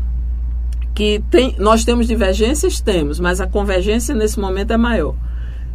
que 0.93 1.23
tem, 1.31 1.55
nós 1.57 1.85
temos 1.85 2.05
divergências, 2.05 2.81
temos, 2.81 3.17
mas 3.17 3.39
a 3.39 3.47
convergência 3.47 4.13
nesse 4.13 4.37
momento 4.37 4.71
é 4.71 4.77
maior. 4.77 5.15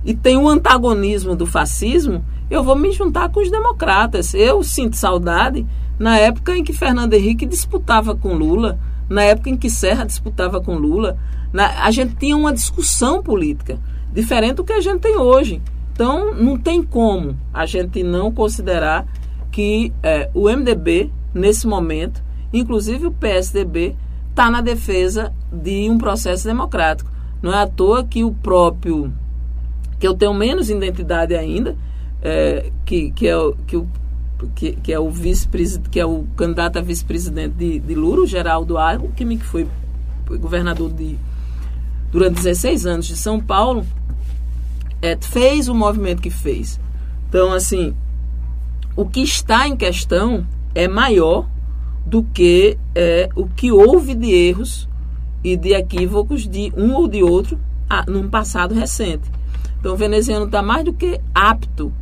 E 0.04 0.14
tem 0.14 0.36
o 0.36 0.46
antagonismo 0.46 1.34
do 1.34 1.46
fascismo, 1.46 2.22
eu 2.50 2.62
vou 2.62 2.76
me 2.76 2.92
juntar 2.92 3.30
com 3.30 3.40
os 3.40 3.50
democratas. 3.50 4.34
Eu 4.34 4.62
sinto 4.62 4.94
saudade 4.94 5.66
na 5.98 6.18
época 6.18 6.54
em 6.54 6.62
que 6.62 6.72
Fernando 6.72 7.14
Henrique 7.14 7.46
disputava 7.46 8.14
com 8.14 8.34
Lula, 8.34 8.78
na 9.08 9.22
época 9.22 9.48
em 9.48 9.56
que 9.56 9.70
Serra 9.70 10.04
disputava 10.04 10.60
com 10.60 10.76
Lula. 10.76 11.18
Na, 11.52 11.84
a 11.84 11.90
gente 11.90 12.14
tinha 12.16 12.36
uma 12.36 12.52
discussão 12.52 13.22
política 13.22 13.78
diferente 14.12 14.56
do 14.56 14.64
que 14.64 14.72
a 14.72 14.80
gente 14.80 15.00
tem 15.00 15.16
hoje. 15.16 15.62
Então, 15.92 16.34
não 16.34 16.58
tem 16.58 16.82
como 16.82 17.36
a 17.52 17.64
gente 17.64 18.02
não 18.02 18.30
considerar 18.30 19.06
que 19.50 19.92
é, 20.02 20.30
o 20.34 20.50
MDB, 20.50 21.10
nesse 21.34 21.66
momento, 21.66 22.22
Inclusive 22.52 23.06
o 23.06 23.12
PSDB 23.12 23.96
está 24.30 24.50
na 24.50 24.60
defesa 24.60 25.32
de 25.52 25.90
um 25.90 25.98
processo 25.98 26.44
democrático. 26.44 27.10
Não 27.42 27.52
é 27.52 27.62
à 27.62 27.66
toa 27.66 28.04
que 28.04 28.24
o 28.24 28.32
próprio, 28.32 29.12
que 29.98 30.06
eu 30.06 30.14
tenho 30.14 30.32
menos 30.34 30.70
identidade 30.70 31.34
ainda, 31.34 31.76
é, 32.22 32.70
que, 32.84 33.10
que, 33.10 33.28
é, 33.28 33.34
que, 33.66 33.76
o, 33.76 33.86
que, 34.54 34.72
que 34.72 34.92
é 34.92 34.98
o 34.98 35.10
vice 35.10 35.48
que 35.90 36.00
é 36.00 36.06
o 36.06 36.24
candidato 36.36 36.78
a 36.78 36.82
vice-presidente 36.82 37.54
de, 37.54 37.78
de 37.78 37.94
Lula, 37.94 38.22
o 38.22 38.26
Geraldo 38.26 38.78
Argo, 38.78 39.10
que 39.14 39.36
foi 39.38 39.66
governador 40.38 40.90
de 40.92 41.18
durante 42.10 42.36
16 42.36 42.86
anos 42.86 43.06
de 43.06 43.16
São 43.16 43.40
Paulo, 43.40 43.84
é, 45.02 45.16
fez 45.20 45.68
o 45.68 45.74
movimento 45.74 46.22
que 46.22 46.30
fez. 46.30 46.80
Então, 47.28 47.52
assim, 47.52 47.94
o 48.94 49.04
que 49.04 49.20
está 49.20 49.68
em 49.68 49.76
questão 49.76 50.46
é 50.74 50.88
maior 50.88 51.46
do 52.04 52.22
que 52.22 52.78
é, 52.94 53.28
o 53.34 53.46
que 53.46 53.72
houve 53.72 54.14
de 54.14 54.32
erros 54.32 54.88
e 55.42 55.56
de 55.56 55.74
equívocos 55.74 56.48
de 56.48 56.72
um 56.76 56.94
ou 56.94 57.08
de 57.08 57.22
outro 57.22 57.58
a, 57.88 58.04
num 58.08 58.28
passado 58.28 58.74
recente. 58.74 59.30
Então, 59.78 59.94
o 59.94 59.96
veneziano 59.96 60.46
está 60.46 60.62
mais 60.62 60.84
do 60.84 60.92
que 60.92 61.20
apto 61.34 61.92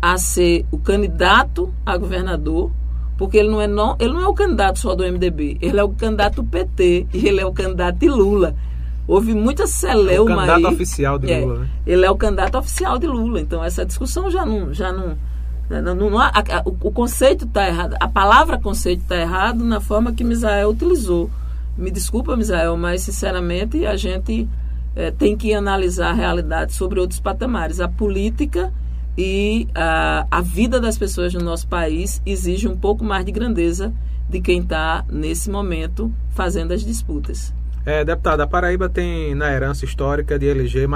a 0.00 0.16
ser 0.18 0.66
o 0.70 0.78
candidato 0.78 1.72
a 1.84 1.96
governador, 1.96 2.70
porque 3.16 3.38
ele 3.38 3.48
não 3.48 3.60
é 3.60 3.66
não, 3.66 3.96
ele 3.98 4.12
não 4.12 4.20
é 4.20 4.28
o 4.28 4.34
candidato 4.34 4.78
só 4.78 4.94
do 4.94 5.02
MDB, 5.02 5.58
ele 5.60 5.78
é 5.78 5.82
o 5.82 5.88
candidato 5.90 6.42
do 6.42 6.44
PT 6.44 7.06
e 7.12 7.26
ele 7.26 7.40
é 7.40 7.46
o 7.46 7.52
candidato 7.52 7.98
de 7.98 8.08
Lula. 8.08 8.54
Houve 9.06 9.34
muita 9.34 9.66
celeuma 9.66 10.12
é 10.12 10.20
o 10.20 10.24
candidato 10.36 10.66
aí. 10.66 10.74
oficial 10.74 11.18
de 11.18 11.30
é, 11.30 11.40
Lula, 11.40 11.58
né? 11.60 11.68
Ele 11.86 12.06
é 12.06 12.10
o 12.10 12.16
candidato 12.16 12.58
oficial 12.58 12.98
de 12.98 13.06
Lula. 13.06 13.40
Então 13.40 13.62
essa 13.62 13.84
discussão 13.84 14.30
já 14.30 14.46
não, 14.46 14.72
já 14.72 14.92
não 14.92 15.16
não, 15.68 15.94
não, 15.94 16.10
não 16.10 16.18
a, 16.18 16.28
a, 16.28 16.62
o, 16.64 16.92
conceito 16.92 17.46
está 17.46 17.66
errado, 17.66 17.96
a 17.98 18.06
palavra 18.06 18.58
conceito 18.58 19.00
está 19.00 19.16
errado 19.16 19.64
na 19.64 19.80
forma 19.80 20.12
que 20.12 20.22
Misael 20.22 20.70
utilizou. 20.70 21.30
Me 21.76 21.90
desculpa, 21.90 22.36
Misael, 22.36 22.76
mas 22.76 23.02
sinceramente 23.02 23.84
a 23.86 23.96
gente 23.96 24.48
é, 24.94 25.10
tem 25.10 25.36
que 25.36 25.54
analisar 25.54 26.10
a 26.10 26.12
realidade 26.12 26.72
sobre 26.72 27.00
outros 27.00 27.18
patamares. 27.18 27.80
A 27.80 27.88
política 27.88 28.72
e 29.16 29.66
a, 29.74 30.26
a 30.30 30.40
vida 30.40 30.80
das 30.80 30.98
pessoas 30.98 31.32
no 31.32 31.40
nosso 31.40 31.66
país 31.66 32.20
exige 32.26 32.68
um 32.68 32.76
pouco 32.76 33.04
mais 33.04 33.24
de 33.24 33.32
grandeza 33.32 33.92
de 34.28 34.40
quem 34.40 34.60
está, 34.60 35.04
nesse 35.08 35.50
momento, 35.50 36.12
fazendo 36.30 36.72
as 36.72 36.84
disputas. 36.84 37.54
É, 37.86 38.02
a 38.02 38.46
Paraíba 38.46 38.88
tem 38.88 39.34
na 39.34 39.52
herança 39.52 39.84
histórica 39.84 40.38
de 40.38 40.46
eleger 40.46 40.88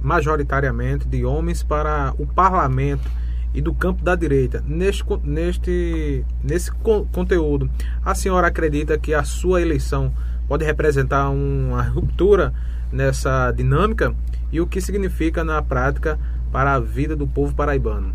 majoritariamente 0.00 1.08
de 1.08 1.24
homens 1.24 1.64
para 1.64 2.14
o 2.16 2.26
parlamento 2.26 3.10
e 3.52 3.60
do 3.60 3.74
campo 3.74 4.04
da 4.04 4.14
direita. 4.14 4.62
Neste, 4.64 5.04
neste, 5.24 6.24
nesse 6.44 6.70
conteúdo, 7.12 7.68
a 8.04 8.14
senhora 8.14 8.46
acredita 8.46 8.96
que 8.96 9.12
a 9.14 9.24
sua 9.24 9.60
eleição 9.60 10.12
pode 10.46 10.64
representar 10.64 11.28
uma 11.28 11.82
ruptura 11.82 12.54
nessa 12.92 13.50
dinâmica 13.50 14.14
e 14.52 14.60
o 14.60 14.66
que 14.66 14.80
significa 14.80 15.42
na 15.42 15.60
prática 15.60 16.20
para 16.52 16.74
a 16.74 16.80
vida 16.80 17.16
do 17.16 17.26
povo 17.26 17.52
paraibano? 17.52 18.14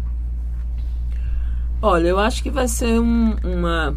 Olha, 1.81 2.07
eu 2.07 2.19
acho 2.19 2.41
que 2.41 2.49
vai 2.49 2.69
ser 2.69 3.01
um, 3.01 3.35
uma. 3.43 3.93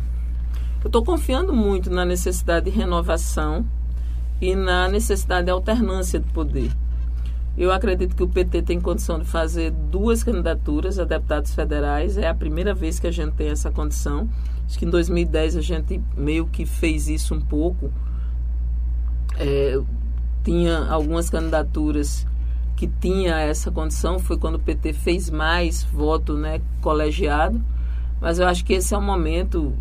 Eu 0.83 0.89
estou 0.89 1.05
confiando 1.05 1.53
muito 1.53 1.89
na 1.91 2.05
necessidade 2.05 2.69
de 2.69 2.77
renovação 2.77 3.65
e 4.41 4.55
na 4.55 4.89
necessidade 4.89 5.47
de 5.47 5.51
alternância 5.51 6.21
de 6.21 6.31
poder. 6.33 6.71
Eu 7.57 7.73
acredito 7.73 8.15
que 8.15 8.23
o 8.23 8.29
PT 8.29 8.63
tem 8.63 8.79
condição 8.79 9.19
de 9.19 9.25
fazer 9.25 9.71
duas 9.71 10.23
candidaturas 10.23 10.99
a 10.99 11.05
deputados 11.05 11.55
federais. 11.55 12.19
É 12.19 12.29
a 12.29 12.35
primeira 12.35 12.75
vez 12.75 13.01
que 13.01 13.07
a 13.07 13.11
gente 13.11 13.33
tem 13.33 13.49
essa 13.49 13.71
condição. 13.71 14.29
Acho 14.67 14.79
que 14.79 14.85
em 14.85 14.91
2010 14.91 15.57
a 15.57 15.63
gente 15.63 16.03
meio 16.15 16.47
que 16.47 16.67
fez 16.67 17.09
isso 17.09 17.35
um 17.35 17.41
pouco. 17.41 17.91
É, 19.39 19.81
tinha 20.45 20.87
algumas 20.91 21.31
candidaturas 21.31 22.27
que 22.77 22.87
tinha 22.87 23.41
essa 23.41 23.71
condição. 23.71 24.19
Foi 24.19 24.37
quando 24.37 24.57
o 24.57 24.61
PT 24.61 24.93
fez 24.93 25.31
mais 25.31 25.83
voto 25.83 26.35
né, 26.35 26.61
colegiado. 26.83 27.59
Mas 28.21 28.39
eu 28.39 28.47
acho 28.47 28.67
que 28.67 28.75
esse 28.75 28.95
é 28.95 28.99
o 28.99 29.03
momento, 29.03 29.73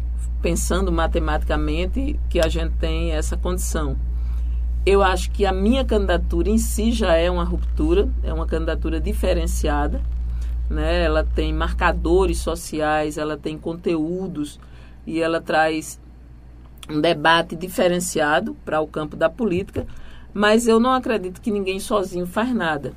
pensando 0.41 0.93
matematicamente, 0.93 2.18
que 2.30 2.39
a 2.39 2.47
gente 2.47 2.72
tem 2.76 3.12
essa 3.12 3.36
condição. 3.36 3.97
Eu 4.86 5.02
acho 5.02 5.32
que 5.32 5.46
a 5.46 5.52
minha 5.52 5.84
candidatura 5.84 6.50
em 6.50 6.60
si 6.60 6.92
já 6.92 7.16
é 7.16 7.30
uma 7.30 7.44
ruptura, 7.44 8.08
é 8.24 8.32
uma 8.32 8.46
candidatura 8.46 9.00
diferenciada. 9.00 10.00
Né? 10.70 11.04
Ela 11.04 11.24
tem 11.24 11.52
marcadores 11.52 12.38
sociais, 12.38 13.18
ela 13.18 13.36
tem 13.36 13.58
conteúdos 13.58 14.60
e 15.06 15.20
ela 15.20 15.42
traz 15.42 16.00
um 16.90 17.02
debate 17.02 17.56
diferenciado 17.56 18.56
para 18.64 18.80
o 18.80 18.88
campo 18.88 19.16
da 19.16 19.30
política, 19.30 19.88
mas 20.32 20.68
eu 20.68 20.80
não 20.80 20.92
acredito 20.92 21.42
que 21.42 21.50
ninguém 21.50 21.80
sozinho 21.80 22.28
faz 22.28 22.54
nada. 22.54 22.94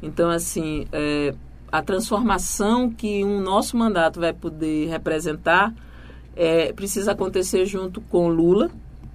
Então, 0.00 0.30
assim, 0.30 0.86
é, 0.92 1.34
a 1.70 1.82
transformação 1.82 2.90
que 2.90 3.24
um 3.24 3.40
nosso 3.40 3.76
mandato 3.76 4.20
vai 4.20 4.32
poder 4.32 4.88
representar 4.88 5.74
é, 6.36 6.72
precisa 6.72 7.12
acontecer 7.12 7.64
junto 7.66 8.00
com 8.00 8.28
Lula, 8.28 8.70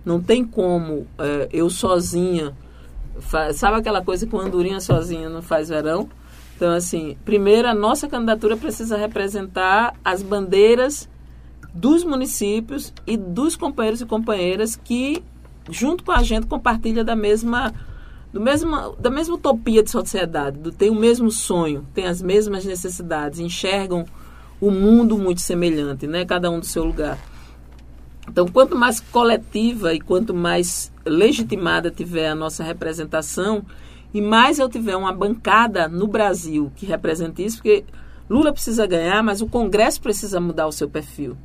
não 0.07 0.21
tem 0.21 0.45
como 0.45 1.05
é, 1.19 1.49
eu 1.51 1.69
sozinha. 1.69 2.55
Sabe 3.53 3.77
aquela 3.77 4.01
coisa 4.01 4.25
que 4.25 4.33
uma 4.33 4.45
andorinha 4.45 4.79
sozinha 4.79 5.29
não 5.29 5.41
faz 5.41 5.67
verão? 5.67 6.07
Então, 6.55 6.71
assim, 6.71 7.17
primeiro, 7.25 7.67
a 7.67 7.73
nossa 7.73 8.07
candidatura 8.07 8.55
precisa 8.55 8.95
representar 8.95 9.93
as 10.05 10.23
bandeiras 10.23 11.09
dos 11.73 12.05
municípios 12.05 12.93
e 13.05 13.17
dos 13.17 13.57
companheiros 13.57 13.99
e 13.99 14.05
companheiras 14.05 14.77
que, 14.77 15.21
junto 15.69 16.05
com 16.05 16.13
a 16.13 16.23
gente, 16.23 16.47
compartilham 16.47 17.03
da 17.03 17.15
mesma, 17.15 17.73
do 18.31 18.39
mesmo, 18.39 18.95
da 18.97 19.09
mesma 19.09 19.35
utopia 19.35 19.83
de 19.83 19.91
sociedade, 19.91 20.57
do, 20.57 20.71
tem 20.71 20.89
o 20.89 20.95
mesmo 20.95 21.29
sonho, 21.29 21.85
tem 21.93 22.05
as 22.05 22.21
mesmas 22.21 22.63
necessidades, 22.63 23.39
enxergam 23.39 24.05
o 24.61 24.71
mundo 24.71 25.17
muito 25.17 25.41
semelhante, 25.41 26.07
né? 26.07 26.23
cada 26.23 26.49
um 26.49 26.61
do 26.61 26.65
seu 26.65 26.85
lugar. 26.85 27.19
Então, 28.27 28.47
quanto 28.47 28.75
mais 28.75 28.99
coletiva 28.99 29.93
e 29.93 30.01
quanto 30.01 30.33
mais 30.33 30.91
legitimada 31.05 31.89
tiver 31.89 32.29
a 32.29 32.35
nossa 32.35 32.63
representação, 32.63 33.65
e 34.13 34.21
mais 34.21 34.59
eu 34.59 34.69
tiver 34.69 34.95
uma 34.95 35.13
bancada 35.13 35.87
no 35.87 36.07
Brasil 36.07 36.71
que 36.75 36.85
represente 36.85 37.43
isso, 37.43 37.57
porque 37.57 37.85
Lula 38.29 38.51
precisa 38.51 38.85
ganhar, 38.85 39.23
mas 39.23 39.41
o 39.41 39.47
Congresso 39.47 40.01
precisa 40.01 40.39
mudar 40.39 40.67
o 40.67 40.71
seu 40.71 40.89
perfil. 40.89 41.37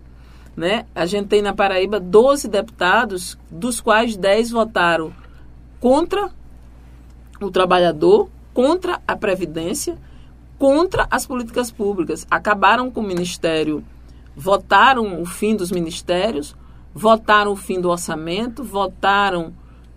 Né? 0.57 0.85
A 0.95 1.07
gente 1.07 1.29
tem 1.29 1.41
na 1.41 1.55
Paraíba 1.55 1.99
12 1.99 2.49
deputados, 2.49 3.39
dos 3.51 3.81
quais 3.81 4.17
10 4.17 4.51
votaram 4.51 5.13
contra 5.81 6.31
o 7.41 7.51
trabalhador, 7.51 8.29
contra 8.53 9.01
a 9.07 9.17
Previdência, 9.17 9.97
contra 10.59 11.07
as 11.11 11.27
políticas 11.27 11.71
públicas. 11.71 12.27
Acabaram 12.31 12.91
com 12.91 13.01
o 13.01 13.07
Ministério, 13.07 13.83
votaram 14.37 15.21
o 15.21 15.25
fim 15.25 15.57
dos 15.57 15.71
ministérios, 15.73 16.55
votaram 16.95 17.53
o 17.53 17.57
fim 17.57 17.81
do 17.81 17.91
orçamento, 17.91 18.63
votaram 18.63 19.53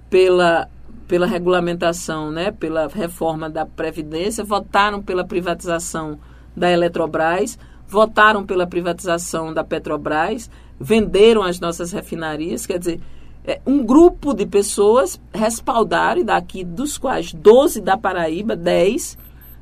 pela, 0.09 0.69
pela 1.07 1.25
regulamentação, 1.25 2.31
né, 2.31 2.51
pela 2.51 2.87
reforma 2.87 3.49
da 3.49 3.65
Previdência, 3.65 4.43
votaram 4.43 5.01
pela 5.01 5.25
privatização 5.25 6.19
da 6.55 6.71
Eletrobras, 6.71 7.59
votaram 7.87 8.45
pela 8.45 8.65
privatização 8.65 9.53
da 9.53 9.63
Petrobras, 9.63 10.49
venderam 10.79 11.43
as 11.43 11.59
nossas 11.59 11.91
refinarias, 11.91 12.65
quer 12.65 12.79
dizer, 12.79 12.99
é, 13.45 13.61
um 13.65 13.85
grupo 13.85 14.33
de 14.33 14.45
pessoas 14.45 15.21
respaldaram, 15.33 16.21
e 16.21 16.23
daqui 16.23 16.63
dos 16.63 16.97
quais 16.97 17.31
12 17.33 17.81
da 17.81 17.97
Paraíba, 17.97 18.55
10, 18.55 19.17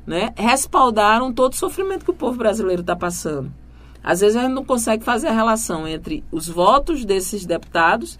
né, 0.06 0.32
respaldaram 0.36 1.32
todo 1.32 1.52
o 1.52 1.56
sofrimento 1.56 2.04
que 2.04 2.10
o 2.10 2.14
povo 2.14 2.38
brasileiro 2.38 2.80
está 2.80 2.96
passando. 2.96 3.52
Às 4.04 4.20
vezes 4.20 4.36
a 4.36 4.42
gente 4.42 4.52
não 4.52 4.64
consegue 4.64 5.02
fazer 5.02 5.28
a 5.28 5.32
relação 5.32 5.88
entre 5.88 6.22
os 6.30 6.46
votos 6.46 7.04
desses 7.04 7.46
deputados 7.46 8.18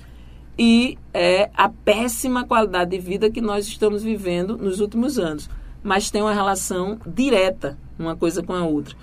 e 0.59 0.99
é, 1.13 1.51
a 1.55 1.69
péssima 1.69 2.45
qualidade 2.45 2.93
de 2.93 2.99
vida 2.99 3.31
que 3.31 3.41
nós 3.41 3.67
estamos 3.67 4.03
vivendo 4.03 4.57
nos 4.57 4.81
últimos 4.81 5.19
anos. 5.19 5.49
Mas 5.83 6.11
tem 6.11 6.23
uma 6.23 6.33
relação 6.33 6.99
direta 7.07 7.77
uma 7.99 8.17
coisa 8.17 8.43
com 8.43 8.53
a 8.53 8.65
outra. 8.65 8.97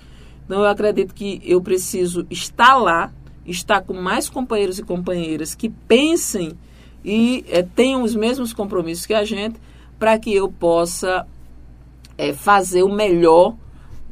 Então 0.44 0.60
eu 0.60 0.66
acredito 0.66 1.14
que 1.14 1.40
eu 1.44 1.60
preciso 1.60 2.26
estar 2.30 2.76
lá, 2.76 3.12
estar 3.46 3.82
com 3.82 3.94
mais 3.94 4.28
companheiros 4.28 4.78
e 4.78 4.82
companheiras 4.82 5.54
que 5.54 5.68
pensem 5.68 6.52
e 7.04 7.44
é, 7.48 7.62
tenham 7.62 8.02
os 8.02 8.14
mesmos 8.14 8.52
compromissos 8.52 9.06
que 9.06 9.14
a 9.14 9.24
gente, 9.24 9.60
para 9.98 10.18
que 10.18 10.34
eu 10.34 10.50
possa 10.50 11.26
é, 12.16 12.32
fazer 12.32 12.82
o 12.82 12.92
melhor 12.92 13.56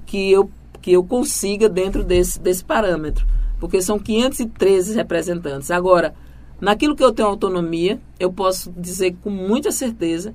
que 0.07 0.31
eu 0.31 0.51
que 0.81 0.93
eu 0.93 1.05
consiga 1.05 1.69
dentro 1.69 2.03
desse, 2.03 2.41
desse 2.41 2.65
parâmetro, 2.65 3.27
porque 3.59 3.83
são 3.83 3.99
513 3.99 4.95
representantes. 4.95 5.71
Agora, 5.71 6.15
naquilo 6.61 6.97
que 6.97 7.05
eu 7.05 7.13
tenho 7.13 7.29
autonomia, 7.29 8.01
eu 8.19 8.33
posso 8.33 8.73
dizer 8.77 9.17
com 9.23 9.31
muita 9.31 9.71
certeza 9.71 10.35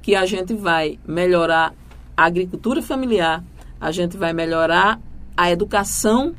que 0.00 0.14
a 0.14 0.26
gente 0.26 0.54
vai 0.54 0.98
melhorar 1.06 1.74
a 2.16 2.24
agricultura 2.24 2.82
familiar, 2.82 3.44
a 3.80 3.90
gente 3.90 4.16
vai 4.16 4.32
melhorar 4.32 5.00
a 5.36 5.50
educação 5.50 6.34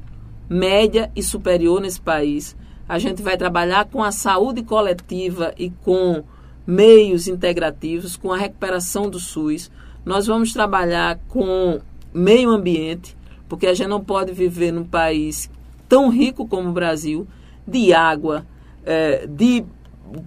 média 0.49 1.11
e 1.15 1.23
superior 1.23 1.81
nesse 1.81 1.99
país, 1.99 2.55
a 2.87 2.99
gente 2.99 3.21
vai 3.21 3.37
trabalhar 3.37 3.85
com 3.85 4.03
a 4.03 4.11
saúde 4.11 4.61
coletiva 4.63 5.53
e 5.57 5.69
com 5.69 6.23
meios 6.65 7.27
integrativos, 7.27 8.15
com 8.15 8.31
a 8.31 8.37
recuperação 8.37 9.09
do 9.09 9.19
SUS. 9.19 9.71
Nós 10.05 10.27
vamos 10.27 10.53
trabalhar 10.53 11.19
com 11.27 11.79
meio 12.13 12.49
ambiente, 12.49 13.17
porque 13.47 13.67
a 13.67 13.73
gente 13.73 13.87
não 13.87 14.03
pode 14.03 14.31
viver 14.31 14.71
num 14.71 14.85
país 14.85 15.49
tão 15.87 16.09
rico 16.09 16.47
como 16.47 16.69
o 16.69 16.73
Brasil, 16.73 17.27
de 17.67 17.93
água, 17.93 18.45
é, 18.85 19.27
de 19.27 19.63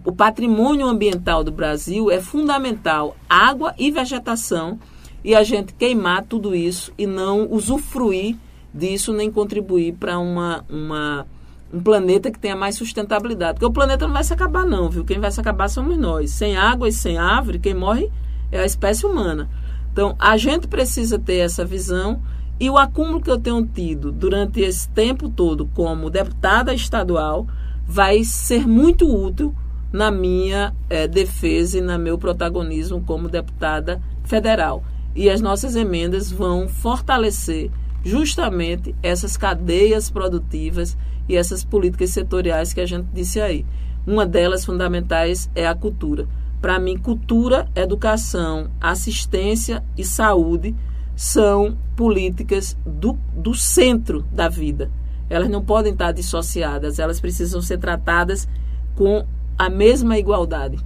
o 0.05 0.13
patrimônio 0.13 0.87
ambiental 0.87 1.45
do 1.45 1.53
Brasil 1.53 2.11
é 2.11 2.21
fundamental, 2.21 3.17
água 3.29 3.75
e 3.79 3.91
vegetação, 3.91 4.79
e 5.23 5.35
a 5.35 5.43
gente 5.43 5.75
queimar 5.75 6.25
tudo 6.25 6.55
isso 6.55 6.93
e 6.97 7.07
não 7.07 7.51
usufruir 7.51 8.37
disso 8.73 9.13
nem 9.13 9.31
contribuir 9.31 9.95
para 9.95 10.19
uma, 10.19 10.65
uma, 10.69 11.27
um 11.73 11.81
planeta 11.81 12.31
que 12.31 12.39
tenha 12.39 12.55
mais 12.55 12.77
sustentabilidade. 12.77 13.55
Porque 13.55 13.67
o 13.67 13.73
planeta 13.73 14.07
não 14.07 14.15
vai 14.15 14.23
se 14.23 14.33
acabar, 14.33 14.65
não, 14.65 14.89
viu? 14.89 15.05
Quem 15.05 15.19
vai 15.19 15.31
se 15.31 15.41
acabar 15.41 15.69
somos 15.69 15.97
nós. 15.97 16.31
Sem 16.31 16.57
água 16.57 16.89
e 16.89 16.93
sem 16.93 17.17
árvore, 17.17 17.59
quem 17.59 17.75
morre 17.75 18.11
é 18.53 18.61
a 18.61 18.67
espécie 18.67 19.07
humana. 19.07 19.49
Então, 19.93 20.15
a 20.19 20.37
gente 20.37 20.69
precisa 20.69 21.19
ter 21.19 21.39
essa 21.39 21.65
visão 21.65 22.23
e 22.59 22.71
o 22.71 22.79
acúmulo 22.79 23.21
que 23.21 23.31
eu 23.31 23.39
tenho 23.39 23.65
tido 23.67 24.11
durante 24.11 24.61
esse 24.61 24.89
tempo 24.89 25.29
todo 25.29 25.67
como 25.67 26.09
deputada 26.09 26.73
estadual 26.73 27.47
vai 27.87 28.25
ser 28.25 28.67
muito 28.67 29.07
útil 29.07 29.55
na 29.93 30.11
minha 30.11 30.75
é, 30.89 31.07
defesa 31.07 31.79
e 31.79 31.81
no 31.81 31.99
meu 31.99 32.19
protagonismo 32.19 33.01
como 33.03 33.29
deputada 33.29 34.01
federal. 34.25 34.83
E 35.15 35.31
as 35.31 35.41
nossas 35.41 35.77
emendas 35.77 36.31
vão 36.31 36.69
fortalecer 36.69 37.71
justamente 38.05 38.95
essas 39.03 39.37
cadeias 39.37 40.11
produtivas 40.11 40.97
e 41.29 41.37
essas 41.37 41.65
políticas 41.65 42.11
setoriais 42.11 42.73
que 42.73 42.81
a 42.81 42.87
gente 42.87 43.07
disse 43.13 43.41
aí. 43.41 43.65
Uma 44.07 44.25
delas 44.25 44.65
fundamentais 44.65 45.51
é 45.55 45.67
a 45.67 45.75
cultura 45.75 46.29
Para 46.61 46.79
mim, 46.79 46.97
cultura, 46.97 47.69
educação, 47.75 48.71
assistência 48.81 49.85
e 49.97 50.05
saúde 50.05 50.75
são 51.17 51.77
políticas 51.97 52.77
do, 52.85 53.19
do 53.35 53.55
centro 53.55 54.23
da 54.31 54.49
vida. 54.49 54.91
Elas 55.29 55.49
não 55.49 55.65
podem 55.65 55.93
estar 55.93 56.13
dissociadas, 56.13 56.99
elas 56.99 57.19
precisam 57.19 57.61
ser 57.61 57.79
tratadas 57.79 58.47
com 58.95 59.27
a 59.59 59.71
mesma 59.71 60.19
igualdade. 60.19 60.79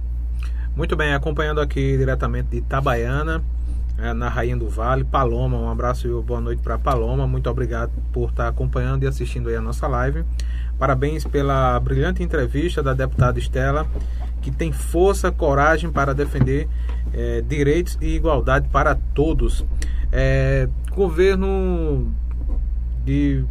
Muito 0.75 0.95
bem, 0.95 1.13
acompanhando 1.13 1.59
aqui 1.59 1.97
diretamente 1.97 2.47
de 2.49 2.57
Itabaiana, 2.57 3.43
é, 3.97 4.13
na 4.13 4.29
Rainha 4.29 4.55
do 4.55 4.69
Vale, 4.69 5.03
Paloma, 5.03 5.57
um 5.57 5.69
abraço 5.69 6.07
e 6.07 6.23
boa 6.23 6.39
noite 6.39 6.61
para 6.61 6.79
Paloma, 6.79 7.27
muito 7.27 7.49
obrigado 7.49 7.91
por 8.13 8.29
estar 8.29 8.47
acompanhando 8.47 9.03
e 9.03 9.07
assistindo 9.07 9.49
aí 9.49 9.55
a 9.55 9.61
nossa 9.61 9.85
live. 9.87 10.23
Parabéns 10.79 11.25
pela 11.25 11.79
brilhante 11.79 12.23
entrevista 12.23 12.81
da 12.81 12.93
deputada 12.93 13.37
Estela, 13.37 13.85
que 14.41 14.49
tem 14.49 14.71
força, 14.71 15.31
coragem 15.31 15.91
para 15.91 16.15
defender 16.15 16.67
é, 17.13 17.41
direitos 17.41 17.97
e 18.01 18.15
igualdade 18.15 18.67
para 18.69 18.95
todos. 18.95 19.63
É, 20.11 20.67
governo 20.93 22.11
de 23.05 23.45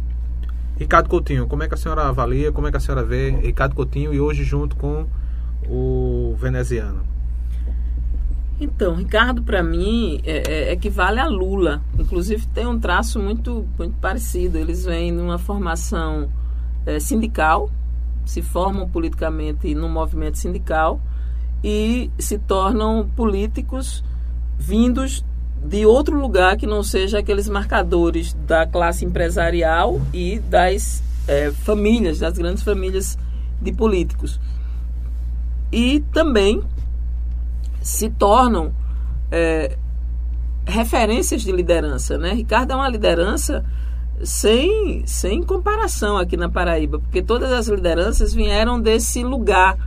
Ricardo 0.77 1.09
Coutinho, 1.09 1.47
como 1.47 1.63
é 1.63 1.67
que 1.67 1.73
a 1.73 1.77
senhora 1.77 2.07
avalia, 2.07 2.51
como 2.51 2.67
é 2.67 2.71
que 2.71 2.77
a 2.77 2.79
senhora 2.79 3.03
vê 3.03 3.31
Ricardo 3.31 3.75
Coutinho 3.75 4.13
e 4.13 4.19
hoje 4.19 4.43
junto 4.43 4.75
com 4.75 5.05
o 5.67 6.35
veneziano? 6.39 7.03
Então, 8.59 8.95
Ricardo, 8.95 9.41
para 9.41 9.63
mim, 9.63 10.21
é, 10.23 10.69
é, 10.69 10.71
equivale 10.73 11.19
a 11.19 11.27
Lula. 11.27 11.81
Inclusive, 11.97 12.45
tem 12.47 12.67
um 12.67 12.79
traço 12.79 13.19
muito, 13.19 13.67
muito 13.75 13.95
parecido. 13.99 14.55
Eles 14.55 14.85
vêm 14.85 15.11
numa 15.11 15.39
formação 15.39 16.29
é, 16.85 16.99
sindical, 16.99 17.71
se 18.23 18.43
formam 18.43 18.87
politicamente 18.87 19.73
no 19.73 19.89
movimento 19.89 20.37
sindical 20.37 21.01
e 21.63 22.11
se 22.19 22.37
tornam 22.37 23.09
políticos 23.15 24.03
vindos 24.59 25.25
de 25.63 25.85
outro 25.85 26.19
lugar 26.19 26.57
que 26.57 26.65
não 26.65 26.83
seja 26.83 27.19
aqueles 27.19 27.47
marcadores 27.47 28.33
da 28.33 28.65
classe 28.65 29.05
empresarial 29.05 30.01
e 30.13 30.39
das 30.39 31.03
é, 31.27 31.51
famílias, 31.51 32.19
das 32.19 32.37
grandes 32.37 32.63
famílias 32.63 33.17
de 33.61 33.71
políticos. 33.71 34.39
E 35.71 35.99
também 36.11 36.61
se 37.81 38.09
tornam 38.09 38.73
é, 39.31 39.77
referências 40.65 41.41
de 41.41 41.51
liderança. 41.51 42.17
Né? 42.17 42.33
Ricardo 42.33 42.71
é 42.71 42.75
uma 42.75 42.89
liderança 42.89 43.63
sem, 44.23 45.03
sem 45.05 45.41
comparação 45.43 46.17
aqui 46.17 46.37
na 46.37 46.49
Paraíba, 46.49 46.99
porque 46.99 47.21
todas 47.21 47.51
as 47.51 47.67
lideranças 47.67 48.33
vieram 48.33 48.79
desse 48.79 49.23
lugar 49.23 49.77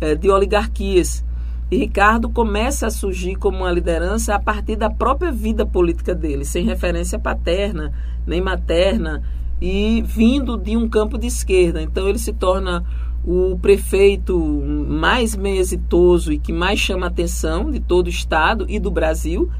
é, 0.00 0.14
de 0.14 0.30
oligarquias. 0.30 1.24
E 1.70 1.76
Ricardo 1.76 2.28
começa 2.28 2.88
a 2.88 2.90
surgir 2.90 3.36
como 3.36 3.58
uma 3.58 3.70
liderança 3.70 4.34
a 4.34 4.40
partir 4.40 4.74
da 4.74 4.90
própria 4.90 5.30
vida 5.30 5.64
política 5.64 6.14
dele, 6.14 6.44
sem 6.44 6.64
referência 6.64 7.18
paterna 7.18 7.92
nem 8.26 8.40
materna, 8.40 9.22
e 9.60 10.02
vindo 10.02 10.56
de 10.56 10.76
um 10.76 10.88
campo 10.88 11.18
de 11.18 11.26
esquerda. 11.26 11.82
Então 11.82 12.08
ele 12.08 12.18
se 12.18 12.32
torna 12.32 12.84
o 13.24 13.58
prefeito 13.58 14.38
mais 14.38 15.34
bem 15.34 15.58
exitoso 15.58 16.32
e 16.32 16.38
que 16.38 16.52
mais 16.52 16.78
chama 16.78 17.06
atenção 17.06 17.70
de 17.70 17.78
todo 17.78 18.06
o 18.06 18.10
estado 18.10 18.64
e 18.68 18.78
do 18.78 18.90
Brasil, 18.90 19.50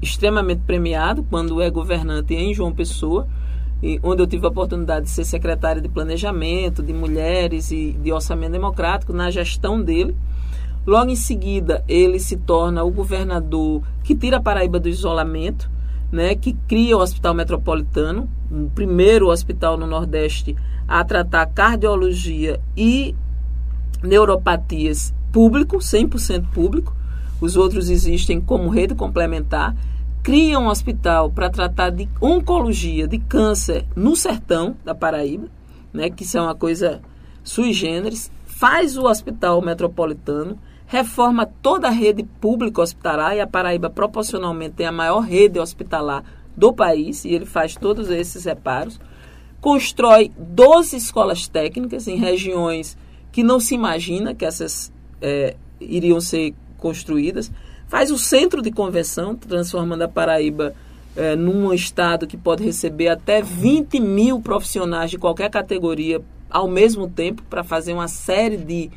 extremamente 0.00 0.62
premiado 0.64 1.24
quando 1.24 1.60
é 1.60 1.68
governante 1.68 2.34
em 2.34 2.54
João 2.54 2.72
Pessoa, 2.72 3.26
onde 4.02 4.22
eu 4.22 4.26
tive 4.26 4.46
a 4.46 4.50
oportunidade 4.50 5.06
de 5.06 5.10
ser 5.10 5.24
secretária 5.24 5.82
de 5.82 5.88
planejamento, 5.88 6.82
de 6.82 6.92
mulheres 6.92 7.72
e 7.72 7.92
de 7.92 8.12
orçamento 8.12 8.52
democrático 8.52 9.12
na 9.12 9.30
gestão 9.30 9.82
dele. 9.82 10.14
Logo 10.88 11.10
em 11.10 11.16
seguida, 11.16 11.84
ele 11.86 12.18
se 12.18 12.34
torna 12.34 12.82
o 12.82 12.90
governador 12.90 13.82
que 14.02 14.14
tira 14.14 14.38
a 14.38 14.40
Paraíba 14.40 14.80
do 14.80 14.88
isolamento, 14.88 15.70
né, 16.10 16.34
que 16.34 16.54
cria 16.66 16.96
o 16.96 17.02
Hospital 17.02 17.34
Metropolitano, 17.34 18.26
o 18.50 18.70
primeiro 18.70 19.28
hospital 19.28 19.76
no 19.76 19.86
Nordeste 19.86 20.56
a 20.88 21.04
tratar 21.04 21.44
cardiologia 21.44 22.58
e 22.74 23.14
neuropatias 24.02 25.12
público, 25.30 25.76
100% 25.76 26.46
público. 26.54 26.96
Os 27.38 27.54
outros 27.54 27.90
existem 27.90 28.40
como 28.40 28.70
rede 28.70 28.94
complementar. 28.94 29.76
Cria 30.22 30.58
um 30.58 30.68
hospital 30.68 31.30
para 31.30 31.50
tratar 31.50 31.90
de 31.90 32.08
oncologia, 32.18 33.06
de 33.06 33.18
câncer 33.18 33.84
no 33.94 34.16
sertão 34.16 34.74
da 34.82 34.94
Paraíba, 34.94 35.48
né, 35.92 36.08
que 36.08 36.22
isso 36.22 36.38
é 36.38 36.40
uma 36.40 36.54
coisa 36.54 37.02
sui 37.44 37.74
generis. 37.74 38.32
Faz 38.46 38.96
o 38.96 39.04
hospital 39.04 39.60
metropolitano, 39.60 40.58
reforma 40.88 41.44
toda 41.44 41.86
a 41.88 41.90
rede 41.90 42.24
pública 42.40 42.80
hospitalar 42.80 43.36
e 43.36 43.40
a 43.40 43.46
Paraíba 43.46 43.90
proporcionalmente 43.90 44.74
tem 44.74 44.86
a 44.86 44.92
maior 44.92 45.20
rede 45.20 45.60
hospitalar 45.60 46.24
do 46.56 46.72
país 46.72 47.26
e 47.26 47.28
ele 47.28 47.44
faz 47.44 47.76
todos 47.76 48.10
esses 48.10 48.46
reparos. 48.46 48.98
Constrói 49.60 50.32
12 50.36 50.96
escolas 50.96 51.46
técnicas 51.46 52.08
em 52.08 52.16
regiões 52.16 52.96
que 53.30 53.42
não 53.42 53.60
se 53.60 53.74
imagina 53.74 54.34
que 54.34 54.46
essas 54.46 54.90
é, 55.20 55.54
iriam 55.78 56.20
ser 56.22 56.54
construídas, 56.78 57.52
faz 57.86 58.10
o 58.10 58.18
centro 58.18 58.62
de 58.62 58.70
convenção, 58.70 59.34
transformando 59.34 60.02
a 60.02 60.08
Paraíba 60.08 60.74
é, 61.14 61.36
num 61.36 61.72
estado 61.72 62.26
que 62.26 62.36
pode 62.36 62.64
receber 62.64 63.08
até 63.08 63.42
20 63.42 64.00
mil 64.00 64.40
profissionais 64.40 65.10
de 65.10 65.18
qualquer 65.18 65.50
categoria 65.50 66.22
ao 66.48 66.66
mesmo 66.66 67.08
tempo 67.08 67.42
para 67.50 67.62
fazer 67.62 67.92
uma 67.92 68.08
série 68.08 68.56
de, 68.56 68.90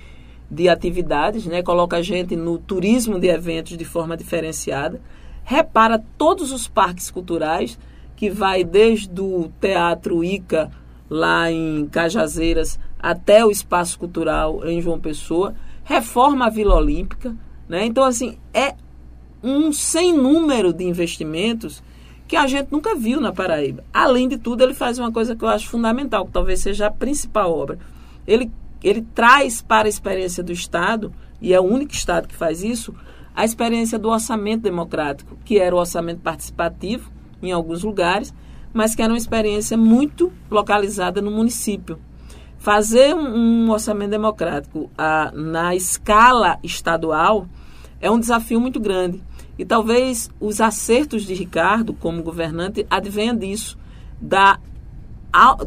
de 0.52 0.68
atividades, 0.68 1.46
né? 1.46 1.64
coloca 1.64 1.96
a 1.96 2.02
gente 2.02 2.36
no 2.36 2.58
turismo 2.58 3.18
de 3.18 3.30
eventos 3.30 3.78
de 3.78 3.86
forma 3.86 4.18
diferenciada, 4.18 5.02
repara 5.46 6.04
todos 6.18 6.52
os 6.52 6.68
parques 6.68 7.10
culturais, 7.10 7.80
que 8.18 8.30
vai 8.30 8.64
desde 8.64 9.20
o 9.20 9.50
Teatro 9.62 10.22
Ica, 10.24 10.70
lá 11.10 11.50
em 11.50 11.88
Cajazeiras, 11.88 12.78
até 13.00 13.46
o 13.46 13.50
Espaço 13.50 13.98
Cultural 13.98 14.68
em 14.68 14.82
João 14.82 15.00
Pessoa, 15.00 15.56
reforma 15.84 16.46
a 16.46 16.50
Vila 16.50 16.76
Olímpica. 16.76 17.36
Né? 17.68 17.86
Então, 17.86 18.04
assim, 18.04 18.38
é 18.54 18.76
um 19.42 19.72
sem 19.72 20.14
número 20.14 20.72
de 20.72 20.84
investimentos 20.84 21.82
que 22.28 22.36
a 22.36 22.46
gente 22.48 22.72
nunca 22.72 22.96
viu 22.96 23.20
na 23.20 23.34
Paraíba. 23.34 23.84
Além 23.94 24.28
de 24.28 24.38
tudo, 24.38 24.64
ele 24.64 24.74
faz 24.74 25.00
uma 25.00 25.12
coisa 25.12 25.36
que 25.36 25.44
eu 25.44 25.50
acho 25.50 25.68
fundamental, 25.68 26.26
que 26.26 26.32
talvez 26.32 26.60
seja 26.60 26.88
a 26.88 26.92
principal 26.92 27.52
obra. 27.52 27.80
Ele, 28.28 28.52
ele 28.84 29.02
traz 29.14 29.62
para 29.62 29.88
a 29.88 29.90
experiência 29.90 30.44
do 30.44 30.52
Estado, 30.52 31.14
e 31.40 31.54
é 31.54 31.60
o 31.60 31.64
único 31.64 31.94
Estado 31.94 32.28
que 32.28 32.36
faz 32.36 32.64
isso, 32.64 32.94
a 33.36 33.46
experiência 33.46 33.98
do 33.98 34.10
orçamento 34.10 34.64
democrático, 34.64 35.38
que 35.46 35.58
era 35.58 35.76
o 35.76 35.80
orçamento 35.80 36.22
participativo, 36.22 37.12
em 37.42 37.52
alguns 37.52 37.84
lugares, 37.84 38.34
mas 38.74 38.96
que 38.96 39.02
era 39.02 39.12
uma 39.12 39.18
experiência 39.18 39.78
muito 39.78 40.32
localizada 40.50 41.22
no 41.22 41.32
município. 41.32 42.00
Fazer 42.58 43.16
um, 43.16 43.66
um 43.66 43.72
orçamento 43.72 44.12
democrático 44.12 44.90
a, 44.98 45.32
na 45.34 45.76
escala 45.76 46.60
estadual 46.64 47.48
é 48.00 48.10
um 48.10 48.20
desafio 48.20 48.60
muito 48.62 48.80
grande. 48.80 49.22
E 49.58 49.66
talvez 49.66 50.30
os 50.40 50.62
acertos 50.62 51.24
de 51.24 51.34
Ricardo 51.34 51.94
como 51.94 52.24
governante 52.24 52.86
advenham 52.90 53.36
disso, 53.36 53.78
da, 54.20 54.60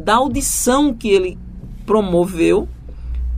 da 0.01 0.15
audição 0.15 0.93
que 0.93 1.09
ele 1.09 1.37
promoveu, 1.85 2.67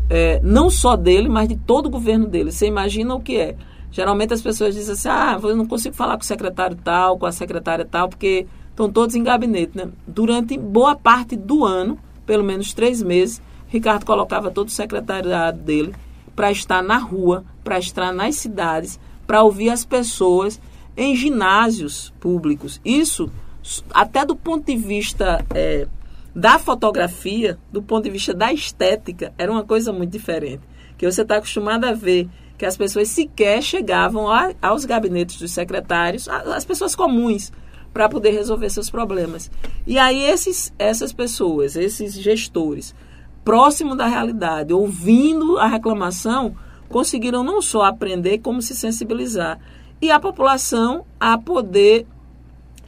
é, 0.09 0.39
não 0.43 0.69
só 0.69 0.95
dele, 0.95 1.27
mas 1.29 1.49
de 1.49 1.55
todo 1.55 1.87
o 1.87 1.89
governo 1.89 2.27
dele. 2.27 2.51
Você 2.51 2.67
imagina 2.67 3.15
o 3.15 3.21
que 3.21 3.37
é 3.37 3.55
Geralmente 3.91 4.33
as 4.33 4.41
pessoas 4.41 4.75
dizem 4.75 4.93
assim, 4.93 5.09
ah, 5.09 5.39
eu 5.41 5.55
não 5.55 5.65
consigo 5.65 5.95
falar 5.95 6.17
com 6.17 6.23
o 6.23 6.25
secretário 6.25 6.77
tal, 6.83 7.17
com 7.17 7.25
a 7.25 7.31
secretária 7.31 7.85
tal, 7.85 8.09
porque 8.09 8.45
estão 8.69 8.91
todos 8.91 9.15
em 9.15 9.23
gabinete. 9.23 9.75
Né? 9.75 9.89
Durante 10.05 10.57
boa 10.57 10.95
parte 10.95 11.35
do 11.35 11.63
ano, 11.63 11.97
pelo 12.25 12.43
menos 12.43 12.73
três 12.73 13.01
meses, 13.01 13.41
Ricardo 13.67 14.05
colocava 14.05 14.51
todo 14.51 14.67
o 14.67 14.71
secretariado 14.71 15.59
dele 15.61 15.95
para 16.35 16.51
estar 16.51 16.83
na 16.83 16.97
rua, 16.97 17.43
para 17.63 17.79
estar 17.79 18.13
nas 18.13 18.35
cidades, 18.35 18.99
para 19.25 19.41
ouvir 19.41 19.69
as 19.69 19.83
pessoas 19.83 20.59
em 20.95 21.15
ginásios 21.15 22.13
públicos. 22.19 22.79
Isso, 22.83 23.31
até 23.91 24.25
do 24.25 24.35
ponto 24.35 24.65
de 24.65 24.75
vista 24.75 25.43
é, 25.53 25.87
da 26.37 26.59
fotografia, 26.59 27.57
do 27.71 27.81
ponto 27.81 28.03
de 28.03 28.11
vista 28.11 28.31
da 28.31 28.53
estética, 28.53 29.33
era 29.39 29.51
uma 29.51 29.63
coisa 29.63 29.91
muito 29.91 30.11
diferente. 30.11 30.61
Que 30.95 31.09
você 31.09 31.23
está 31.23 31.37
acostumado 31.37 31.85
a 31.85 31.93
ver 31.93 32.29
que 32.59 32.63
as 32.63 32.77
pessoas 32.77 33.07
sequer 33.07 33.59
chegavam 33.63 34.29
a, 34.31 34.51
aos 34.61 34.85
gabinetes 34.85 35.39
dos 35.39 35.51
secretários, 35.51 36.29
as 36.29 36.63
pessoas 36.63 36.95
comuns, 36.95 37.51
para 37.91 38.07
poder 38.07 38.29
resolver 38.29 38.69
seus 38.69 38.87
problemas. 38.87 39.49
E 39.87 39.97
aí 39.97 40.25
esses, 40.25 40.71
essas 40.77 41.11
pessoas, 41.11 41.75
esses 41.75 42.13
gestores, 42.13 42.93
próximo 43.43 43.95
da 43.95 44.05
realidade, 44.05 44.71
ouvindo 44.71 45.57
a 45.57 45.65
reclamação, 45.65 46.55
conseguiram 46.87 47.43
não 47.43 47.63
só 47.63 47.81
aprender, 47.81 48.37
como 48.37 48.61
se 48.61 48.75
sensibilizar. 48.75 49.59
E 49.99 50.11
a 50.11 50.19
população 50.19 51.03
a 51.19 51.35
poder 51.35 52.05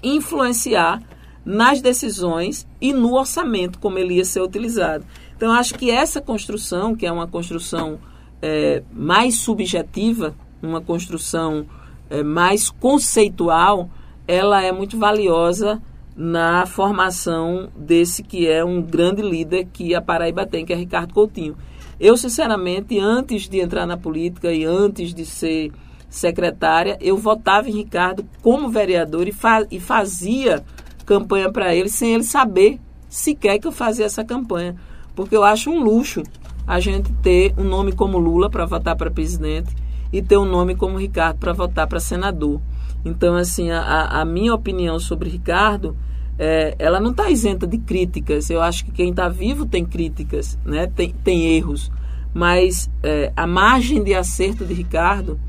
influenciar 0.04 1.02
nas 1.46 1.82
decisões 1.82 2.68
e 2.80 2.94
no 2.94 3.14
orçamento, 3.16 3.80
como 3.80 3.98
ele 3.98 4.16
ia 4.16 4.26
ser 4.26 4.42
utilizado. 4.42 5.06
Então, 5.36 5.52
acho 5.52 5.74
que 5.76 5.90
essa 5.90 6.22
construção, 6.22 6.96
que 6.96 7.06
é 7.06 7.12
uma 7.12 7.28
construção 7.28 8.00
é, 8.42 8.84
mais 8.92 9.40
subjetiva, 9.40 10.36
uma 10.62 10.82
construção 10.82 11.66
é, 12.10 12.22
mais 12.24 12.70
conceitual, 12.70 13.90
ela 14.28 14.62
é 14.62 14.72
muito 14.72 14.98
valiosa 14.98 15.82
na 16.16 16.66
formação 16.66 17.70
desse 17.76 18.22
que 18.22 18.48
é 18.48 18.64
um 18.64 18.82
grande 18.82 19.22
líder 19.22 19.68
que 19.72 19.96
a 19.96 20.02
Paraíba 20.02 20.46
tem, 20.46 20.66
que 20.66 20.74
é 20.74 20.76
Ricardo 20.76 21.14
Coutinho. 21.14 21.56
Eu, 22.00 22.18
sinceramente, 22.18 23.00
antes 23.00 23.48
de 23.48 23.60
entrar 23.60 23.86
na 23.86 23.98
política 23.98 24.52
e 24.52 24.66
antes 24.66 25.14
de 25.14 25.26
ser 25.26 25.72
secretária, 26.10 26.98
eu 27.00 27.16
votava 27.16 27.70
em 27.70 27.74
Ricardo 27.74 28.26
como 28.42 28.70
vereador 28.70 29.28
e, 29.28 29.32
fa 29.32 29.66
e 29.70 29.80
fazia 29.80 30.64
campanha 31.10 31.52
para 31.52 31.74
ele 31.74 31.90
sem 31.90 32.14
ele 32.14 32.24
saber 32.24 32.80
sequer 33.10 33.58
que 33.58 33.66
eu 33.66 33.72
fazia 33.72 34.06
essa 34.06 34.24
campanha. 34.24 34.76
Porque 35.16 35.36
eu 35.36 35.44
acho 35.44 35.72
um 35.72 35.84
luxo 35.84 36.22
a 36.68 36.80
gente 36.80 37.12
ter 37.14 37.52
um 37.58 37.64
nome 37.64 37.92
como 37.92 38.20
Lula 38.20 38.48
para 38.48 38.64
votar 38.64 38.96
para 38.96 39.10
presidente 39.10 39.76
e 40.14 40.22
ter 40.22 40.38
um 40.38 40.46
nome 40.46 40.76
como 40.76 41.00
Ricardo 41.00 41.40
para 41.40 41.52
votar 41.52 41.88
para 41.88 42.00
senador. 42.00 42.62
Então, 43.04 43.36
assim, 43.36 43.72
a, 43.72 44.22
a 44.22 44.26
minha 44.26 44.54
opinião 44.54 45.00
sobre 45.00 45.30
Ricardo, 45.30 45.98
é, 46.38 46.76
ela 46.78 47.00
não 47.00 47.10
está 47.10 47.32
isenta 47.32 47.66
de 47.66 47.80
críticas. 47.80 48.52
Eu 48.52 48.62
acho 48.62 48.86
que 48.86 48.92
quem 48.92 49.10
está 49.10 49.28
vivo 49.28 49.66
tem 49.66 49.84
críticas, 49.84 50.60
né? 50.64 50.86
tem, 50.86 51.10
tem 51.24 51.56
erros. 51.56 51.92
Mas 52.32 52.88
é, 53.02 53.34
a 53.36 53.48
margem 53.48 54.04
de 54.04 54.14
acerto 54.14 54.64
de 54.64 54.76
Ricardo, 54.76 55.40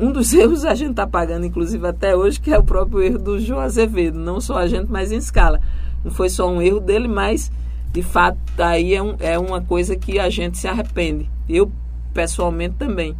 um 0.00 0.12
dos 0.12 0.32
erros 0.34 0.64
a 0.64 0.74
gente 0.74 0.90
está 0.92 1.06
pagando, 1.06 1.46
inclusive 1.46 1.86
até 1.86 2.16
hoje, 2.16 2.40
que 2.40 2.52
é 2.52 2.58
o 2.58 2.64
próprio 2.64 3.02
erro 3.02 3.18
do 3.18 3.40
João 3.40 3.60
Azevedo. 3.60 4.18
Não 4.18 4.40
só 4.40 4.58
a 4.58 4.66
gente, 4.66 4.90
mas 4.90 5.12
em 5.12 5.16
escala. 5.16 5.60
Não 6.04 6.10
foi 6.10 6.28
só 6.28 6.50
um 6.50 6.60
erro 6.60 6.80
dele, 6.80 7.08
mas 7.08 7.50
de 7.92 8.02
fato 8.02 8.38
aí 8.58 8.94
é, 8.94 9.02
um, 9.02 9.16
é 9.20 9.38
uma 9.38 9.60
coisa 9.60 9.96
que 9.96 10.18
a 10.18 10.30
gente 10.30 10.58
se 10.58 10.66
arrepende. 10.66 11.28
Eu 11.48 11.70
pessoalmente 12.12 12.76
também. 12.78 13.16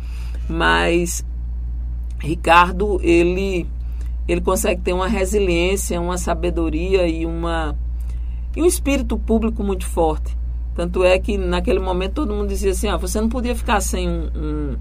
Mas 0.48 1.24
Ricardo, 2.18 3.00
ele 3.02 3.66
ele 4.28 4.40
consegue 4.40 4.80
ter 4.80 4.92
uma 4.92 5.08
resiliência, 5.08 6.00
uma 6.00 6.16
sabedoria 6.16 7.06
e 7.08 7.26
uma 7.26 7.76
e 8.54 8.62
um 8.62 8.66
espírito 8.66 9.18
público 9.18 9.64
muito 9.64 9.86
forte. 9.86 10.36
Tanto 10.74 11.04
é 11.04 11.18
que 11.18 11.36
naquele 11.36 11.78
momento 11.78 12.14
todo 12.14 12.34
mundo 12.34 12.48
dizia 12.48 12.70
assim, 12.70 12.88
ah, 12.88 12.96
você 12.96 13.20
não 13.20 13.28
podia 13.28 13.54
ficar 13.54 13.80
sem 13.80 14.08
um, 14.08 14.30
um, 14.34 14.76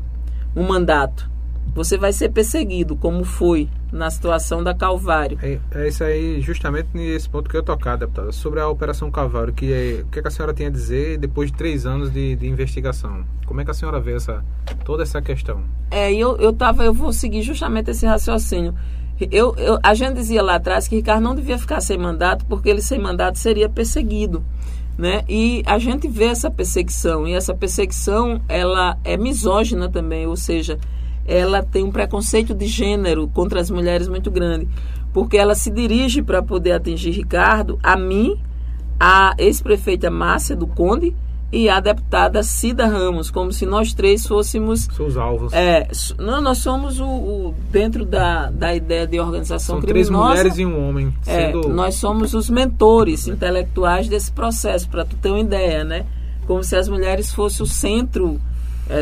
um 0.56 0.68
mandato. 0.68 1.31
Você 1.74 1.98
vai 1.98 2.12
ser 2.12 2.30
perseguido, 2.30 2.96
como 2.96 3.24
foi 3.24 3.70
na 3.92 4.10
situação 4.10 4.64
da 4.64 4.74
Calvário. 4.74 5.38
É, 5.42 5.60
é 5.74 5.88
isso 5.88 6.04
aí, 6.04 6.42
justamente 6.42 6.90
nesse 6.94 7.30
ponto 7.30 7.50
que 7.50 7.56
eu 7.56 7.64
tocar, 7.64 7.98
deputada, 7.98 8.32
sobre 8.32 8.60
a 8.60 8.68
Operação 8.68 9.10
Calvário, 9.10 9.54
que 9.54 9.72
é, 9.72 10.02
o 10.02 10.08
que, 10.08 10.20
é 10.20 10.22
que, 10.22 10.28
a 10.28 10.32
senhora 10.32 10.54
tem 10.54 10.68
a 10.68 10.70
dizer 10.70 11.18
depois 11.18 11.52
de 11.52 11.58
três 11.58 11.86
anos 11.86 12.12
de, 12.12 12.36
de, 12.36 12.48
investigação? 12.48 13.24
Como 13.46 13.62
é 13.62 13.66
que 13.66 13.72
a 13.72 13.74
senhora 13.74 14.00
vê 14.00 14.14
essa, 14.14 14.44
toda 14.84 15.04
essa 15.04 15.22
questão? 15.22 15.64
É, 15.90 16.14
eu, 16.14 16.38
eu 16.38 16.52
tava, 16.52 16.84
eu 16.84 16.94
vou 16.94 17.14
seguir 17.14 17.42
justamente 17.42 17.92
esse 17.92 18.06
raciocínio. 18.06 18.76
Eu, 19.30 19.56
eu, 19.56 19.78
a 19.84 19.94
gente 19.94 20.16
dizia 20.16 20.42
lá 20.42 20.56
atrás 20.56 20.88
que 20.88 20.96
Ricardo 20.96 21.22
não 21.22 21.36
devia 21.36 21.58
ficar 21.58 21.80
sem 21.80 21.98
mandato, 21.98 22.46
porque 22.46 22.70
ele 22.70 22.82
sem 22.82 23.00
mandato 23.00 23.38
seria 23.38 23.70
perseguido. 23.70 24.44
Né? 24.98 25.24
E 25.28 25.64
a 25.66 25.80
gente 25.80 26.08
vê 26.08 26.26
essa 26.26 26.52
perseguição, 26.52 27.28
e 27.28 27.34
essa 27.34 27.54
perseguição 27.54 28.42
ela 28.48 28.98
é 29.04 29.18
misógina 29.18 29.90
também, 29.90 30.28
ou 30.28 30.36
seja, 30.36 30.78
ela 31.26 31.64
tem 31.64 31.84
um 31.84 31.92
preconceito 31.92 32.54
de 32.54 32.68
gênero 32.68 33.28
contra 33.28 33.60
as 33.60 33.70
mulheres 33.70 34.08
muito 34.08 34.32
grande, 34.32 34.68
porque 35.14 35.38
ela 35.38 35.56
se 35.56 35.70
dirige 35.70 36.22
para 36.22 36.42
poder 36.42 36.74
atingir 36.74 37.12
Ricardo, 37.12 37.80
a 37.84 37.96
mim, 37.96 38.38
a 39.00 39.34
ex-prefeita 39.38 40.10
Márcia 40.10 40.56
do 40.56 40.68
Conde 40.68 41.16
e 41.52 41.68
a 41.68 41.80
deputada 41.82 42.42
Cida 42.44 42.88
Ramos, 42.88 43.30
como 43.30 43.52
se 43.52 43.66
nós 43.66 43.94
três 43.94 44.26
fôssemos. 44.26 44.88
Seus 44.96 45.18
alvos. 45.18 45.52
É, 45.52 45.88
não, 46.18 46.40
nós 46.40 46.60
somos 46.60 47.00
o, 47.00 47.06
o 47.06 47.56
dentro 47.70 48.06
da, 48.06 48.50
da 48.50 48.74
ideia 48.74 49.06
de 49.06 49.20
organização 49.20 49.76
São 49.76 49.82
criminosa. 49.82 50.40
três 50.42 50.56
mulheres 50.56 50.58
e 50.58 50.66
um 50.66 50.88
homem. 50.88 51.14
É, 51.28 51.52
nós 51.52 51.96
somos 51.96 52.34
os 52.34 52.50
mentores 52.50 53.28
intelectuais 53.28 54.08
desse 54.08 54.32
processo, 54.32 54.88
para 54.88 55.04
tu 55.04 55.18
ter 55.18 55.30
uma 55.30 55.42
ideia, 55.42 55.84
né? 55.84 56.06
Como 56.48 56.64
se 56.64 56.76
as 56.76 56.88
mulheres 56.88 57.34
fossem 57.34 57.64
o 57.64 57.68
centro 57.68 58.40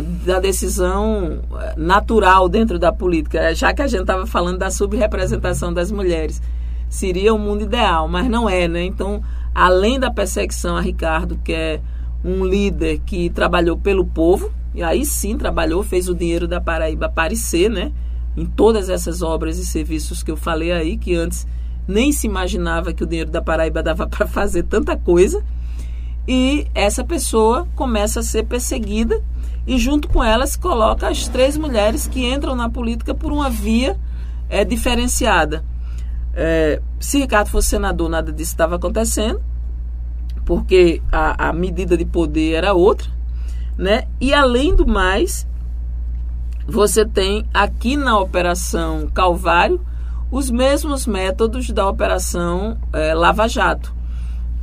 da 0.02 0.40
decisão 0.40 1.40
é, 1.60 1.74
natural 1.76 2.48
dentro 2.48 2.78
da 2.78 2.92
política, 2.92 3.40
é, 3.40 3.56
já 3.56 3.74
que 3.74 3.82
a 3.82 3.88
gente 3.88 4.02
estava 4.02 4.26
falando 4.28 4.60
da 4.60 4.70
subrepresentação 4.70 5.74
das 5.74 5.92
mulheres. 5.92 6.42
Seria 6.88 7.34
o 7.34 7.40
mundo 7.40 7.64
ideal, 7.64 8.08
mas 8.08 8.30
não 8.30 8.50
é, 8.50 8.68
né? 8.68 8.84
Então, 8.84 9.22
além 9.54 10.00
da 10.00 10.12
perseguição 10.12 10.76
a 10.78 10.82
Ricardo, 10.82 11.40
que 11.44 11.54
é 11.54 11.82
um 12.24 12.46
líder 12.46 13.00
que 13.06 13.30
trabalhou 13.30 13.78
pelo 13.78 14.06
povo, 14.06 14.52
e 14.74 14.84
aí 14.84 15.06
sim 15.06 15.38
trabalhou, 15.38 15.84
fez 15.84 16.08
o 16.08 16.16
dinheiro 16.16 16.48
da 16.48 16.62
Paraíba 16.62 17.08
aparecer, 17.08 17.70
né? 17.70 17.92
Em 18.38 18.46
todas 18.46 18.90
essas 18.90 19.22
obras 19.22 19.58
e 19.58 19.66
serviços 19.66 20.22
que 20.22 20.32
eu 20.32 20.38
falei 20.38 20.72
aí, 20.72 20.98
que 20.98 21.16
antes 21.16 21.48
nem 21.88 22.12
se 22.12 22.28
imaginava 22.28 22.94
que 22.94 23.04
o 23.04 23.08
dinheiro 23.08 23.32
da 23.32 23.42
Paraíba 23.42 23.82
dava 23.82 24.06
para 24.08 24.28
fazer 24.28 24.64
tanta 24.64 24.96
coisa. 24.96 25.44
E 26.28 26.68
essa 26.76 27.04
pessoa 27.04 27.68
começa 27.76 28.20
a 28.20 28.24
ser 28.24 28.44
perseguida 28.44 29.20
e 29.70 29.78
junto 29.78 30.08
com 30.08 30.24
ela 30.24 30.48
se 30.48 30.58
coloca 30.58 31.08
as 31.08 31.28
três 31.28 31.56
mulheres 31.56 32.08
que 32.08 32.26
entram 32.26 32.56
na 32.56 32.68
política 32.68 33.14
por 33.14 33.32
uma 33.32 33.52
via 33.52 33.96
é, 34.50 34.66
diferenciada. 34.66 35.64
É, 36.34 36.82
se 37.00 37.20
Ricardo 37.20 37.50
fosse 37.50 37.70
senador, 37.70 38.10
nada 38.10 38.32
disso 38.32 38.50
estava 38.50 38.78
acontecendo, 38.78 39.40
porque 40.44 41.04
a, 41.12 41.50
a 41.50 41.54
medida 41.54 41.96
de 41.96 42.04
poder 42.04 42.56
era 42.56 42.74
outra, 42.74 43.08
né? 43.78 44.08
E 44.20 44.34
além 44.34 44.76
do 44.76 44.88
mais, 44.88 45.48
você 46.68 47.06
tem 47.06 47.46
aqui 47.54 47.96
na 47.96 48.18
Operação 48.18 49.08
Calvário 49.14 49.80
os 50.32 50.50
mesmos 50.50 51.06
métodos 51.06 51.70
da 51.70 51.88
Operação 51.88 52.76
é, 52.92 53.14
Lava 53.14 53.48
Jato. 53.48 53.94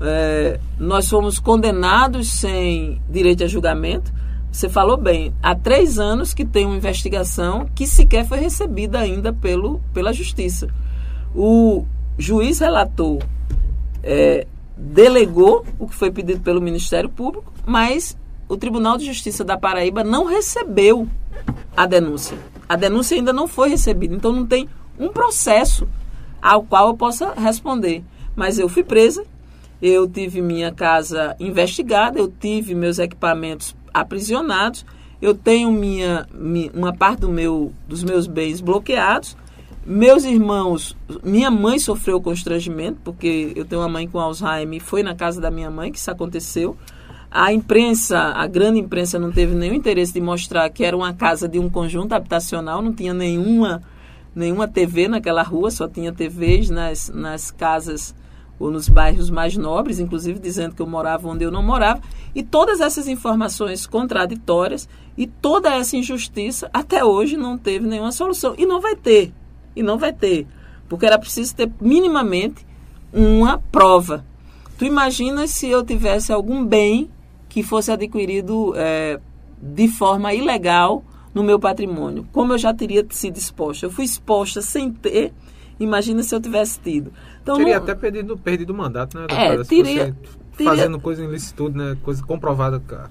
É, 0.00 0.58
nós 0.80 1.08
fomos 1.08 1.38
condenados 1.38 2.26
sem 2.26 3.00
direito 3.08 3.44
a 3.44 3.46
julgamento, 3.46 4.16
você 4.56 4.70
falou 4.70 4.96
bem, 4.96 5.34
há 5.42 5.54
três 5.54 5.98
anos 5.98 6.32
que 6.32 6.42
tem 6.42 6.64
uma 6.64 6.78
investigação 6.78 7.68
que 7.74 7.86
sequer 7.86 8.26
foi 8.26 8.38
recebida 8.38 8.98
ainda 8.98 9.30
pelo, 9.30 9.82
pela 9.92 10.14
Justiça. 10.14 10.68
O 11.34 11.84
juiz 12.16 12.60
relator 12.60 13.18
é, 14.02 14.46
delegou 14.74 15.62
o 15.78 15.86
que 15.86 15.94
foi 15.94 16.10
pedido 16.10 16.40
pelo 16.40 16.62
Ministério 16.62 17.10
Público, 17.10 17.52
mas 17.66 18.16
o 18.48 18.56
Tribunal 18.56 18.96
de 18.96 19.04
Justiça 19.04 19.44
da 19.44 19.58
Paraíba 19.58 20.02
não 20.02 20.24
recebeu 20.24 21.06
a 21.76 21.84
denúncia. 21.84 22.38
A 22.66 22.76
denúncia 22.76 23.14
ainda 23.14 23.34
não 23.34 23.46
foi 23.46 23.68
recebida, 23.68 24.14
então 24.14 24.32
não 24.32 24.46
tem 24.46 24.70
um 24.98 25.10
processo 25.10 25.86
ao 26.40 26.62
qual 26.62 26.88
eu 26.88 26.96
possa 26.96 27.34
responder. 27.34 28.02
Mas 28.34 28.58
eu 28.58 28.70
fui 28.70 28.82
presa, 28.82 29.22
eu 29.82 30.08
tive 30.08 30.40
minha 30.40 30.72
casa 30.72 31.36
investigada, 31.38 32.18
eu 32.18 32.28
tive 32.28 32.74
meus 32.74 32.98
equipamentos 32.98 33.76
aprisionados. 34.00 34.84
Eu 35.20 35.34
tenho 35.34 35.72
minha, 35.72 36.26
minha, 36.32 36.70
uma 36.72 36.92
parte 36.92 37.20
do 37.20 37.28
meu, 37.28 37.72
dos 37.88 38.04
meus 38.04 38.26
bens 38.26 38.60
bloqueados. 38.60 39.36
Meus 39.84 40.24
irmãos, 40.24 40.96
minha 41.22 41.50
mãe 41.50 41.78
sofreu 41.78 42.20
constrangimento, 42.20 42.98
porque 43.04 43.52
eu 43.54 43.64
tenho 43.64 43.80
uma 43.80 43.88
mãe 43.88 44.08
com 44.08 44.18
Alzheimer 44.18 44.80
foi 44.80 45.02
na 45.02 45.14
casa 45.14 45.40
da 45.40 45.50
minha 45.50 45.70
mãe 45.70 45.92
que 45.92 45.98
isso 45.98 46.10
aconteceu. 46.10 46.76
A 47.30 47.52
imprensa, 47.52 48.18
a 48.18 48.46
grande 48.46 48.80
imprensa, 48.80 49.18
não 49.18 49.30
teve 49.30 49.54
nenhum 49.54 49.74
interesse 49.74 50.12
de 50.12 50.20
mostrar 50.20 50.68
que 50.70 50.84
era 50.84 50.96
uma 50.96 51.12
casa 51.12 51.48
de 51.48 51.58
um 51.58 51.68
conjunto 51.68 52.14
habitacional, 52.14 52.82
não 52.82 52.92
tinha 52.92 53.14
nenhuma, 53.14 53.82
nenhuma 54.34 54.66
TV 54.66 55.06
naquela 55.06 55.42
rua, 55.42 55.70
só 55.70 55.86
tinha 55.86 56.12
TVs 56.12 56.70
nas, 56.70 57.08
nas 57.08 57.50
casas 57.50 58.14
ou 58.58 58.70
nos 58.70 58.88
bairros 58.88 59.30
mais 59.30 59.56
nobres, 59.56 59.98
inclusive 59.98 60.38
dizendo 60.38 60.74
que 60.74 60.82
eu 60.82 60.86
morava 60.86 61.28
onde 61.28 61.44
eu 61.44 61.50
não 61.50 61.62
morava, 61.62 62.00
e 62.34 62.42
todas 62.42 62.80
essas 62.80 63.06
informações 63.08 63.86
contraditórias 63.86 64.88
e 65.16 65.26
toda 65.26 65.74
essa 65.74 65.96
injustiça 65.96 66.70
até 66.72 67.04
hoje 67.04 67.36
não 67.36 67.56
teve 67.56 67.86
nenhuma 67.86 68.12
solução 68.12 68.54
e 68.56 68.66
não 68.66 68.80
vai 68.80 68.96
ter. 68.96 69.32
E 69.74 69.82
não 69.82 69.98
vai 69.98 70.12
ter, 70.12 70.46
porque 70.88 71.04
era 71.04 71.18
preciso 71.18 71.54
ter 71.54 71.70
minimamente 71.80 72.66
uma 73.12 73.58
prova. 73.58 74.24
Tu 74.78 74.84
imaginas 74.84 75.50
se 75.50 75.68
eu 75.68 75.82
tivesse 75.82 76.32
algum 76.32 76.64
bem 76.64 77.10
que 77.48 77.62
fosse 77.62 77.90
adquirido 77.90 78.74
é, 78.76 79.20
de 79.60 79.88
forma 79.88 80.34
ilegal 80.34 81.02
no 81.34 81.42
meu 81.42 81.58
patrimônio? 81.58 82.26
Como 82.32 82.52
eu 82.52 82.58
já 82.58 82.72
teria 82.74 83.06
sido 83.10 83.36
exposta? 83.36 83.86
Eu 83.86 83.90
fui 83.90 84.04
exposta 84.04 84.60
sem 84.60 84.90
ter 84.92 85.32
Imagina 85.78 86.22
se 86.22 86.34
eu 86.34 86.40
tivesse 86.40 86.80
tido. 86.80 87.12
Então, 87.42 87.56
Teria 87.56 87.76
não... 87.76 87.82
até 87.82 87.94
perdido, 87.94 88.38
perdido 88.38 88.70
o 88.70 88.74
mandato, 88.74 89.18
né? 89.18 89.26
É, 89.28 89.62
teria, 89.64 90.16
teria... 90.56 90.70
Fazendo 90.70 90.98
coisa 90.98 91.24
em 91.24 91.28
licitude, 91.28 91.76
né? 91.76 91.96
Coisa 92.02 92.22
comprovada, 92.24 92.80
cara. 92.80 93.10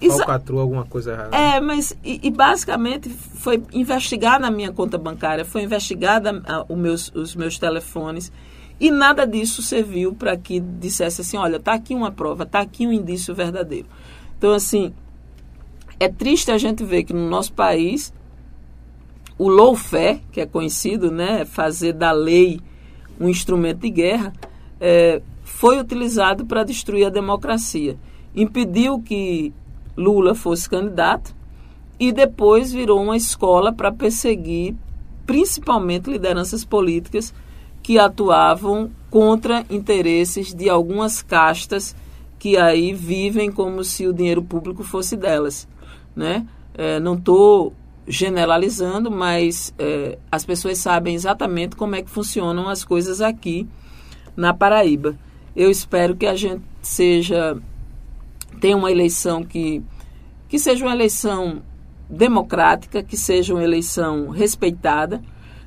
Exa... 0.00 0.18
Falcatrua, 0.18 0.60
alguma 0.60 0.84
coisa 0.84 1.12
errada. 1.12 1.36
É, 1.36 1.58
mas 1.58 1.96
e, 2.04 2.20
e, 2.22 2.30
basicamente 2.30 3.08
foi 3.08 3.62
investigada 3.72 4.40
na 4.40 4.50
minha 4.50 4.70
conta 4.70 4.98
bancária, 4.98 5.44
foi 5.44 5.62
investigada 5.62 6.42
a, 6.46 6.76
meus, 6.76 7.10
os 7.14 7.34
meus 7.34 7.58
telefones 7.58 8.30
e 8.78 8.90
nada 8.90 9.26
disso 9.26 9.62
serviu 9.62 10.14
para 10.14 10.36
que 10.36 10.60
dissesse 10.60 11.22
assim, 11.22 11.38
olha, 11.38 11.58
tá 11.58 11.72
aqui 11.72 11.94
uma 11.94 12.10
prova, 12.10 12.44
tá 12.44 12.60
aqui 12.60 12.86
um 12.86 12.92
indício 12.92 13.34
verdadeiro. 13.34 13.86
Então, 14.36 14.52
assim, 14.52 14.92
é 15.98 16.08
triste 16.08 16.50
a 16.50 16.58
gente 16.58 16.84
ver 16.84 17.04
que 17.04 17.14
no 17.14 17.28
nosso 17.28 17.54
país 17.54 18.12
o 19.38 19.48
lawfare, 19.48 20.22
que 20.32 20.40
é 20.40 20.46
conhecido, 20.46 21.10
né, 21.10 21.44
fazer 21.44 21.92
da 21.92 22.12
lei 22.12 22.60
um 23.20 23.28
instrumento 23.28 23.80
de 23.80 23.90
guerra, 23.90 24.32
é, 24.80 25.20
foi 25.44 25.78
utilizado 25.78 26.44
para 26.46 26.64
destruir 26.64 27.06
a 27.06 27.10
democracia. 27.10 27.96
Impediu 28.34 29.00
que 29.00 29.52
Lula 29.96 30.34
fosse 30.34 30.68
candidato 30.68 31.34
e 31.98 32.12
depois 32.12 32.72
virou 32.72 33.02
uma 33.02 33.16
escola 33.16 33.72
para 33.72 33.90
perseguir 33.90 34.74
principalmente 35.24 36.10
lideranças 36.10 36.64
políticas 36.64 37.34
que 37.82 37.98
atuavam 37.98 38.90
contra 39.10 39.64
interesses 39.70 40.54
de 40.54 40.68
algumas 40.68 41.22
castas 41.22 41.96
que 42.38 42.56
aí 42.56 42.92
vivem 42.92 43.50
como 43.50 43.82
se 43.82 44.06
o 44.06 44.12
dinheiro 44.12 44.42
público 44.42 44.82
fosse 44.82 45.16
delas, 45.16 45.66
né? 46.14 46.46
É, 46.74 47.00
não 47.00 47.14
estou 47.14 47.72
generalizando, 48.06 49.10
mas 49.10 49.74
é, 49.78 50.18
as 50.30 50.44
pessoas 50.44 50.78
sabem 50.78 51.14
exatamente 51.14 51.76
como 51.76 51.96
é 51.96 52.02
que 52.02 52.10
funcionam 52.10 52.68
as 52.68 52.84
coisas 52.84 53.20
aqui 53.20 53.66
na 54.36 54.54
Paraíba. 54.54 55.16
Eu 55.54 55.70
espero 55.70 56.14
que 56.14 56.26
a 56.26 56.34
gente 56.34 56.62
seja 56.82 57.56
tenha 58.60 58.76
uma 58.76 58.90
eleição 58.90 59.42
que 59.42 59.82
que 60.48 60.58
seja 60.58 60.84
uma 60.84 60.94
eleição 60.94 61.62
democrática, 62.08 63.02
que 63.02 63.16
seja 63.16 63.52
uma 63.52 63.64
eleição 63.64 64.28
respeitada, 64.28 65.20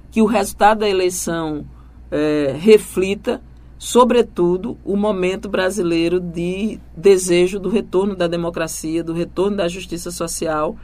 que 0.09 0.21
o 0.21 0.25
resultado 0.25 0.79
da 0.79 0.89
eleição 0.89 1.65
é, 2.09 2.55
reflita, 2.57 3.41
sobretudo, 3.77 4.77
o 4.83 4.95
momento 4.95 5.49
brasileiro 5.49 6.19
de 6.19 6.79
desejo 6.95 7.59
do 7.59 7.69
retorno 7.69 8.15
da 8.15 8.27
democracia, 8.27 9.03
do 9.03 9.13
retorno 9.13 9.57
da 9.57 9.67
justiça 9.67 10.11
social. 10.11 10.77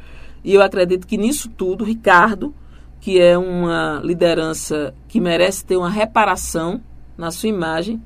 E 0.46 0.54
eu 0.54 0.62
acredito 0.62 1.08
que 1.08 1.18
nisso 1.18 1.50
tudo, 1.50 1.84
Ricardo, 1.84 2.54
que 3.02 3.20
é 3.20 3.36
uma 3.36 4.00
liderança 4.04 4.94
que 5.08 5.20
merece 5.20 5.66
ter 5.66 5.76
uma 5.76 5.90
reparação 5.90 6.80
na 7.18 7.32
sua 7.32 7.50
imagem, 7.50 8.00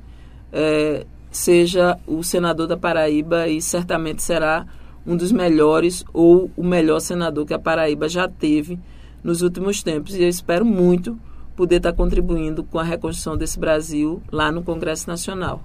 é, 0.50 1.04
seja 1.30 1.98
o 2.06 2.22
senador 2.22 2.66
da 2.66 2.78
Paraíba 2.78 3.46
e 3.46 3.60
certamente 3.60 4.22
será 4.22 4.66
um 5.06 5.18
dos 5.18 5.30
melhores 5.30 6.02
ou 6.14 6.50
o 6.56 6.64
melhor 6.64 7.00
senador 7.00 7.44
que 7.44 7.52
a 7.52 7.58
Paraíba 7.58 8.08
já 8.08 8.26
teve 8.26 8.78
nos 9.22 9.42
últimos 9.42 9.82
tempos. 9.82 10.14
E 10.14 10.22
eu 10.22 10.28
espero 10.28 10.64
muito 10.64 11.18
poder 11.54 11.76
estar 11.76 11.92
contribuindo 11.92 12.64
com 12.64 12.78
a 12.78 12.82
reconstrução 12.82 13.36
desse 13.36 13.58
Brasil 13.58 14.22
lá 14.32 14.50
no 14.50 14.62
Congresso 14.62 15.06
Nacional. 15.06 15.62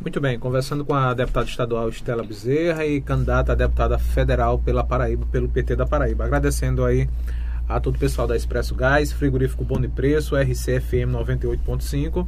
Muito 0.00 0.20
bem, 0.20 0.38
conversando 0.38 0.84
com 0.84 0.94
a 0.94 1.12
deputada 1.12 1.46
estadual 1.46 1.88
Estela 1.88 2.22
Bezerra 2.22 2.86
e 2.86 3.00
candidata 3.00 3.52
a 3.52 3.54
deputada 3.54 3.98
federal 3.98 4.58
pela 4.58 4.84
Paraíba, 4.84 5.26
pelo 5.26 5.48
PT 5.48 5.76
da 5.76 5.86
Paraíba. 5.86 6.24
Agradecendo 6.24 6.84
aí 6.84 7.08
a 7.68 7.78
todo 7.78 7.96
o 7.96 7.98
pessoal 7.98 8.26
da 8.26 8.36
Expresso 8.36 8.74
Gás, 8.74 9.12
Frigorífico 9.12 9.64
Bom 9.64 9.80
de 9.80 9.88
Preço, 9.88 10.36
RCFM 10.36 11.12
98.5, 11.12 12.26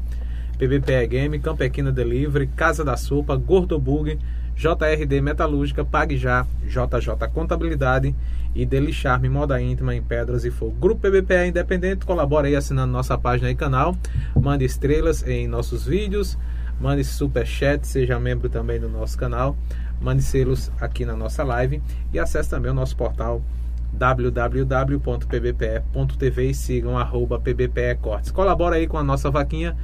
PBPE 0.58 1.06
Game, 1.06 1.38
Campequina 1.38 1.90
Delivery, 1.90 2.48
Casa 2.48 2.84
da 2.84 2.96
Sopa, 2.96 3.34
Gordobug, 3.36 4.18
JRD 4.54 5.22
Metalúrgica, 5.22 5.82
Pague 5.82 6.18
Já, 6.18 6.46
JJ 6.64 7.28
Contabilidade 7.32 8.14
e 8.54 8.66
Delicharme 8.66 9.28
Moda 9.28 9.58
Íntima 9.58 9.94
em 9.94 10.02
Pedras 10.02 10.44
e 10.44 10.50
Fogo. 10.50 10.76
Grupo 10.78 11.00
PBPE 11.00 11.48
Independente, 11.48 12.04
colabora 12.04 12.46
aí 12.46 12.54
assinando 12.54 12.92
nossa 12.92 13.16
página 13.16 13.50
e 13.50 13.54
canal, 13.54 13.96
mande 14.34 14.66
estrelas 14.66 15.26
em 15.26 15.48
nossos 15.48 15.86
vídeos, 15.86 16.36
mande 16.80 17.04
super 17.04 17.46
chat, 17.46 17.86
seja 17.86 18.18
membro 18.18 18.48
também 18.48 18.80
do 18.80 18.88
nosso 18.88 19.18
canal, 19.18 19.56
mande 20.00 20.22
selos 20.22 20.72
aqui 20.80 21.04
na 21.04 21.14
nossa 21.14 21.44
live 21.44 21.82
e 22.12 22.18
acesse 22.18 22.48
também 22.48 22.70
o 22.70 22.74
nosso 22.74 22.96
portal 22.96 23.42
www.pbpe.tv 23.92 24.90
e 26.50 26.54
sigam 26.54 26.96
arroba 26.98 27.38
pbpe 27.38 27.96
cortes. 27.96 28.30
Colabora 28.30 28.76
aí 28.76 28.86
com 28.86 28.96
a 28.96 29.02
nossa 29.02 29.30
vaquinha 29.30 29.76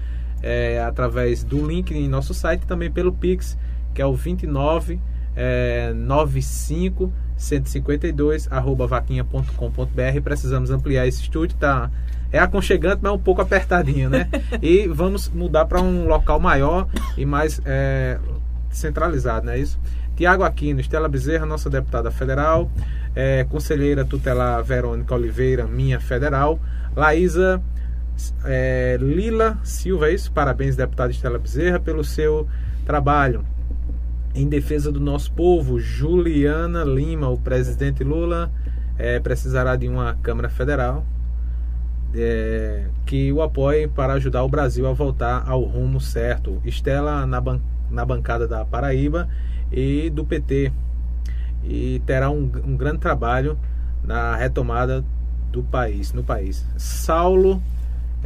é, 0.42 0.80
através 0.82 1.44
do 1.44 1.66
link 1.66 1.92
em 1.92 2.08
nosso 2.08 2.32
site 2.32 2.66
também 2.66 2.90
pelo 2.90 3.12
Pix 3.12 3.58
que 3.96 4.02
é 4.02 4.06
o 4.06 4.14
29 4.14 5.00
é, 5.34 5.92
95 5.94 7.12
152 7.36 8.50
arroba 8.50 8.86
vaquinha.com.br. 8.86 10.20
Precisamos 10.22 10.70
ampliar 10.70 11.06
esse 11.06 11.22
estúdio, 11.22 11.56
tá? 11.58 11.90
É 12.36 12.38
aconchegante, 12.38 12.98
mas 13.00 13.12
um 13.12 13.18
pouco 13.18 13.40
apertadinho, 13.40 14.10
né? 14.10 14.28
e 14.60 14.86
vamos 14.88 15.30
mudar 15.30 15.64
para 15.64 15.80
um 15.80 16.06
local 16.06 16.38
maior 16.38 16.86
e 17.16 17.24
mais 17.24 17.62
é, 17.64 18.18
centralizado, 18.68 19.46
não 19.46 19.54
é 19.54 19.58
isso? 19.58 19.78
Tiago 20.14 20.44
Aquino, 20.44 20.78
Estela 20.78 21.08
Bezerra, 21.08 21.46
nossa 21.46 21.70
deputada 21.70 22.10
federal, 22.10 22.70
é, 23.14 23.44
conselheira 23.44 24.04
tutelar 24.04 24.62
Verônica 24.62 25.14
Oliveira, 25.14 25.66
minha 25.66 25.98
federal, 25.98 26.60
Laísa 26.94 27.62
é, 28.44 28.98
Lila 29.00 29.58
Silva, 29.64 30.10
é 30.10 30.12
isso? 30.12 30.30
Parabéns, 30.30 30.76
deputada 30.76 31.10
Estela 31.10 31.38
Bezerra, 31.38 31.80
pelo 31.80 32.04
seu 32.04 32.46
trabalho 32.84 33.46
em 34.34 34.46
defesa 34.46 34.92
do 34.92 35.00
nosso 35.00 35.32
povo, 35.32 35.80
Juliana 35.80 36.84
Lima, 36.84 37.30
o 37.30 37.38
presidente 37.38 38.04
Lula, 38.04 38.52
é, 38.98 39.18
precisará 39.20 39.74
de 39.74 39.88
uma 39.88 40.18
Câmara 40.22 40.50
Federal 40.50 41.02
é, 42.14 42.86
que 43.04 43.32
o 43.32 43.42
apoie 43.42 43.88
para 43.88 44.14
ajudar 44.14 44.42
o 44.42 44.48
Brasil 44.48 44.86
a 44.86 44.92
voltar 44.92 45.44
ao 45.46 45.62
rumo 45.62 46.00
certo. 46.00 46.60
Estela 46.64 47.26
na, 47.26 47.40
ban 47.40 47.60
na 47.90 48.04
bancada 48.04 48.46
da 48.46 48.64
Paraíba 48.64 49.28
e 49.70 50.10
do 50.10 50.24
PT. 50.24 50.72
E 51.64 52.00
terá 52.06 52.30
um, 52.30 52.50
um 52.64 52.76
grande 52.76 52.98
trabalho 52.98 53.58
na 54.02 54.36
retomada 54.36 55.04
do 55.50 55.62
país, 55.62 56.12
no 56.12 56.22
país. 56.22 56.64
Saulo 56.76 57.62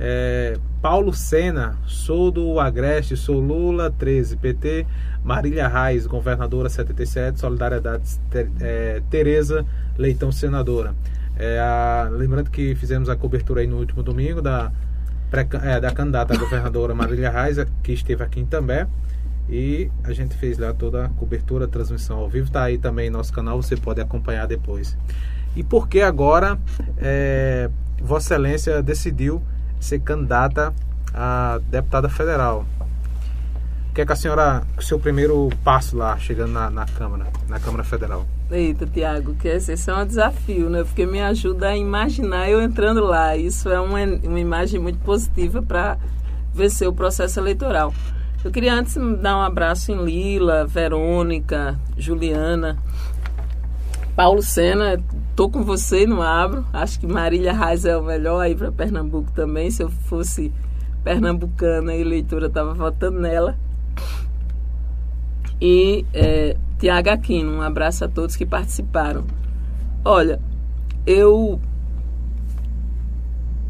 é, 0.03 0.57
Paulo 0.81 1.13
Sena, 1.13 1.77
sou 1.87 2.31
do 2.31 2.59
Agreste, 2.59 3.19
sou 3.19 3.39
Lula 3.39 3.91
13, 3.91 4.37
PT, 4.39 4.87
Marília 5.23 5.69
Reis, 5.69 6.07
governadora 6.07 6.71
77, 6.71 7.39
Solidariedade 7.39 8.19
é, 8.61 9.03
Tereza 9.11 9.67
Leitão, 9.99 10.33
senadora. 10.33 10.95
É, 11.43 11.59
a, 11.59 12.07
lembrando 12.11 12.51
que 12.51 12.75
fizemos 12.75 13.09
a 13.09 13.17
cobertura 13.17 13.63
aí 13.63 13.67
no 13.67 13.79
último 13.79 14.03
domingo 14.03 14.43
da, 14.43 14.71
é, 15.63 15.81
da 15.81 15.91
candidata 15.91 16.37
governadora 16.37 16.95
Marília 16.95 17.31
Reis, 17.31 17.57
que 17.83 17.93
esteve 17.93 18.23
aqui 18.23 18.41
em 18.41 18.45
També. 18.45 18.87
E 19.49 19.91
a 20.05 20.13
gente 20.13 20.37
fez 20.37 20.59
lá 20.59 20.75
toda 20.75 21.07
a 21.07 21.09
cobertura, 21.09 21.65
a 21.65 21.69
transmissão 21.69 22.19
ao 22.19 22.29
vivo. 22.29 22.47
Está 22.49 22.65
aí 22.65 22.77
também 22.77 23.09
no 23.09 23.17
nosso 23.17 23.33
canal, 23.33 23.61
você 23.61 23.75
pode 23.75 24.03
acompanhar 24.03 24.47
depois. 24.47 24.97
E 25.57 25.65
por 25.65 25.89
que 25.89 26.03
agora 26.03 26.59
é, 26.99 27.71
Vossa 28.03 28.35
Excelência 28.35 28.83
decidiu 28.83 29.43
ser 29.81 30.01
candidata 30.01 30.75
a 31.15 31.59
deputada 31.71 32.11
federal. 32.11 32.67
O 33.91 33.93
que 33.93 34.03
é 34.03 34.07
que 34.07 34.13
a 34.13 34.17
senhora, 34.17 34.63
o 34.79 34.83
seu 34.83 35.01
primeiro 35.01 35.51
passo 35.65 35.97
lá, 35.97 36.17
chegando 36.17 36.53
na, 36.53 36.71
na 36.71 36.87
Câmara, 36.87 37.27
na 37.49 37.59
Câmara 37.59 37.83
Federal? 37.83 38.25
Eita, 38.49 38.87
Tiago, 38.87 39.35
que 39.35 39.49
esse 39.49 39.91
é 39.91 39.95
um 39.95 40.07
desafio, 40.07 40.71
né? 40.71 40.85
Porque 40.85 41.05
me 41.05 41.21
ajuda 41.21 41.71
a 41.71 41.77
imaginar 41.77 42.49
eu 42.49 42.63
entrando 42.63 43.05
lá. 43.05 43.37
Isso 43.37 43.69
é 43.69 43.81
uma, 43.81 43.99
uma 44.05 44.39
imagem 44.39 44.79
muito 44.79 45.01
positiva 45.01 45.61
para 45.61 45.99
vencer 46.55 46.87
o 46.87 46.93
processo 46.93 47.41
eleitoral. 47.41 47.93
Eu 48.45 48.53
queria 48.53 48.75
antes 48.75 48.95
dar 49.21 49.37
um 49.37 49.43
abraço 49.43 49.91
em 49.91 50.05
Lila, 50.05 50.65
Verônica, 50.65 51.77
Juliana, 51.99 52.79
Paulo 54.15 54.41
Sena, 54.41 55.03
tô 55.35 55.51
com 55.51 55.65
você 55.65 56.07
não 56.07 56.23
abro. 56.23 56.65
Acho 56.73 57.01
que 57.01 57.09
Marília 57.09 57.53
Reis 57.53 57.85
é 57.85 57.97
o 57.97 58.05
melhor 58.05 58.41
aí 58.41 58.55
para 58.55 58.71
Pernambuco 58.71 59.33
também. 59.33 59.69
Se 59.69 59.83
eu 59.83 59.91
fosse 59.91 60.53
pernambucana 61.03 61.93
e 61.93 62.01
eleitora, 62.01 62.47
estava 62.47 62.73
votando 62.73 63.19
nela. 63.19 63.59
E 65.61 66.07
é, 66.15 66.57
Tiago 66.79 67.11
Aquino, 67.11 67.53
um 67.53 67.63
abraço 67.63 68.05
a 68.05 68.09
todos 68.09 68.37
que 68.37 68.47
participaram. 68.47 69.25
Olha, 70.05 70.41
eu 71.07 71.61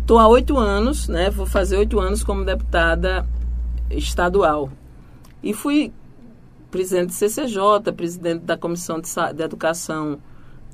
tô 0.06 0.18
há 0.18 0.28
oito 0.28 0.56
anos, 0.56 1.08
né? 1.08 1.30
Vou 1.30 1.46
fazer 1.46 1.76
oito 1.76 1.98
anos 1.98 2.22
como 2.22 2.44
deputada 2.44 3.26
estadual. 3.90 4.70
E 5.42 5.52
fui 5.52 5.92
presidente 6.70 7.08
do 7.08 7.12
CCJ, 7.12 7.92
presidente 7.96 8.42
da 8.42 8.56
Comissão 8.56 9.00
de, 9.00 9.08
de 9.34 9.42
Educação 9.42 10.18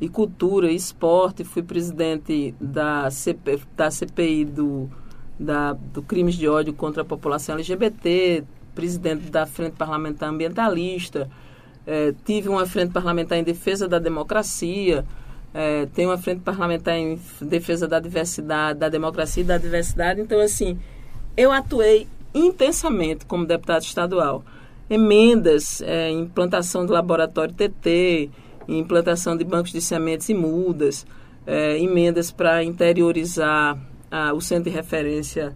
e 0.00 0.08
Cultura 0.08 0.70
e 0.70 0.76
Esporte, 0.76 1.42
fui 1.42 1.62
presidente 1.62 2.54
da, 2.60 3.10
CP, 3.10 3.60
da 3.74 3.90
CPI 3.90 4.44
do, 4.44 4.90
da, 5.40 5.72
do 5.72 6.02
Crimes 6.02 6.34
de 6.34 6.46
Ódio 6.46 6.74
contra 6.74 7.02
a 7.02 7.04
População 7.04 7.54
LGBT, 7.54 8.44
presidente 8.76 9.30
da 9.30 9.46
Frente 9.46 9.72
Parlamentar 9.72 10.28
Ambientalista, 10.28 11.28
é, 11.86 12.12
tive 12.24 12.48
uma 12.48 12.66
frente 12.66 12.92
parlamentar 12.92 13.38
em 13.38 13.44
defesa 13.44 13.88
da 13.88 13.98
democracia, 13.98 15.04
é, 15.54 15.86
tenho 15.86 16.10
uma 16.10 16.18
frente 16.18 16.40
parlamentar 16.40 16.94
em 16.96 17.18
defesa 17.40 17.88
da 17.88 17.98
diversidade, 17.98 18.78
da 18.78 18.88
democracia 18.88 19.42
e 19.42 19.46
da 19.46 19.56
diversidade. 19.56 20.20
Então, 20.20 20.38
assim, 20.40 20.78
eu 21.36 21.50
atuei 21.50 22.06
intensamente 22.34 23.24
como 23.24 23.46
deputado 23.46 23.82
estadual. 23.82 24.44
Emendas, 24.90 25.80
é, 25.80 26.10
implantação 26.10 26.84
do 26.84 26.92
laboratório 26.92 27.54
TT, 27.54 28.30
implantação 28.68 29.36
de 29.36 29.44
bancos 29.44 29.72
de 29.72 29.80
sementes 29.80 30.28
e 30.28 30.34
mudas, 30.34 31.06
é, 31.46 31.78
emendas 31.78 32.30
para 32.30 32.62
interiorizar 32.62 33.78
a, 34.10 34.32
o 34.34 34.40
centro 34.40 34.70
de 34.70 34.76
referência 34.76 35.54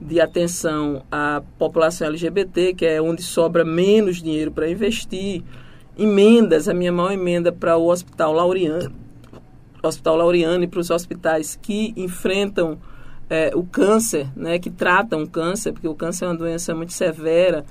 de 0.00 0.20
atenção 0.20 1.02
à 1.10 1.42
população 1.58 2.06
LGBT, 2.08 2.74
que 2.74 2.86
é 2.86 3.02
onde 3.02 3.22
sobra 3.22 3.64
menos 3.64 4.22
dinheiro 4.22 4.52
para 4.52 4.70
investir. 4.70 5.42
Emendas, 5.98 6.68
a 6.68 6.74
minha 6.74 6.92
maior 6.92 7.12
emenda 7.12 7.50
para 7.50 7.76
o 7.76 7.88
Hospital 7.88 8.32
Laureano, 8.32 8.92
Hospital 9.82 10.16
Laureano 10.16 10.64
e 10.64 10.66
para 10.68 10.80
os 10.80 10.90
hospitais 10.90 11.58
que 11.60 11.92
enfrentam 11.96 12.78
é, 13.28 13.50
o 13.54 13.64
câncer, 13.64 14.28
né, 14.36 14.58
que 14.58 14.70
tratam 14.70 15.22
o 15.22 15.28
câncer, 15.28 15.72
porque 15.72 15.88
o 15.88 15.94
câncer 15.94 16.24
é 16.24 16.28
uma 16.28 16.36
doença 16.36 16.74
muito 16.74 16.92
severa. 16.92 17.64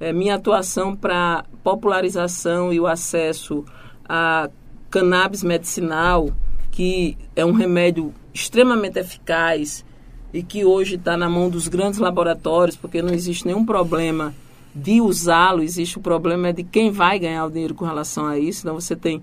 É, 0.00 0.12
minha 0.12 0.34
atuação 0.34 0.94
para 0.94 1.44
popularização 1.62 2.72
e 2.72 2.80
o 2.80 2.86
acesso 2.86 3.64
a 4.08 4.50
cannabis 4.90 5.42
medicinal, 5.42 6.30
que 6.70 7.16
é 7.36 7.44
um 7.44 7.52
remédio 7.52 8.12
extremamente 8.32 8.98
eficaz 8.98 9.84
e 10.32 10.42
que 10.42 10.64
hoje 10.64 10.96
está 10.96 11.16
na 11.16 11.28
mão 11.28 11.48
dos 11.48 11.68
grandes 11.68 11.98
laboratórios, 11.98 12.76
porque 12.76 13.00
não 13.00 13.12
existe 13.12 13.46
nenhum 13.46 13.64
problema 13.64 14.34
de 14.74 15.00
usá-lo, 15.00 15.62
existe 15.62 15.98
o 15.98 16.00
problema 16.00 16.52
de 16.52 16.62
quem 16.62 16.90
vai 16.90 17.18
ganhar 17.18 17.46
o 17.46 17.50
dinheiro 17.50 17.74
com 17.74 17.84
relação 17.84 18.26
a 18.26 18.38
isso. 18.38 18.60
Então 18.62 18.74
você 18.74 18.94
tem 18.94 19.22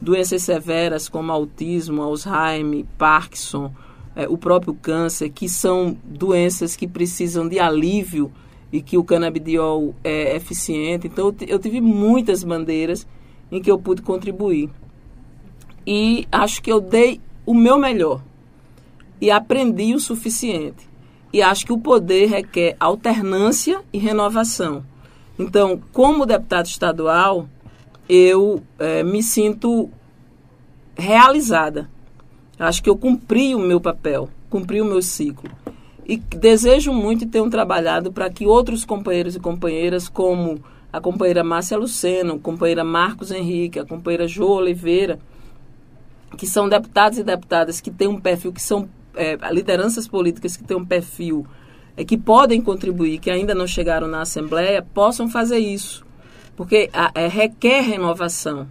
doenças 0.00 0.42
severas 0.42 1.08
como 1.08 1.30
autismo, 1.30 2.02
Alzheimer, 2.02 2.84
Parkinson, 2.98 3.72
é, 4.16 4.28
o 4.28 4.36
próprio 4.36 4.74
câncer, 4.74 5.30
que 5.30 5.48
são 5.48 5.96
doenças 6.04 6.74
que 6.74 6.88
precisam 6.88 7.48
de 7.48 7.58
alívio 7.58 8.32
e 8.72 8.82
que 8.82 8.98
o 8.98 9.04
canabidiol 9.04 9.94
é 10.02 10.34
eficiente. 10.36 11.06
Então 11.06 11.34
eu 11.46 11.58
tive 11.58 11.80
muitas 11.80 12.42
bandeiras 12.42 13.06
em 13.50 13.60
que 13.60 13.70
eu 13.70 13.78
pude 13.78 14.02
contribuir. 14.02 14.68
E 15.86 16.26
acho 16.30 16.62
que 16.62 16.70
eu 16.70 16.80
dei 16.80 17.20
o 17.46 17.54
meu 17.54 17.78
melhor 17.78 18.20
e 19.20 19.30
aprendi 19.30 19.94
o 19.94 20.00
suficiente. 20.00 20.88
E 21.32 21.42
acho 21.42 21.64
que 21.64 21.72
o 21.72 21.78
poder 21.78 22.26
requer 22.26 22.76
alternância 22.80 23.80
e 23.92 23.98
renovação. 23.98 24.84
Então, 25.38 25.80
como 25.92 26.26
deputado 26.26 26.66
estadual, 26.66 27.48
eu 28.08 28.62
é, 28.78 29.02
me 29.02 29.22
sinto 29.22 29.88
realizada. 30.96 31.88
Acho 32.58 32.82
que 32.82 32.90
eu 32.90 32.96
cumpri 32.96 33.54
o 33.54 33.58
meu 33.58 33.80
papel, 33.80 34.28
cumpri 34.50 34.82
o 34.82 34.84
meu 34.84 35.00
ciclo. 35.00 35.50
E 36.06 36.16
desejo 36.16 36.92
muito 36.92 37.26
ter 37.26 37.40
um 37.40 37.48
trabalhado 37.48 38.12
para 38.12 38.28
que 38.28 38.44
outros 38.44 38.84
companheiros 38.84 39.36
e 39.36 39.40
companheiras, 39.40 40.08
como 40.08 40.60
a 40.92 41.00
companheira 41.00 41.44
Márcia 41.44 41.78
Luceno, 41.78 42.34
a 42.34 42.38
companheira 42.38 42.82
Marcos 42.82 43.30
Henrique, 43.30 43.78
a 43.78 43.86
companheira 43.86 44.26
Jo 44.26 44.46
Oliveira, 44.46 45.20
que 46.36 46.46
são 46.46 46.68
deputados 46.68 47.18
e 47.18 47.22
deputadas 47.22 47.80
que 47.80 47.90
têm 47.90 48.08
um 48.08 48.20
perfil, 48.20 48.52
que 48.52 48.60
são 48.60 48.88
é, 49.14 49.36
lideranças 49.52 50.06
políticas 50.08 50.56
que 50.56 50.64
têm 50.64 50.76
um 50.76 50.84
perfil 50.84 51.46
é, 51.96 52.04
que 52.04 52.16
podem 52.16 52.60
contribuir, 52.60 53.18
que 53.18 53.30
ainda 53.30 53.54
não 53.54 53.66
chegaram 53.66 54.06
na 54.06 54.22
Assembleia, 54.22 54.82
possam 54.82 55.28
fazer 55.28 55.58
isso. 55.58 56.04
Porque 56.56 56.90
a, 56.92 57.10
é, 57.14 57.26
requer 57.26 57.80
renovação. 57.80 58.68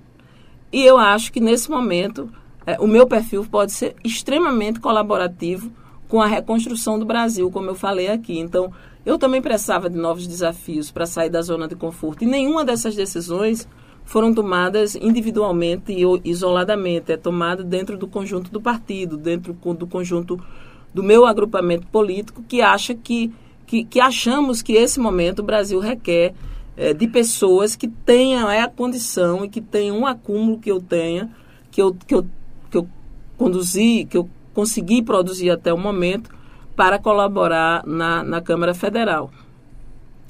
E 0.72 0.86
eu 0.86 0.98
acho 0.98 1.32
que 1.32 1.40
nesse 1.40 1.70
momento 1.70 2.30
é, 2.66 2.80
o 2.80 2.88
meu 2.88 3.08
perfil 3.08 3.46
pode 3.50 3.72
ser 3.72 3.96
extremamente 4.04 4.80
colaborativo 4.80 5.72
com 6.08 6.22
a 6.22 6.28
reconstrução 6.28 7.00
do 7.00 7.06
Brasil, 7.06 7.50
como 7.52 7.70
eu 7.70 7.76
falei 7.76 8.10
aqui. 8.10 8.38
Então, 8.38 8.72
eu 9.06 9.18
também 9.18 9.42
precisava 9.42 9.90
de 9.90 9.98
novos 9.98 10.28
desafios 10.28 10.92
para 10.92 11.06
sair 11.06 11.30
da 11.30 11.42
zona 11.42 11.68
de 11.68 11.76
conforto. 11.76 12.24
E 12.24 12.28
nenhuma 12.28 12.66
dessas 12.66 12.96
decisões 12.96 13.68
foram 14.10 14.34
tomadas 14.34 14.95
individualmente 14.95 15.93
e 15.93 16.01
isoladamente, 16.28 17.12
é 17.12 17.16
tomada 17.16 17.64
dentro 17.64 17.95
do 17.95 18.07
conjunto 18.07 18.49
do 18.49 18.60
partido, 18.60 19.16
dentro 19.16 19.53
do 19.53 19.86
conjunto 19.86 20.43
do 20.91 21.03
meu 21.03 21.28
agrupamento 21.28 21.86
político, 21.86 22.41
que 22.41 22.60
acha 22.60 22.95
que, 22.95 23.32
que, 23.68 23.84
que 23.84 23.99
achamos 23.99 24.64
que 24.64 24.74
esse 24.74 24.99
momento 24.99 25.39
o 25.39 25.43
Brasil 25.43 25.80
requer 25.80 26.34
é, 26.76 26.91
de 26.91 27.07
pessoas 27.07 27.76
que 27.76 27.88
tenham 27.88 28.49
é, 28.49 28.62
a 28.62 28.68
condição 28.68 29.45
e 29.45 29.49
que 29.49 29.62
tenham 29.62 29.99
um 29.99 30.07
acúmulo 30.07 30.57
que 30.57 30.72
eu 30.72 30.82
tenha, 30.82 31.30
que 31.70 31.80
eu, 31.80 31.93
que 31.93 32.16
eu, 32.16 32.26
que 32.72 32.78
eu 32.78 32.89
conduzi, 33.38 34.07
que 34.10 34.18
eu 34.18 34.28
consegui 34.55 35.03
produzir 35.03 35.51
até 35.51 35.72
o 35.72 35.78
momento, 35.78 36.32
para 36.76 36.97
colaborar 36.97 37.86
na, 37.86 38.24
na 38.24 38.41
Câmara 38.41 38.74
Federal. 38.74 39.30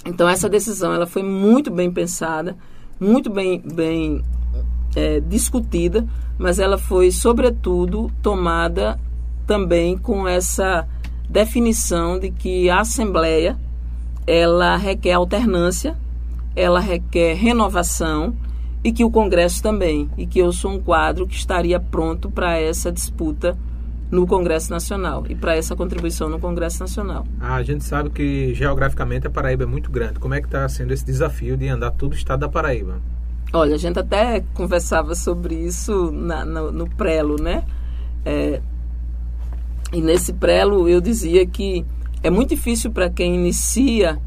Então, 0.06 0.28
essa 0.28 0.50
decisão 0.50 0.94
ela 0.94 1.08
foi 1.08 1.24
muito 1.24 1.72
bem 1.72 1.90
pensada 1.90 2.58
muito 3.00 3.30
bem, 3.30 3.62
bem 3.74 4.24
é, 4.96 5.20
discutida, 5.20 6.06
mas 6.38 6.60
ela 6.60 6.78
foi, 6.78 7.12
sobretudo, 7.12 8.12
tomada 8.22 9.00
também 9.46 9.98
com 9.98 10.28
essa 10.28 10.88
definição 11.30 12.20
de 12.20 12.32
que 12.32 12.70
a 12.70 12.82
Assembleia 12.82 13.58
ela 14.26 14.76
requer 14.78 15.14
alternância, 15.14 15.98
ela 16.56 16.80
requer 16.80 17.34
renovação 17.34 18.36
e 18.84 18.92
que 18.92 19.04
o 19.04 19.12
Congresso 19.12 19.62
também, 19.62 20.10
e 20.18 20.26
que 20.26 20.40
eu 20.40 20.52
sou 20.52 20.72
um 20.72 20.80
quadro 20.80 21.28
que 21.28 21.36
estaria 21.36 21.80
pronto 21.80 22.30
para 22.30 22.60
essa 22.60 22.92
disputa 22.92 23.58
no 24.12 24.26
Congresso 24.26 24.72
Nacional 24.72 25.24
e 25.30 25.36
para 25.36 25.56
essa 25.56 25.76
contribuição 25.76 26.30
no 26.30 26.40
Congresso 26.40 26.80
Nacional. 26.80 27.28
Ah, 27.40 27.56
a 27.56 27.64
gente 27.64 27.84
sabe 27.84 28.10
que 28.10 28.54
geograficamente 28.54 29.28
a 29.28 29.30
Paraíba 29.30 29.64
é 29.64 29.68
muito 29.68 29.92
grande. 29.92 30.20
Como 30.20 30.34
é 30.34 30.42
que 30.42 30.48
está 30.48 30.68
sendo 30.68 30.94
esse 30.94 31.06
desafio 31.06 31.56
de 31.56 31.68
andar 31.68 31.92
todo 31.92 32.14
o 32.14 32.16
estado 32.16 32.40
da 32.40 32.50
Paraíba? 32.50 33.00
Olha, 33.54 33.76
a 33.76 33.78
gente 33.78 34.00
até 34.00 34.44
conversava 34.54 35.16
sobre 35.16 35.56
isso 35.56 36.12
na, 36.12 36.46
no, 36.46 36.72
no 36.72 36.90
prelo, 36.90 37.36
né? 37.42 37.64
É, 38.26 38.62
e 39.92 40.02
nesse 40.02 40.34
prelo 40.34 40.88
eu 40.88 41.02
dizia 41.02 41.46
que 41.46 41.86
é 42.22 42.30
muito 42.30 42.50
difícil 42.50 42.92
para 42.92 43.10
quem 43.10 43.36
inicia 43.36 44.20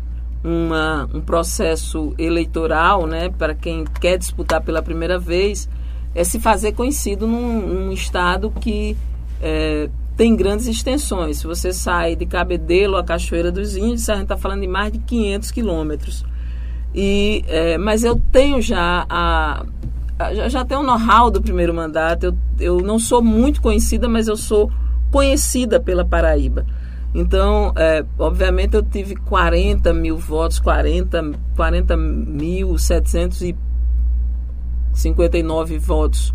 uma, 0.43 1.09
um 1.13 1.21
processo 1.21 2.15
eleitoral, 2.19 3.07
né? 3.07 3.29
Para 3.29 3.55
quem 3.55 3.85
quer 4.01 4.19
disputar 4.19 4.61
pela 4.61 4.83
primeira 4.83 5.19
vez, 5.19 5.69
é 6.15 6.25
se 6.25 6.41
fazer 6.41 6.73
conhecido 6.73 7.27
num, 7.27 7.61
num 7.61 7.93
estado 7.93 8.51
que 8.51 8.97
é, 9.43 9.91
tem 10.17 10.37
grandes 10.37 10.69
extensões. 10.69 11.39
Se 11.39 11.47
você 11.47 11.73
sai 11.73 12.15
de 12.15 12.25
Cabedelo 12.25 12.97
a 12.97 13.03
Cachoeira 13.03 13.51
dos 13.51 13.77
Índios, 13.77 14.09
a 14.09 14.15
gente 14.15 14.23
está 14.25 14.37
falando 14.37 14.61
de 14.61 14.69
mais 14.69 14.93
de 14.93 15.01
500 15.01 15.51
quilômetros. 15.51 16.25
E, 16.95 17.45
é, 17.49 17.77
mas 17.77 18.05
eu 18.05 18.21
tenho 18.31 18.63
já 18.63 19.05
a, 19.09 19.65
já, 20.33 20.49
já 20.49 20.65
tenho 20.65 20.81
o 20.81 20.85
know-how 20.85 21.31
do 21.31 21.43
primeiro 21.43 21.75
mandato. 21.75 22.27
Eu, 22.27 22.37
eu 22.61 22.81
não 22.81 22.97
sou 22.99 23.21
muito 23.21 23.61
conhecida, 23.61 24.09
mas 24.09 24.29
eu 24.29 24.37
sou 24.37 24.71
conhecida 25.11 25.81
pela 25.81 26.05
Paraíba. 26.05 26.65
Então, 27.15 27.75
é, 27.77 28.03
obviamente, 28.19 28.75
eu 28.75 28.83
tive 28.83 29.15
40 29.17 29.93
mil 29.93 30.17
votos, 30.17 30.59
40, 30.61 31.33
40 31.57 31.97
mil 31.97 32.79
759 32.79 35.79
votos 35.79 36.33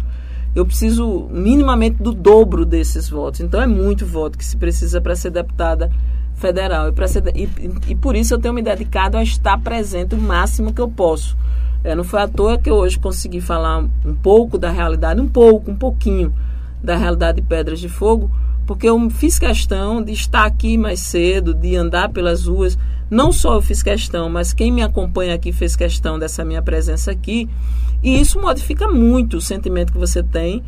eu 0.58 0.66
preciso 0.66 1.28
minimamente 1.30 2.02
do 2.02 2.12
dobro 2.12 2.66
desses 2.66 3.08
votos. 3.08 3.42
Então 3.42 3.62
é 3.62 3.68
muito 3.68 4.08
voto 4.08 4.36
que 4.36 4.44
se 4.44 4.58
precisa 4.58 5.00
para 5.00 5.16
ser 5.16 5.30
deputada 5.30 5.92
federal. 6.34 6.90
E, 6.90 7.08
ser, 7.08 7.24
e, 7.36 7.48
e, 7.90 7.96
por 7.96 8.16
isso 8.16 8.34
eu 8.34 8.40
tenho 8.40 8.56
me 8.56 8.64
dedicado 8.64 9.18
a 9.18 9.24
estar 9.24 9.60
presente 9.60 10.16
o 10.16 10.18
máximo 10.18 10.74
que 10.74 10.82
eu 10.82 10.90
posso. 10.90 11.38
É, 11.84 11.94
não 11.94 12.04
foi 12.04 12.24
à 12.24 12.28
toa 12.28 12.58
que 12.58 12.72
eu 12.72 12.74
hoje 12.74 12.98
consegui 12.98 13.40
falar 13.40 13.86
um 14.04 14.16
pouco 14.16 14.58
da 14.58 14.72
realidade, 14.72 15.22
um 15.22 15.28
pouco, 15.28 15.70
um 15.70 15.76
pouquinho 15.76 16.34
da 16.84 16.96
realidade 16.96 17.40
de 17.40 17.48
Pedras 17.48 17.80
de 17.80 17.88
Fogo, 17.88 18.32
porque 18.66 18.90
eu 18.90 19.10
fiz 19.12 19.38
questão 19.38 20.02
de 20.02 20.12
estar 20.12 20.46
aqui 20.46 20.76
mais 20.76 21.02
cedo, 21.02 21.54
de 21.54 21.76
andar 21.76 22.10
pelas 22.10 22.48
ruas. 22.48 22.76
Não 23.10 23.32
só 23.32 23.56
eu 23.56 23.62
fiz 23.62 23.82
questão, 23.82 24.30
mas 24.30 24.54
quem 24.54 24.72
me 24.72 24.82
acompanha 24.82 25.34
aqui 25.34 25.52
fez 25.52 25.76
questão 25.76 26.20
dessa 26.20 26.44
minha 26.44 26.62
presença 26.62 27.12
aqui. 27.12 27.50
E 28.04 28.20
isso 28.20 28.40
modifica 28.42 28.88
muito 28.88 29.38
o 29.38 29.42
sentimento 29.42 29.94
que 29.94 29.98
você 29.98 30.22
tem 30.22 30.64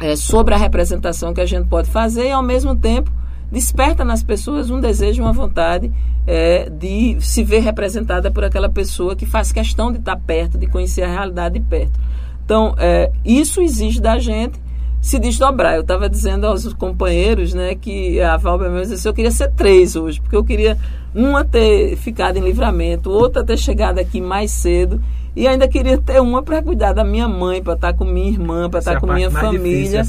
é, 0.00 0.16
sobre 0.16 0.54
a 0.54 0.56
representação 0.56 1.34
que 1.34 1.40
a 1.40 1.46
gente 1.46 1.68
pode 1.68 1.90
fazer 1.90 2.28
e, 2.28 2.30
ao 2.30 2.42
mesmo 2.42 2.76
tempo, 2.76 3.10
desperta 3.50 4.04
nas 4.04 4.22
pessoas 4.22 4.70
um 4.70 4.80
desejo, 4.80 5.22
uma 5.22 5.32
vontade 5.32 5.92
é, 6.26 6.70
de 6.70 7.16
se 7.20 7.44
ver 7.44 7.60
representada 7.60 8.30
por 8.30 8.44
aquela 8.44 8.68
pessoa 8.68 9.14
que 9.14 9.26
faz 9.26 9.52
questão 9.52 9.92
de 9.92 9.98
estar 9.98 10.16
perto, 10.16 10.56
de 10.56 10.66
conhecer 10.66 11.02
a 11.02 11.08
realidade 11.08 11.58
de 11.58 11.64
perto. 11.64 11.98
Então, 12.44 12.74
é, 12.78 13.10
isso 13.24 13.60
exige 13.60 14.00
da 14.00 14.18
gente 14.18 14.58
se 15.02 15.18
desdobrar. 15.18 15.74
Eu 15.74 15.82
estava 15.82 16.08
dizendo 16.08 16.46
aos 16.46 16.72
companheiros 16.74 17.52
né, 17.52 17.74
que 17.74 18.20
a 18.22 18.36
Valber 18.36 18.70
mesmo 18.70 18.94
disse, 18.94 19.06
eu 19.06 19.12
queria 19.12 19.32
ser 19.32 19.50
três 19.50 19.96
hoje, 19.96 20.20
porque 20.20 20.36
eu 20.36 20.44
queria 20.44 20.78
uma 21.12 21.44
ter 21.44 21.96
ficado 21.96 22.38
em 22.38 22.40
livramento, 22.40 23.10
outra 23.10 23.44
ter 23.44 23.58
chegado 23.58 23.98
aqui 23.98 24.20
mais 24.20 24.52
cedo 24.52 25.02
e 25.34 25.48
ainda 25.48 25.66
queria 25.66 25.98
ter 25.98 26.20
uma 26.20 26.42
para 26.42 26.62
cuidar 26.62 26.92
da 26.92 27.02
minha 27.02 27.26
mãe, 27.26 27.62
para 27.62 27.72
estar 27.72 27.92
tá 27.92 27.98
com 27.98 28.04
minha 28.04 28.30
irmã, 28.30 28.70
para 28.70 28.78
estar 28.78 28.92
tá 28.92 28.96
é 28.98 29.00
com 29.00 29.12
minha 29.12 29.30
família. 29.30 30.04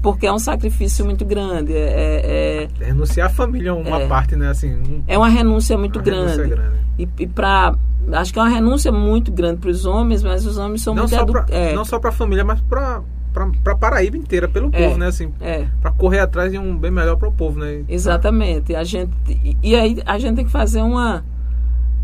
Porque 0.00 0.26
é 0.26 0.32
um 0.32 0.38
sacrifício 0.38 1.04
muito 1.04 1.24
grande. 1.24 1.74
É, 1.74 1.80
é, 1.80 2.68
é 2.80 2.84
Renunciar 2.86 3.26
a 3.26 3.30
família 3.30 3.70
é 3.70 3.72
uma 3.72 4.02
é, 4.02 4.06
parte, 4.06 4.34
né? 4.34 4.48
Assim, 4.48 4.72
um, 4.72 5.02
é 5.06 5.18
uma 5.18 5.28
renúncia 5.28 5.76
muito 5.76 5.96
uma 5.96 6.04
grande. 6.04 6.30
Renúncia 6.30 6.56
grande. 6.56 6.76
E, 6.96 7.08
e 7.18 7.26
para. 7.26 7.74
Acho 8.12 8.32
que 8.32 8.38
é 8.38 8.42
uma 8.42 8.48
renúncia 8.48 8.90
muito 8.92 9.30
grande 9.32 9.60
para 9.60 9.70
os 9.70 9.84
homens, 9.84 10.22
mas 10.22 10.46
os 10.46 10.56
homens 10.56 10.80
são 10.80 10.94
não 10.94 11.02
muito 11.02 11.14
só 11.14 11.26
pra, 11.26 11.46
é. 11.50 11.74
Não 11.74 11.84
só 11.84 11.98
para 11.98 12.10
a 12.10 12.12
família, 12.12 12.44
mas 12.44 12.60
para 12.60 13.02
para 13.32 13.76
Paraíba 13.76 14.16
inteira, 14.16 14.48
pelo 14.48 14.68
É, 14.72 14.84
povo, 14.86 14.98
né? 14.98 15.06
Assim, 15.06 15.32
É. 15.40 15.66
para 15.80 15.90
correr 15.92 16.20
atrás 16.20 16.50
de 16.52 16.58
um 16.58 16.76
bem 16.76 16.90
melhor 16.90 17.16
para 17.16 17.28
o 17.28 17.32
povo, 17.32 17.58
né? 17.60 17.84
Exatamente. 17.88 18.74
A 18.74 18.84
gente, 18.84 19.12
e- 19.62 19.74
aí 19.76 20.02
a 20.06 20.18
gente 20.18 20.36
tem 20.36 20.44
que 20.44 20.50
fazer 20.50 20.82
uma. 20.82 21.24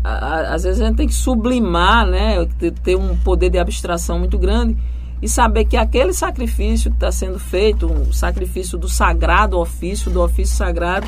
a- 0.03 0.09
a- 0.09 0.53
Às 0.53 0.63
vezes 0.63 0.81
a 0.81 0.85
gente 0.87 0.97
tem 0.97 1.07
que 1.07 1.13
sublimar, 1.15 2.05
né? 2.05 2.45
ter- 2.59 2.71
Ter 2.71 2.95
um 2.95 3.15
poder 3.17 3.49
de 3.49 3.57
abstração 3.57 4.19
muito 4.19 4.37
grande 4.37 4.77
e 5.21 5.27
saber 5.27 5.65
que 5.65 5.75
aquele 5.75 6.13
sacrifício 6.13 6.91
que 6.91 6.97
está 6.97 7.11
sendo 7.11 7.39
feito, 7.39 7.91
um 7.91 8.13
sacrifício 8.13 8.77
do 8.77 8.87
sagrado 8.87 9.57
ofício, 9.57 10.11
do 10.11 10.21
ofício 10.21 10.55
sagrado, 10.55 11.07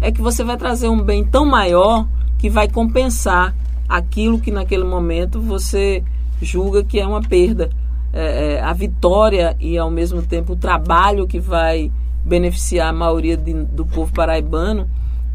é 0.00 0.12
que 0.12 0.20
você 0.22 0.44
vai 0.44 0.56
trazer 0.56 0.88
um 0.88 1.02
bem 1.02 1.24
tão 1.24 1.44
maior 1.44 2.06
que 2.38 2.48
vai 2.48 2.68
compensar 2.68 3.52
aquilo 3.88 4.38
que 4.38 4.50
naquele 4.52 4.84
momento 4.84 5.40
você 5.40 6.02
julga 6.40 6.84
que 6.84 7.00
é 7.00 7.06
uma 7.06 7.20
perda. 7.22 7.70
É, 8.18 8.54
é, 8.54 8.60
a 8.62 8.72
vitória 8.72 9.54
e 9.60 9.76
ao 9.76 9.90
mesmo 9.90 10.22
tempo 10.22 10.54
o 10.54 10.56
trabalho 10.56 11.26
que 11.26 11.38
vai 11.38 11.92
beneficiar 12.24 12.88
a 12.88 12.92
maioria 12.92 13.36
de- 13.36 13.52
do 13.52 13.84
povo 13.84 14.10
paraibano, 14.10 14.88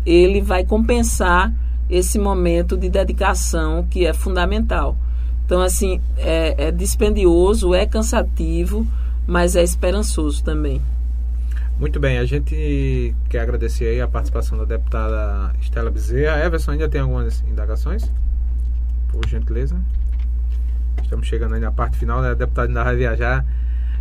ele 0.03 0.41
vai 0.41 0.65
compensar 0.65 1.53
esse 1.87 2.17
momento 2.17 2.75
de 2.75 2.89
dedicação 2.89 3.85
que 3.87 4.03
é 4.03 4.13
fundamental. 4.13 4.97
Então, 5.45 5.61
assim, 5.61 6.01
é, 6.17 6.69
é 6.69 6.71
dispendioso, 6.71 7.75
é 7.75 7.85
cansativo, 7.85 8.87
mas 9.27 9.55
é 9.55 9.61
esperançoso 9.61 10.43
também. 10.43 10.81
Muito 11.79 11.99
bem, 11.99 12.17
a 12.17 12.25
gente 12.25 13.13
quer 13.29 13.41
agradecer 13.41 13.85
aí 13.85 14.01
a 14.01 14.07
participação 14.07 14.57
da 14.57 14.65
deputada 14.65 15.53
Estela 15.61 15.91
Bezerra. 15.91 16.43
Everson, 16.43 16.71
ainda 16.71 16.89
tem 16.89 17.01
algumas 17.01 17.43
indagações? 17.47 18.09
Por 19.09 19.27
gentileza. 19.27 19.75
Estamos 21.11 21.27
chegando 21.27 21.55
aí 21.55 21.59
na 21.59 21.73
parte 21.73 21.97
final, 21.97 22.21
né? 22.21 22.29
A 22.29 22.33
deputada 22.33 22.69
ainda 22.69 22.85
vai 22.85 22.95
viajar. 22.95 23.45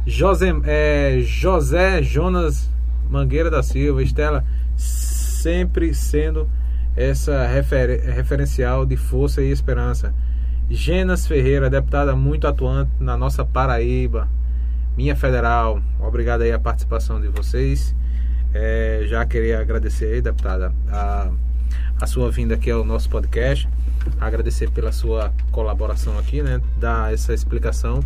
José, 0.06 0.54
é, 0.62 1.18
José 1.18 2.00
Jonas 2.04 2.70
Mangueira 3.10 3.50
da 3.50 3.64
Silva, 3.64 4.00
Estela, 4.00 4.44
sempre 4.76 5.92
sendo 5.92 6.48
essa 6.94 7.48
refer, 7.48 8.00
referencial 8.14 8.86
de 8.86 8.96
força 8.96 9.42
e 9.42 9.50
esperança. 9.50 10.14
Genas 10.70 11.26
Ferreira, 11.26 11.68
deputada 11.68 12.14
muito 12.14 12.46
atuante 12.46 12.92
na 13.00 13.16
nossa 13.16 13.44
Paraíba, 13.44 14.28
minha 14.96 15.16
federal, 15.16 15.82
obrigado 15.98 16.42
aí 16.42 16.52
a 16.52 16.60
participação 16.60 17.20
de 17.20 17.26
vocês. 17.26 17.92
É, 18.54 19.02
já 19.06 19.26
queria 19.26 19.60
agradecer 19.60 20.14
aí, 20.14 20.22
deputada, 20.22 20.72
a, 20.88 21.28
a 22.00 22.06
sua 22.06 22.30
vinda 22.30 22.54
aqui 22.54 22.70
ao 22.70 22.84
nosso 22.84 23.10
podcast. 23.10 23.68
Agradecer 24.20 24.70
pela 24.70 24.90
sua 24.90 25.32
colaboração 25.52 26.18
aqui, 26.18 26.42
né? 26.42 26.60
Dar 26.78 27.12
essa 27.12 27.34
explicação 27.34 28.02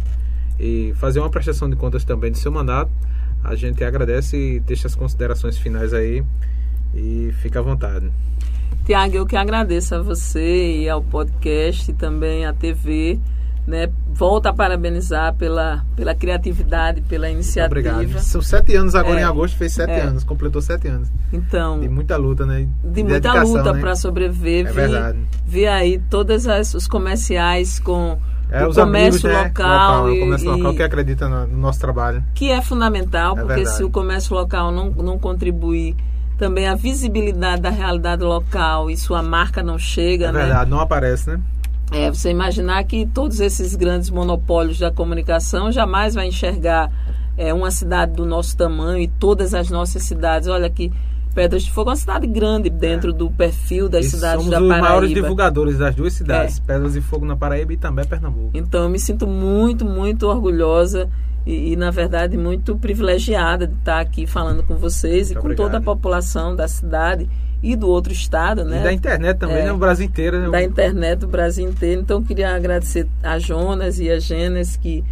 e 0.58 0.92
fazer 0.96 1.20
uma 1.20 1.30
prestação 1.30 1.70
de 1.70 1.76
contas 1.76 2.04
também 2.04 2.30
do 2.30 2.38
seu 2.38 2.50
mandato. 2.50 2.90
A 3.42 3.54
gente 3.54 3.84
agradece 3.84 4.36
e 4.36 4.60
deixa 4.60 4.86
as 4.86 4.94
considerações 4.94 5.56
finais 5.56 5.92
aí 5.92 6.24
e 6.94 7.32
fica 7.40 7.60
à 7.60 7.62
vontade. 7.62 8.10
Tiago, 8.84 9.16
eu 9.16 9.26
que 9.26 9.36
agradeço 9.36 9.94
a 9.94 10.02
você 10.02 10.82
e 10.82 10.88
ao 10.88 11.02
podcast 11.02 11.90
e 11.90 11.94
também 11.94 12.44
à 12.44 12.52
TV. 12.52 13.20
Né? 13.66 13.88
Volto 14.12 14.46
a 14.46 14.52
parabenizar 14.52 15.34
pela, 15.36 15.84
pela 15.96 16.14
criatividade, 16.14 17.00
pela 17.00 17.30
iniciativa. 17.30 17.66
Obrigado. 17.96 18.18
São 18.20 18.42
sete 18.42 18.76
anos 18.76 18.94
agora 18.94 19.18
É. 19.20 19.22
em 19.22 19.24
agosto, 19.24 19.56
fez 19.56 19.72
sete 19.72 19.90
É. 19.90 20.02
anos, 20.02 20.22
completou 20.22 20.60
sete 20.60 20.86
anos. 20.88 21.08
Então, 21.32 21.80
De 21.80 21.88
muita 21.88 22.16
luta, 22.18 22.44
né? 22.44 22.68
de 22.84 23.02
muita 23.02 23.42
luta 23.42 23.72
né? 23.72 23.80
para 23.80 23.96
sobreviver. 23.96 24.66
É 24.66 24.68
vi, 24.68 24.74
verdade. 24.74 25.18
vi 25.46 25.66
aí 25.66 25.98
todos 26.10 26.44
os 26.74 26.86
comerciais 26.86 27.78
com 27.80 28.18
É, 28.50 28.66
o 28.66 28.74
comércio 28.74 28.82
amigos, 28.82 29.22
né? 29.24 29.42
local, 29.44 30.04
o 30.04 30.10
e- 30.14 30.20
comércio 30.20 30.46
e- 30.46 30.56
local 30.58 30.74
que 30.74 30.82
acredita 30.82 31.26
no, 31.28 31.46
no 31.46 31.56
nosso 31.56 31.80
trabalho. 31.80 32.22
que 32.34 32.50
é 32.50 32.60
fundamental, 32.60 33.32
É 33.32 33.40
porque 33.40 33.54
verdade. 33.54 33.76
se 33.78 33.82
o 33.82 33.88
comércio 33.88 34.34
local 34.34 34.70
não, 34.70 34.90
não 34.90 35.18
contribuir, 35.18 35.96
também 36.36 36.66
a 36.68 36.74
visibilidade 36.74 37.62
da 37.62 37.70
realidade 37.70 38.22
local 38.22 38.90
e 38.90 38.96
sua 38.96 39.22
marca 39.22 39.62
não 39.62 39.78
chega, 39.78 40.26
É 40.26 40.32
né? 40.32 40.40
verdade, 40.40 40.70
não 40.70 40.80
aparece, 40.80 41.30
né? 41.30 41.40
É, 41.92 42.10
você 42.10 42.30
imaginar 42.30 42.82
que 42.84 43.06
todos 43.06 43.40
esses 43.40 43.74
grandes 43.76 44.10
monopólios 44.10 44.78
da 44.78 44.90
comunicação 44.90 45.70
jamais 45.70 46.14
vai 46.14 46.26
enxergar 46.26 46.90
é, 47.36 47.52
uma 47.52 47.70
cidade 47.70 48.12
do 48.12 48.24
nosso 48.26 48.56
tamanho 48.56 48.98
e 49.02 49.08
todas 49.08 49.54
as 49.54 49.70
nossas 49.70 50.02
cidades. 50.02 50.48
Olha 50.48 50.66
aqui, 50.66 50.90
Pedras 51.34 51.64
de 51.64 51.70
Fogo 51.72 51.90
é 51.90 51.92
uma 51.92 51.96
cidade 51.96 52.26
grande 52.26 52.70
dentro 52.70 53.12
do 53.12 53.30
perfil 53.30 53.88
das 53.88 54.06
E 54.06 54.10
cidades 54.10 54.44
somos 54.44 54.50
da 54.50 54.62
os 54.62 54.68
maiores 54.68 54.88
Paraíba. 54.90 55.18
É. 55.18 55.22
divulgadores 55.22 55.78
das 55.78 55.94
duas 55.94 56.12
cidades, 56.12 56.58
Pedras 56.60 56.92
de 56.94 57.00
Fogo 57.00 57.26
na 57.26 57.36
Paraíba 57.36 57.72
e 57.72 57.76
também 57.76 58.04
Pernambuco. 58.04 58.50
Então 58.54 58.84
eu 58.84 58.88
me 58.88 58.98
sinto 58.98 59.26
muito, 59.26 59.84
muito 59.84 60.26
orgulhosa 60.28 61.08
e, 61.44 61.72
e, 61.72 61.76
na 61.76 61.90
verdade, 61.90 62.38
muito 62.38 62.76
privilegiada 62.76 63.66
de 63.66 63.74
estar 63.74 64.00
aqui 64.00 64.26
falando 64.26 64.62
com 64.62 64.76
vocês 64.76 65.30
e 65.30 65.34
Muito 65.34 65.42
com 65.42 65.48
obrigado. 65.48 65.66
toda 65.66 65.78
a 65.78 65.80
população 65.82 66.56
da 66.56 66.66
cidade 66.66 67.28
e 67.64 67.74
do 67.76 67.88
outro 67.88 68.12
estado, 68.12 68.64
né? 68.64 68.80
E 68.80 68.84
da 68.84 68.92
internet 68.92 69.38
também, 69.38 69.56
É. 69.58 69.64
né? 69.64 69.72
O 69.72 69.78
Brasil 69.78 70.04
inteiro, 70.06 70.38
né? 70.38 70.50
da 70.50 70.62
internet 70.62 71.20
do 71.20 71.26
Brasil 71.26 71.68
inteiro. 71.68 72.02
Então, 72.02 72.18
eu 72.18 72.22
queria 72.22 72.54
agradecer 72.54 73.06
a 73.22 73.38
Jonas 73.38 73.98
e 73.98 74.10
a 74.10 74.18
Genes 74.20 74.76
que, 74.76 75.02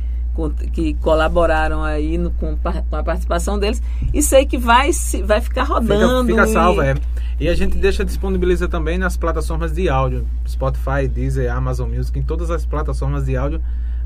que 0.72 0.94
colaboraram 0.94 1.82
aí 1.82 2.18
no- 2.18 2.30
com, 2.32 2.56
com 2.56 2.96
a 2.96 3.02
participação 3.02 3.58
deles. 3.58 3.82
E 4.12 4.22
sei 4.22 4.44
que 4.46 4.58
vai, 4.58 4.90
vai 5.24 5.40
ficar 5.40 5.62
Fica, 5.66 5.74
rodando. 5.74 6.28
fica 6.30 6.44
e- 6.46 6.52
salvo, 6.52 6.82
é. 6.82 6.94
E 7.40 7.48
a 7.48 7.54
gente 7.54 7.76
deixa 7.78 8.04
disponibiliza 8.04 8.68
também 8.68 8.98
nas 8.98 9.16
plataformas 9.16 9.72
de 9.72 9.88
áudio, 9.88 10.26
Spotify, 10.46 11.08
Deezer, 11.08 11.52
Amazon 11.52 11.90
Music, 11.90 12.16
em 12.18 12.22
todas 12.22 12.50
as 12.50 12.64
plataformas 12.64 13.24
de 13.24 13.36
áudio. 13.36 13.60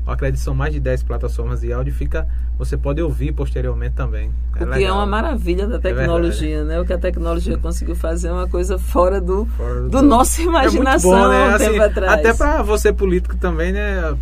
Eu 0.07 0.13
acredito 0.13 0.39
que 0.39 0.43
são 0.45 0.55
mais 0.55 0.73
de 0.73 0.79
10 0.79 1.03
plataformas 1.03 1.59
de 1.59 1.73
áudio. 1.73 1.93
Fica, 1.93 2.25
você 2.57 2.77
pode 2.77 3.01
ouvir 3.01 3.33
posteriormente 3.33 3.93
também. 3.93 4.31
O 4.53 4.57
que 4.57 4.63
é 4.63 4.65
legal. 4.65 4.95
uma 4.97 5.05
maravilha 5.05 5.67
da 5.67 5.79
tecnologia, 5.79 6.63
né? 6.63 6.79
O 6.79 6.85
que 6.85 6.93
a 6.93 6.97
tecnologia 6.97 7.57
conseguiu 7.57 7.95
fazer 7.95 8.29
é 8.29 8.31
uma 8.31 8.47
coisa 8.47 8.79
fora 8.79 9.19
do, 9.19 9.45
Fora 9.57 9.81
do 9.81 10.01
nossa 10.01 10.41
É 10.41 10.45
muito 10.45 10.57
imaginação 10.57 11.11
bom, 11.11 11.27
né? 11.27 11.47
um 11.49 11.55
Assim, 11.55 11.69
tempo 11.71 11.83
atrás. 11.83 12.13
até 12.13 12.33
para 12.33 12.61
você 12.63 12.93
político 12.93 13.35
também, 13.35 13.73
né? 13.73 14.15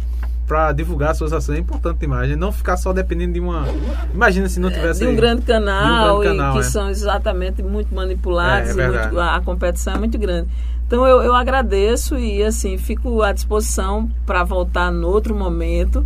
Para 0.48 0.72
divulgar 0.74 1.16
suas 1.16 1.34
ações 1.34 1.58
é 1.58 1.60
importante 1.62 2.00
demais. 2.00 2.30
né? 2.30 2.36
Não 2.36 2.52
ficar 2.52 2.78
só 2.78 2.94
dependendo 2.94 3.34
de 3.34 3.40
uma. 3.40 3.66
Imagina 4.14 4.48
se 4.48 4.60
não 4.60 4.70
tivesse. 4.72 5.00
de 5.00 5.08
um 5.08 5.16
grande 5.16 5.42
canal, 5.42 6.18
um 6.18 6.20
grande 6.22 6.38
canal, 6.38 6.52
e 6.52 6.60
que 6.60 6.66
é. 6.68 6.70
são 6.70 6.90
exatamente 6.90 7.64
muito 7.64 7.94
manipulados 7.96 8.78
É, 8.78 8.82
é 8.82 8.86
e 8.86 8.90
muito- 8.92 9.20
a 9.20 9.42
competição 9.42 9.94
é 9.96 9.98
muito 9.98 10.18
grande. 10.20 10.48
Então 10.88 11.06
eu, 11.08 11.22
eu 11.22 11.34
agradeço 11.34 12.18
e 12.18 12.44
assim 12.44 12.78
fico 12.78 13.22
à 13.22 13.32
disposição 13.32 14.10
para 14.26 14.44
voltar 14.44 14.92
no 14.92 15.08
outro 15.08 15.36
momento. 15.36 16.06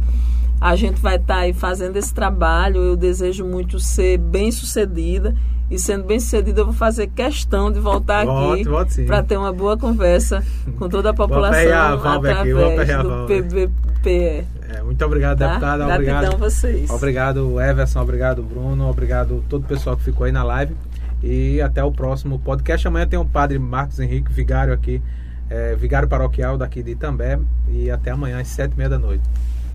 A 0.59 0.75
gente 0.75 1.01
vai 1.01 1.15
estar 1.15 1.37
aí 1.37 1.53
fazendo 1.53 1.95
esse 1.97 2.13
trabalho. 2.13 2.77
Eu 2.81 2.95
desejo 2.97 3.45
muito 3.45 3.79
ser 3.79 4.17
bem 4.17 4.51
sucedida 4.51 5.35
e 5.69 5.77
sendo 5.77 6.03
bem 6.03 6.19
sucedida 6.19 6.61
eu 6.61 6.65
vou 6.65 6.73
fazer 6.73 7.07
questão 7.07 7.71
de 7.71 7.79
voltar 7.79 8.25
Volte, 8.25 8.67
aqui 8.67 9.05
para 9.05 9.21
ter 9.21 9.37
uma 9.37 9.53
boa 9.53 9.77
conversa 9.77 10.43
com 10.77 10.89
toda 10.89 11.11
a 11.11 11.13
população 11.13 11.73
a 11.73 11.93
aqui, 11.93 12.07
através 12.07 12.37
aperrear 12.37 12.99
a 12.99 13.03
do. 13.03 13.27
PBPE. 13.27 14.45
É, 14.69 14.81
muito 14.83 15.03
obrigado, 15.05 15.39
Tá? 15.39 15.47
deputada. 15.47 15.85
Gratidão 15.85 16.15
Obrigado. 16.15 16.37
vocês. 16.37 16.89
Obrigado, 16.89 17.61
Everson. 17.61 18.01
Obrigado, 18.01 18.43
Bruno. 18.43 18.89
Obrigado 18.89 19.43
todo 19.47 19.63
o 19.63 19.67
pessoal 19.67 19.95
que 19.95 20.03
ficou 20.03 20.25
aí 20.25 20.31
na 20.31 20.43
live. 20.43 20.75
E 21.21 21.61
até 21.61 21.83
o 21.83 21.91
próximo 21.91 22.39
podcast. 22.39 22.87
Amanhã 22.87 23.07
tem 23.07 23.19
o 23.19 23.25
padre 23.25 23.59
Marcos 23.59 23.99
Henrique, 23.99 24.31
vigário 24.31 24.73
aqui, 24.73 25.01
é, 25.49 25.75
vigário 25.75 26.07
paroquial 26.07 26.57
daqui 26.57 26.81
de 26.81 26.91
Itambé. 26.91 27.39
E 27.67 27.91
até 27.91 28.11
amanhã 28.11 28.39
às 28.39 28.47
sete 28.47 28.73
e 28.73 28.77
meia 28.77 28.89
da 28.89 28.99
noite. 28.99 29.23